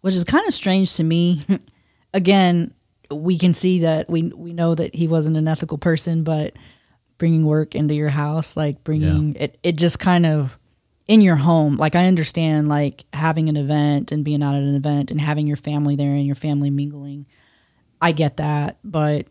which 0.00 0.14
is 0.14 0.24
kind 0.24 0.46
of 0.46 0.54
strange 0.54 0.94
to 0.96 1.04
me. 1.04 1.44
Again, 2.14 2.74
we 3.10 3.38
can 3.38 3.54
see 3.54 3.80
that 3.80 4.08
we 4.10 4.24
we 4.34 4.52
know 4.52 4.74
that 4.74 4.94
he 4.94 5.08
wasn't 5.08 5.36
an 5.36 5.48
ethical 5.48 5.78
person, 5.78 6.22
but 6.24 6.56
bringing 7.18 7.44
work 7.44 7.74
into 7.74 7.94
your 7.94 8.08
house, 8.08 8.56
like 8.56 8.82
bringing 8.84 9.34
it, 9.36 9.58
it 9.62 9.76
just 9.76 9.98
kind 9.98 10.24
of 10.26 10.58
in 11.10 11.20
your 11.20 11.34
home. 11.34 11.74
Like 11.74 11.96
I 11.96 12.06
understand, 12.06 12.68
like 12.68 13.04
having 13.12 13.48
an 13.48 13.56
event 13.56 14.12
and 14.12 14.24
being 14.24 14.44
out 14.44 14.54
at 14.54 14.62
an 14.62 14.76
event 14.76 15.10
and 15.10 15.20
having 15.20 15.48
your 15.48 15.56
family 15.56 15.96
there 15.96 16.12
and 16.12 16.24
your 16.24 16.36
family 16.36 16.70
mingling. 16.70 17.26
I 18.00 18.12
get 18.12 18.36
that, 18.36 18.78
but 18.84 19.26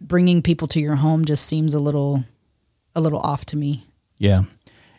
bringing 0.00 0.40
people 0.40 0.66
to 0.68 0.80
your 0.80 0.96
home 0.96 1.26
just 1.26 1.44
seems 1.44 1.74
a 1.74 1.80
little 1.80 2.24
a 2.94 3.02
little 3.02 3.18
off 3.18 3.44
to 3.46 3.58
me. 3.58 3.86
Yeah. 4.16 4.44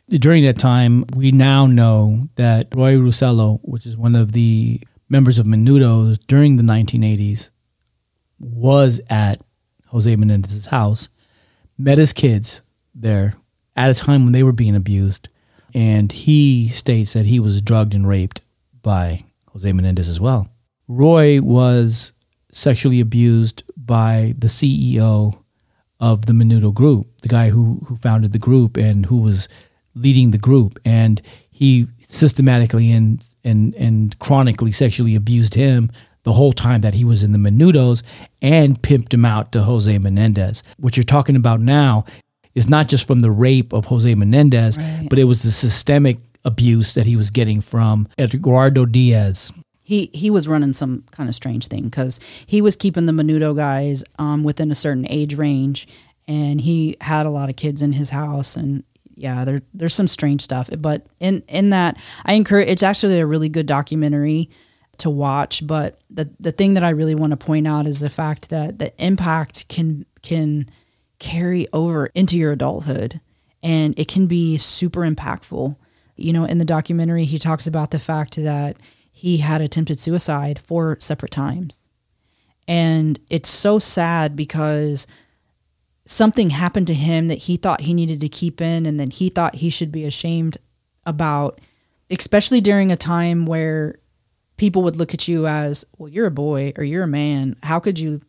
During 0.07 0.43
that 0.43 0.59
time, 0.59 1.05
we 1.15 1.31
now 1.31 1.65
know 1.65 2.27
that 2.35 2.67
Roy 2.75 2.93
Rosselló, 2.93 3.59
which 3.63 3.87
is 3.87 3.97
one 3.97 4.15
of 4.15 4.33
the 4.33 4.81
members 5.09 5.39
of 5.39 5.47
Menudos 5.47 6.19
during 6.27 6.57
the 6.57 6.63
1980s, 6.63 7.49
was 8.39 9.01
at 9.09 9.41
Jose 9.87 10.15
Menendez's 10.15 10.67
house, 10.67 11.09
met 11.75 11.97
his 11.97 12.13
kids 12.13 12.61
there 12.93 13.33
at 13.75 13.89
a 13.89 13.95
time 13.95 14.25
when 14.25 14.33
they 14.33 14.43
were 14.43 14.51
being 14.51 14.75
abused. 14.75 15.29
And 15.73 16.11
he 16.11 16.69
states 16.69 17.13
that 17.13 17.25
he 17.25 17.39
was 17.39 17.61
drugged 17.61 17.95
and 17.95 18.07
raped 18.07 18.41
by 18.81 19.23
Jose 19.51 19.71
Menendez 19.71 20.09
as 20.09 20.19
well. 20.19 20.47
Roy 20.87 21.41
was 21.41 22.13
sexually 22.51 22.99
abused 22.99 23.63
by 23.75 24.35
the 24.37 24.47
CEO 24.47 25.39
of 25.99 26.25
the 26.25 26.33
Menudo 26.33 26.73
group, 26.73 27.07
the 27.21 27.29
guy 27.29 27.49
who, 27.49 27.81
who 27.87 27.95
founded 27.95 28.33
the 28.33 28.39
group 28.39 28.77
and 28.77 29.05
who 29.05 29.17
was 29.17 29.47
leading 29.95 30.31
the 30.31 30.37
group. 30.37 30.79
And 30.83 31.21
he 31.49 31.87
systematically 32.07 32.91
and, 32.91 33.25
and, 33.43 33.73
and 33.75 34.17
chronically 34.19 34.71
sexually 34.71 35.15
abused 35.15 35.53
him 35.55 35.91
the 36.23 36.33
whole 36.33 36.53
time 36.53 36.81
that 36.81 36.93
he 36.93 37.03
was 37.03 37.23
in 37.23 37.31
the 37.31 37.37
Menudos 37.37 38.03
and 38.41 38.81
pimped 38.81 39.13
him 39.13 39.25
out 39.25 39.51
to 39.51 39.63
Jose 39.63 39.97
Menendez. 39.97 40.63
What 40.77 40.95
you're 40.95 41.03
talking 41.03 41.35
about 41.35 41.59
now 41.59 42.05
is 42.55 42.69
not 42.69 42.87
just 42.87 43.07
from 43.07 43.21
the 43.21 43.31
rape 43.31 43.73
of 43.73 43.85
Jose 43.85 44.13
Menendez, 44.15 44.77
Right. 44.77 45.07
but 45.09 45.17
it 45.19 45.23
was 45.25 45.41
the 45.43 45.51
systemic 45.51 46.19
abuse 46.45 46.93
that 46.93 47.05
he 47.05 47.15
was 47.15 47.29
getting 47.29 47.61
from 47.61 48.07
Edgardo 48.17 48.85
Diaz. 48.85 49.51
He 49.83 50.09
he 50.13 50.29
was 50.29 50.47
running 50.47 50.73
some 50.73 51.03
kind 51.11 51.27
of 51.27 51.35
strange 51.35 51.67
thing 51.67 51.83
because 51.85 52.19
he 52.45 52.61
was 52.61 52.75
keeping 52.75 53.05
the 53.05 53.11
Menudo 53.13 53.55
guys 53.55 54.03
um, 54.17 54.43
within 54.43 54.71
a 54.71 54.75
certain 54.75 55.05
age 55.09 55.35
range, 55.35 55.87
and 56.27 56.61
he 56.61 56.95
had 57.01 57.25
a 57.25 57.29
lot 57.29 57.49
of 57.49 57.55
kids 57.57 57.81
in 57.81 57.93
his 57.93 58.09
house, 58.11 58.55
and 58.55 58.83
yeah, 59.15 59.43
there 59.45 59.61
there's 59.73 59.93
some 59.93 60.07
strange 60.07 60.41
stuff. 60.41 60.69
But 60.79 61.05
in 61.19 61.43
in 61.49 61.69
that, 61.71 61.97
I 62.25 62.33
encourage. 62.33 62.69
It's 62.69 62.83
actually 62.83 63.19
a 63.19 63.25
really 63.25 63.49
good 63.49 63.65
documentary 63.65 64.49
to 64.99 65.09
watch. 65.09 65.65
But 65.67 65.99
the 66.09 66.29
the 66.39 66.51
thing 66.53 66.75
that 66.75 66.83
I 66.83 66.89
really 66.91 67.15
want 67.15 67.31
to 67.31 67.37
point 67.37 67.67
out 67.67 67.85
is 67.85 67.99
the 67.99 68.09
fact 68.09 68.49
that 68.49 68.79
the 68.79 68.93
impact 69.03 69.67
can 69.67 70.05
can 70.21 70.69
carry 71.23 71.67
over 71.71 72.07
into 72.07 72.37
your 72.37 72.51
adulthood, 72.51 73.21
and 73.63 73.97
it 73.97 74.09
can 74.09 74.27
be 74.27 74.57
super 74.57 75.01
impactful. 75.01 75.77
You 76.17 76.33
know, 76.33 76.43
in 76.43 76.57
the 76.57 76.65
documentary, 76.65 77.23
he 77.23 77.39
talks 77.39 77.65
about 77.65 77.91
the 77.91 77.99
fact 77.99 78.35
that 78.35 78.75
he 79.09 79.37
had 79.37 79.61
attempted 79.61 79.99
suicide 79.99 80.59
four 80.59 80.97
separate 80.99 81.31
times. 81.31 81.87
And 82.67 83.19
it's 83.29 83.49
so 83.49 83.79
sad 83.79 84.35
because 84.35 85.07
something 86.05 86.49
happened 86.49 86.87
to 86.87 86.93
him 86.93 87.29
that 87.29 87.39
he 87.39 87.55
thought 87.55 87.81
he 87.81 87.93
needed 87.93 88.19
to 88.19 88.27
keep 88.27 88.59
in 88.59 88.85
and 88.85 88.99
then 88.99 89.09
he 89.09 89.29
thought 89.29 89.55
he 89.55 89.69
should 89.69 89.93
be 89.93 90.03
ashamed 90.03 90.57
about, 91.05 91.61
especially 92.09 92.59
during 92.59 92.91
a 92.91 92.97
time 92.97 93.45
where 93.45 93.99
people 94.57 94.83
would 94.83 94.97
look 94.97 95.13
at 95.13 95.27
you 95.27 95.47
as, 95.47 95.85
well, 95.97 96.09
you're 96.09 96.27
a 96.27 96.31
boy 96.31 96.73
or 96.77 96.83
you're 96.83 97.03
a 97.03 97.07
man. 97.07 97.55
How 97.63 97.79
could 97.79 97.97
you 97.97 98.21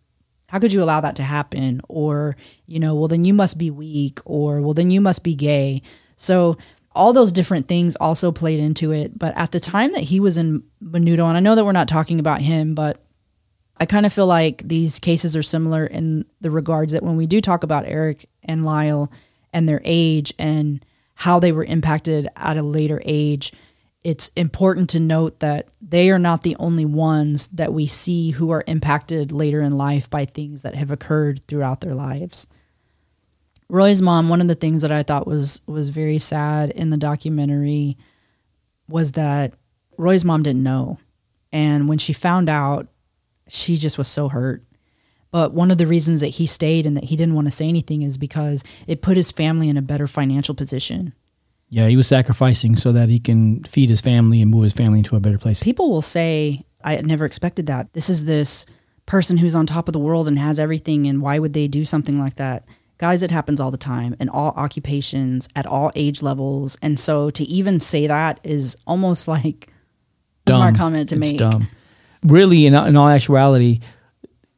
how 0.49 0.59
could 0.59 0.73
you 0.73 0.83
allow 0.83 1.01
that 1.01 1.17
to 1.17 1.23
happen? 1.23 1.81
Or, 1.89 2.37
you 2.67 2.79
know, 2.79 2.95
well 2.95 3.09
then 3.09 3.25
you 3.25 3.35
must 3.35 3.59
be 3.59 3.71
weak 3.71 4.21
or 4.25 4.61
well 4.61 4.75
then 4.75 4.91
you 4.91 5.01
must 5.01 5.25
be 5.25 5.35
gay. 5.35 5.83
So 6.17 6.57
all 6.95 7.13
those 7.13 7.33
different 7.33 7.67
things 7.67 7.97
also 7.97 8.31
played 8.31 8.61
into 8.61 8.93
it. 8.93 9.19
But 9.19 9.37
at 9.37 9.51
the 9.51 9.61
time 9.61 9.93
that 9.93 10.03
he 10.03 10.21
was 10.21 10.39
in 10.39 10.63
Menudo, 10.83 11.27
and 11.27 11.37
I 11.37 11.41
know 11.41 11.55
that 11.55 11.65
we're 11.65 11.73
not 11.73 11.89
talking 11.89 12.21
about 12.21 12.41
him, 12.41 12.75
but 12.75 13.03
I 13.79 13.87
kind 13.87 14.07
of 14.07 14.13
feel 14.13 14.27
like 14.27 14.63
these 14.67 14.99
cases 15.01 15.35
are 15.35 15.43
similar 15.43 15.85
in 15.85 16.25
the 16.41 16.51
regards 16.51 16.93
that 16.93 17.03
when 17.03 17.17
we 17.17 17.27
do 17.27 17.41
talk 17.41 17.65
about 17.65 17.87
Erik 17.87 18.29
and 18.45 18.65
Lyle 18.65 19.11
and 19.53 19.69
their 19.69 19.83
age 19.85 20.33
and 20.39 20.85
how 21.17 21.41
they 21.41 21.53
were 21.53 21.65
impacted 21.65 22.29
at 22.37 22.57
a 22.57 22.63
later 22.63 23.03
age, 23.05 23.53
it's 24.05 24.31
important 24.37 24.91
to 24.91 25.01
note 25.01 25.41
that 25.41 25.67
they 25.81 26.11
are 26.11 26.19
not 26.19 26.43
the 26.43 26.57
only 26.57 26.85
ones 26.85 27.49
that 27.49 27.73
we 27.73 27.87
see 27.87 28.31
who 28.33 28.51
are 28.51 28.63
impacted 28.67 29.33
later 29.33 29.63
in 29.63 29.79
life 29.79 30.11
by 30.11 30.27
things 30.27 30.61
that 30.61 30.75
have 30.75 30.91
occurred 30.91 31.43
throughout 31.47 31.81
their 31.81 31.95
lives. 31.95 32.47
Roy's 33.71 34.03
mom, 34.03 34.29
one 34.29 34.43
of 34.43 34.49
the 34.49 34.55
things 34.55 34.83
that 34.83 34.93
I 34.93 35.03
thought 35.03 35.27
was 35.27 35.63
was 35.67 35.89
very 35.89 36.19
sad 36.19 36.71
in 36.71 36.91
the 36.91 36.99
documentary 36.99 37.97
was 38.87 39.13
that 39.13 39.55
Roy's 39.97 40.25
mom 40.25 40.43
didn't 40.43 40.63
know. 40.63 40.99
And 41.51 41.89
when 41.89 41.99
she 41.99 42.13
found 42.13 42.51
out, 42.51 42.89
she 43.49 43.79
just 43.79 43.97
was 43.97 44.09
so 44.09 44.29
hurt. 44.29 44.63
But 45.31 45.55
one 45.55 45.71
of 45.71 45.79
the 45.79 45.87
reasons 45.87 46.21
that 46.21 46.29
he 46.29 46.47
stayed 46.47 46.85
and 46.85 46.97
that 46.97 47.05
he 47.05 47.17
didn't 47.17 47.35
want 47.35 47.47
to 47.47 47.51
say 47.51 47.69
anything 47.69 48.03
is 48.03 48.19
because 48.19 48.63
it 48.87 49.03
put 49.03 49.17
his 49.17 49.33
family 49.33 49.69
in 49.69 49.79
a 49.79 49.83
better 49.83 50.07
financial 50.07 50.55
position. 50.55 51.15
Yeah, 51.69 51.89
he 51.89 51.97
was 51.97 52.07
sacrificing 52.07 52.77
so 52.77 52.93
that 52.93 53.09
he 53.09 53.19
can 53.19 53.65
feed 53.65 53.89
his 53.91 54.01
family 54.01 54.41
and 54.41 54.51
move 54.51 54.65
his 54.65 54.73
family 54.73 54.99
into 54.99 55.17
a 55.17 55.21
better 55.21 55.39
place. 55.39 55.63
People 55.63 55.91
will 55.91 56.03
say, 56.03 56.65
I 56.85 56.97
never 57.03 57.25
expected 57.25 57.67
that. 57.67 57.93
This 57.95 58.09
is 58.09 58.27
this 58.27 58.65
person 59.07 59.39
who's 59.39 59.55
on 59.55 59.67
top 59.67 59.89
of 59.89 59.93
the 59.93 59.99
world 59.99 60.29
and 60.29 60.39
has 60.39 60.61
everything, 60.61 61.07
and 61.07 61.21
why 61.21 61.39
would 61.39 61.53
they 61.53 61.67
do 61.67 61.85
something 61.85 62.19
like 62.19 62.37
that? 62.37 62.65
Guys, 62.99 63.23
it 63.23 63.31
happens 63.33 63.61
all 63.61 63.71
the 63.73 63.77
time 63.77 64.15
in 64.21 64.29
all 64.29 64.53
occupations, 64.57 65.49
at 65.57 65.67
all 65.67 65.91
age 65.97 66.23
levels. 66.23 66.79
And 66.81 66.99
so 67.01 67.29
to 67.31 67.43
even 67.45 67.81
say 67.81 68.07
that 68.07 68.39
is 68.45 68.77
almost 68.87 69.27
like 69.37 69.69
a 70.47 70.53
smart 70.53 70.77
comment 70.77 71.09
to 71.09 71.17
It's 71.17 71.21
make. 71.21 71.39
dumb. 71.39 71.69
Really, 72.23 72.67
in, 72.67 72.75
in 72.75 72.97
all 72.97 73.09
actuality, 73.09 73.81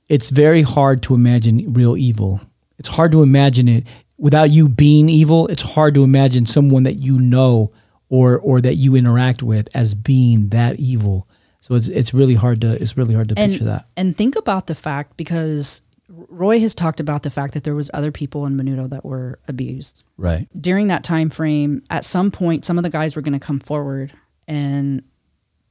it's 0.09 0.31
very 0.31 0.63
hard 0.63 1.03
to 1.05 1.15
imagine 1.15 1.73
real 1.73 1.97
evil. 1.97 2.41
It's 2.79 2.91
hard 2.91 3.11
to 3.13 3.23
imagine 3.23 3.69
it 3.69 3.87
without 4.19 4.51
you 4.51 4.69
being 4.69 5.09
evil. 5.09 5.47
It's 5.49 5.63
hard 5.63 5.95
to 5.95 6.05
imagine 6.05 6.47
someone 6.47 6.85
that 6.85 6.97
you 6.97 7.19
know 7.19 7.73
or 8.09 8.39
or 8.39 8.61
that 8.61 8.77
you 8.77 8.97
interact 8.97 9.43
with 9.43 9.69
as 9.75 9.95
being 9.95 10.49
that 10.49 10.79
evil. 10.79 11.29
So 11.61 11.75
it's 11.75 11.89
it's 11.89 12.15
really 12.15 12.35
hard 12.35 12.61
to 12.61 12.81
it's 12.81 12.97
really 12.97 13.15
hard 13.15 13.29
to 13.31 13.39
and, 13.39 13.53
picture 13.53 13.65
that. 13.65 13.89
And 13.97 14.17
think 14.17 14.37
about 14.37 14.67
the 14.67 14.75
fact 14.75 15.17
because 15.17 15.83
Roy 16.09 16.61
has 16.61 16.75
talked 16.75 17.01
about 17.01 17.25
the 17.25 17.31
fact 17.31 17.55
that 17.55 17.65
there 17.65 17.75
was 17.75 17.91
other 17.93 18.13
people 18.13 18.47
in 18.47 18.57
Menudo 18.57 18.89
that 18.89 19.05
were 19.05 19.41
abused. 19.49 20.05
Right. 20.17 20.49
During 20.59 20.87
that 20.87 21.03
time 21.03 21.31
frame, 21.31 21.83
at 21.91 22.05
some 22.05 22.31
point 22.31 22.65
some 22.65 22.79
of 22.79 22.85
the 22.85 22.91
guys 22.91 23.17
were 23.17 23.23
going 23.23 23.39
to 23.39 23.45
come 23.45 23.59
forward 23.59 24.13
and 24.47 25.03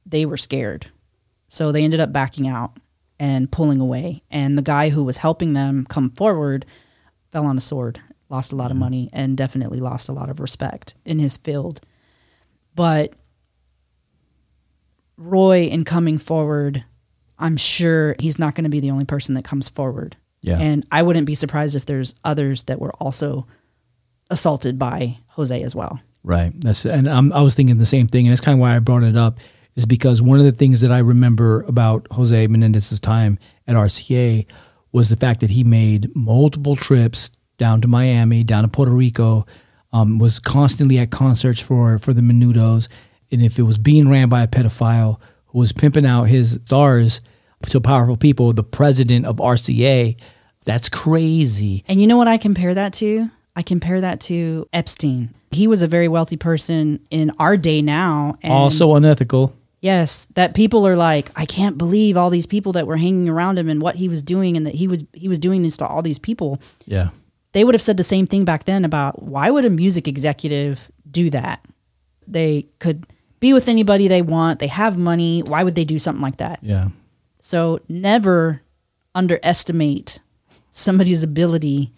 they 0.04 0.26
were 0.26 0.36
scared. 0.36 0.90
So 1.48 1.72
they 1.72 1.84
ended 1.84 2.00
up 2.00 2.12
backing 2.12 2.46
out 2.46 2.76
and 3.18 3.50
pulling 3.50 3.80
away. 3.80 4.22
And 4.30 4.58
the 4.58 4.62
guy 4.62 4.90
who 4.90 5.04
was 5.04 5.18
helping 5.18 5.54
them 5.54 5.86
come 5.88 6.10
forward 6.10 6.66
fell 7.30 7.46
on 7.46 7.56
a 7.56 7.60
sword, 7.60 8.00
lost 8.28 8.52
a 8.52 8.56
lot 8.56 8.70
of 8.70 8.76
money, 8.76 9.08
and 9.12 9.36
definitely 9.36 9.80
lost 9.80 10.08
a 10.08 10.12
lot 10.12 10.30
of 10.30 10.40
respect 10.40 10.94
in 11.04 11.18
his 11.18 11.36
field. 11.36 11.80
But 12.74 13.14
Roy, 15.16 15.62
in 15.62 15.84
coming 15.84 16.18
forward, 16.18 16.84
I'm 17.38 17.56
sure 17.56 18.16
he's 18.18 18.38
not 18.38 18.54
going 18.54 18.64
to 18.64 18.70
be 18.70 18.80
the 18.80 18.90
only 18.90 19.04
person 19.04 19.34
that 19.34 19.44
comes 19.44 19.68
forward. 19.68 20.16
Yeah. 20.42 20.58
And 20.58 20.86
I 20.92 21.02
wouldn't 21.02 21.26
be 21.26 21.34
surprised 21.34 21.76
if 21.76 21.86
there's 21.86 22.14
others 22.24 22.64
that 22.64 22.80
were 22.80 22.92
also 22.94 23.46
assaulted 24.30 24.78
by 24.78 25.18
Jose 25.28 25.62
as 25.62 25.74
well. 25.74 26.00
Right. 26.22 26.52
That's 26.60 26.84
and 26.84 27.08
I'm, 27.08 27.32
I 27.32 27.40
was 27.40 27.54
thinking 27.54 27.78
the 27.78 27.86
same 27.86 28.06
thing, 28.06 28.26
and 28.26 28.32
that's 28.32 28.40
kind 28.40 28.54
of 28.54 28.60
why 28.60 28.74
I 28.74 28.78
brought 28.80 29.04
it 29.04 29.16
up, 29.16 29.38
is 29.76 29.86
because 29.86 30.20
one 30.20 30.38
of 30.38 30.44
the 30.44 30.52
things 30.52 30.80
that 30.80 30.90
I 30.90 30.98
remember 30.98 31.62
about 31.62 32.06
Jose 32.10 32.46
Menendez's 32.48 33.00
time 33.00 33.38
at 33.66 33.76
RCA 33.76 34.46
was 34.92 35.08
the 35.08 35.16
fact 35.16 35.40
that 35.40 35.50
he 35.50 35.62
made 35.62 36.14
multiple 36.16 36.74
trips 36.74 37.30
down 37.58 37.80
to 37.80 37.88
Miami, 37.88 38.44
down 38.44 38.62
to 38.62 38.68
Puerto 38.68 38.92
Rico, 38.92 39.46
um, 39.92 40.18
was 40.18 40.38
constantly 40.38 40.98
at 40.98 41.10
concerts 41.10 41.60
for 41.60 41.98
for 41.98 42.12
the 42.12 42.20
Menudos, 42.20 42.88
and 43.30 43.42
if 43.42 43.58
it 43.58 43.62
was 43.62 43.78
being 43.78 44.08
ran 44.08 44.28
by 44.28 44.42
a 44.42 44.48
pedophile 44.48 45.20
who 45.46 45.58
was 45.58 45.72
pimping 45.72 46.06
out 46.06 46.24
his 46.24 46.60
stars 46.64 47.20
to 47.68 47.80
powerful 47.80 48.16
people, 48.16 48.52
the 48.52 48.62
president 48.62 49.26
of 49.26 49.36
RCA 49.36 50.16
That's 50.64 50.88
crazy. 50.88 51.84
And 51.88 52.00
you 52.00 52.06
know 52.06 52.16
what 52.16 52.28
I 52.28 52.38
compare 52.38 52.74
that 52.74 52.92
to? 52.94 53.30
I 53.54 53.62
compare 53.62 54.00
that 54.00 54.20
to 54.22 54.68
Epstein. 54.72 55.34
He 55.50 55.66
was 55.66 55.80
a 55.80 55.88
very 55.88 56.08
wealthy 56.08 56.36
person 56.36 57.00
in 57.10 57.30
our 57.38 57.56
day 57.56 57.80
now. 57.82 58.36
And 58.42 58.52
also 58.52 58.94
unethical. 58.94 59.56
yes, 59.80 60.26
that 60.34 60.54
people 60.54 60.86
are 60.86 60.96
like, 60.96 61.30
I 61.36 61.46
can't 61.46 61.78
believe 61.78 62.16
all 62.16 62.30
these 62.30 62.46
people 62.46 62.72
that 62.72 62.86
were 62.86 62.96
hanging 62.96 63.28
around 63.28 63.58
him 63.58 63.68
and 63.68 63.80
what 63.80 63.96
he 63.96 64.08
was 64.08 64.22
doing 64.22 64.56
and 64.56 64.66
that 64.66 64.74
he 64.74 64.88
was 64.88 65.04
he 65.14 65.28
was 65.28 65.38
doing 65.38 65.62
this 65.62 65.76
to 65.78 65.86
all 65.86 66.02
these 66.02 66.18
people. 66.18 66.60
Yeah. 66.84 67.10
They 67.56 67.64
would 67.64 67.74
have 67.74 67.80
said 67.80 67.96
the 67.96 68.04
same 68.04 68.26
thing 68.26 68.44
back 68.44 68.64
then 68.64 68.84
about 68.84 69.22
why 69.22 69.50
would 69.50 69.64
a 69.64 69.70
music 69.70 70.06
executive 70.06 70.90
do 71.10 71.30
that? 71.30 71.64
They 72.28 72.66
could 72.80 73.06
be 73.40 73.54
with 73.54 73.66
anybody 73.66 74.08
they 74.08 74.20
want. 74.20 74.58
They 74.58 74.66
have 74.66 74.98
money. 74.98 75.40
Why 75.40 75.64
would 75.64 75.74
they 75.74 75.86
do 75.86 75.98
something 75.98 76.20
like 76.20 76.36
that? 76.36 76.58
Yeah. 76.60 76.88
So 77.40 77.80
never 77.88 78.60
underestimate 79.14 80.18
somebody's 80.70 81.22
ability 81.22 81.92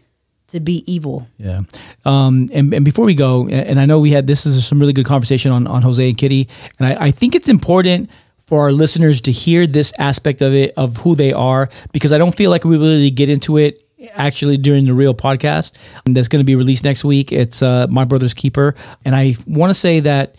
to 0.46 0.60
be 0.60 0.84
evil. 0.86 1.26
Yeah. 1.38 1.62
Um, 2.04 2.48
and, 2.54 2.72
and 2.72 2.84
before 2.84 3.04
we 3.04 3.14
go, 3.14 3.48
and 3.48 3.80
I 3.80 3.86
know 3.86 3.98
we 3.98 4.12
had 4.12 4.28
this 4.28 4.46
is 4.46 4.64
some 4.64 4.78
really 4.78 4.92
good 4.92 5.06
conversation 5.06 5.50
on, 5.50 5.66
on 5.66 5.82
Jose 5.82 6.08
and 6.08 6.16
Kitty, 6.16 6.48
and 6.78 6.86
I, 6.86 7.06
I 7.06 7.10
think 7.10 7.34
it's 7.34 7.48
important 7.48 8.10
for 8.46 8.62
our 8.62 8.70
listeners 8.70 9.20
to 9.22 9.32
hear 9.32 9.66
this 9.66 9.92
aspect 9.98 10.40
of 10.40 10.54
it, 10.54 10.72
of 10.76 10.98
who 10.98 11.16
they 11.16 11.32
are, 11.32 11.68
because 11.90 12.12
I 12.12 12.18
don't 12.18 12.36
feel 12.36 12.52
like 12.52 12.64
we 12.64 12.76
really 12.76 13.10
get 13.10 13.28
into 13.28 13.56
it 13.56 13.82
actually 14.12 14.56
during 14.56 14.86
the 14.86 14.94
real 14.94 15.14
podcast 15.14 15.72
that's 16.04 16.28
going 16.28 16.40
to 16.40 16.44
be 16.44 16.54
released 16.54 16.84
next 16.84 17.04
week. 17.04 17.32
It's 17.32 17.62
uh, 17.62 17.86
My 17.88 18.04
Brother's 18.04 18.34
Keeper. 18.34 18.74
And 19.04 19.14
I 19.14 19.34
want 19.46 19.70
to 19.70 19.74
say 19.74 20.00
that 20.00 20.36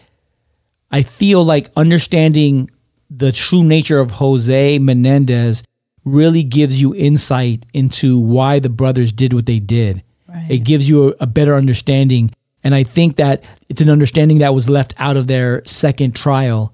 I 0.91 1.03
feel 1.03 1.43
like 1.43 1.70
understanding 1.76 2.70
the 3.10 3.32
true 3.32 3.64
nature 3.64 3.99
of 3.99 4.12
Jose 4.12 4.78
Menendez 4.80 5.64
really 6.05 6.43
gives 6.43 6.82
you 6.82 6.95
insight 6.95 7.66
into 7.74 8.18
why 8.18 8.60
the 8.60 8.70
brothers 8.70 9.12
did 9.12 9.34
what 9.34 9.45
they 9.45 9.60
did. 9.60 10.03
Right. 10.28 10.47
It 10.49 10.60
gives 10.60 10.88
you 10.88 11.10
a, 11.10 11.16
a 11.22 11.28
better 11.28 11.55
understanding. 11.55 12.32
And 12.64 12.76
I 12.76 12.84
think 12.84 13.18
that 13.18 13.43
it's 13.68 13.82
an 13.82 13.89
understanding 13.89 14.39
that 14.39 14.53
was 14.53 14.70
left 14.70 14.93
out 14.97 15.18
of 15.18 15.28
their 15.28 15.64
second 15.66 16.16
trial 16.16 16.74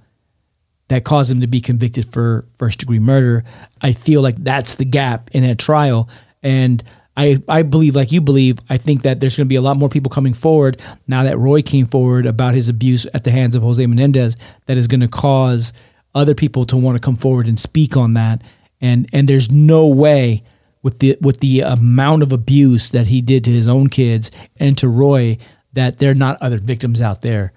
that 0.88 1.04
caused 1.04 1.32
them 1.32 1.42
to 1.42 1.48
be 1.48 1.62
convicted 1.62 2.12
for 2.12 2.46
first 2.58 2.80
degree 2.80 3.00
murder. 3.00 3.44
I 3.82 3.94
feel 3.94 4.22
like 4.22 4.36
that's 4.36 4.76
the 4.76 4.86
gap 4.86 5.32
in 5.32 5.44
that 5.44 5.58
trial. 5.58 6.10
And 6.46 6.84
I, 7.18 7.42
I 7.50 7.64
believe, 7.64 7.96
like 7.96 8.12
you 8.12 8.22
believe, 8.22 8.60
I 8.70 8.78
think 8.78 9.02
that 9.02 9.20
there's 9.20 9.36
going 9.36 9.48
to 9.48 9.50
be 9.50 9.56
a 9.56 9.62
lot 9.62 9.78
more 9.78 9.90
people 9.90 10.12
coming 10.12 10.34
forward 10.34 10.82
now 11.08 11.24
that 11.24 11.38
Roy 11.38 11.62
came 11.62 11.86
forward 11.86 12.26
about 12.26 12.54
his 12.54 12.70
abuse 12.70 13.08
at 13.14 13.24
the 13.24 13.32
hands 13.32 13.56
of 13.56 13.64
Jose 13.64 13.86
Menendez 13.86 14.38
that 14.68 14.78
is 14.78 14.88
going 14.88 15.02
to 15.02 15.08
cause 15.08 15.74
other 16.14 16.36
people 16.36 16.66
to 16.66 16.78
want 16.78 16.96
to 16.96 17.00
come 17.00 17.16
forward 17.16 17.48
and 17.48 17.60
speak 17.60 17.98
on 17.98 18.14
that. 18.14 18.42
And 18.80 19.10
and 19.12 19.28
there's 19.28 19.50
no 19.50 19.88
way 19.88 20.44
with 20.84 21.00
the 21.00 21.18
with 21.20 21.40
the 21.40 21.62
amount 21.62 22.22
of 22.22 22.32
abuse 22.32 22.90
that 22.90 23.08
he 23.08 23.22
did 23.22 23.44
to 23.46 23.52
his 23.52 23.68
own 23.68 23.90
kids 23.90 24.30
and 24.58 24.78
to 24.78 24.88
Roy 24.88 25.38
that 25.74 25.98
there 25.98 26.12
are 26.12 26.16
not 26.16 26.42
other 26.42 26.58
victims 26.58 27.02
out 27.02 27.22
there 27.22 27.54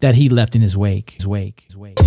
that 0.00 0.16
he 0.16 0.28
left 0.28 0.56
in 0.56 0.62
his 0.62 0.76
wake. 0.76 1.12
His 1.12 1.26
wake. 1.26 1.60
His 1.66 1.76
wake. 1.76 1.98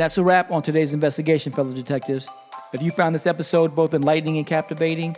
And 0.00 0.06
that's 0.06 0.16
a 0.16 0.24
wrap 0.24 0.50
on 0.50 0.62
today's 0.62 0.94
investigation, 0.94 1.52
fellow 1.52 1.74
detectives. 1.74 2.26
If 2.72 2.80
you 2.80 2.90
found 2.90 3.14
this 3.14 3.26
episode 3.26 3.74
both 3.74 3.92
enlightening 3.92 4.38
and 4.38 4.46
captivating, 4.46 5.14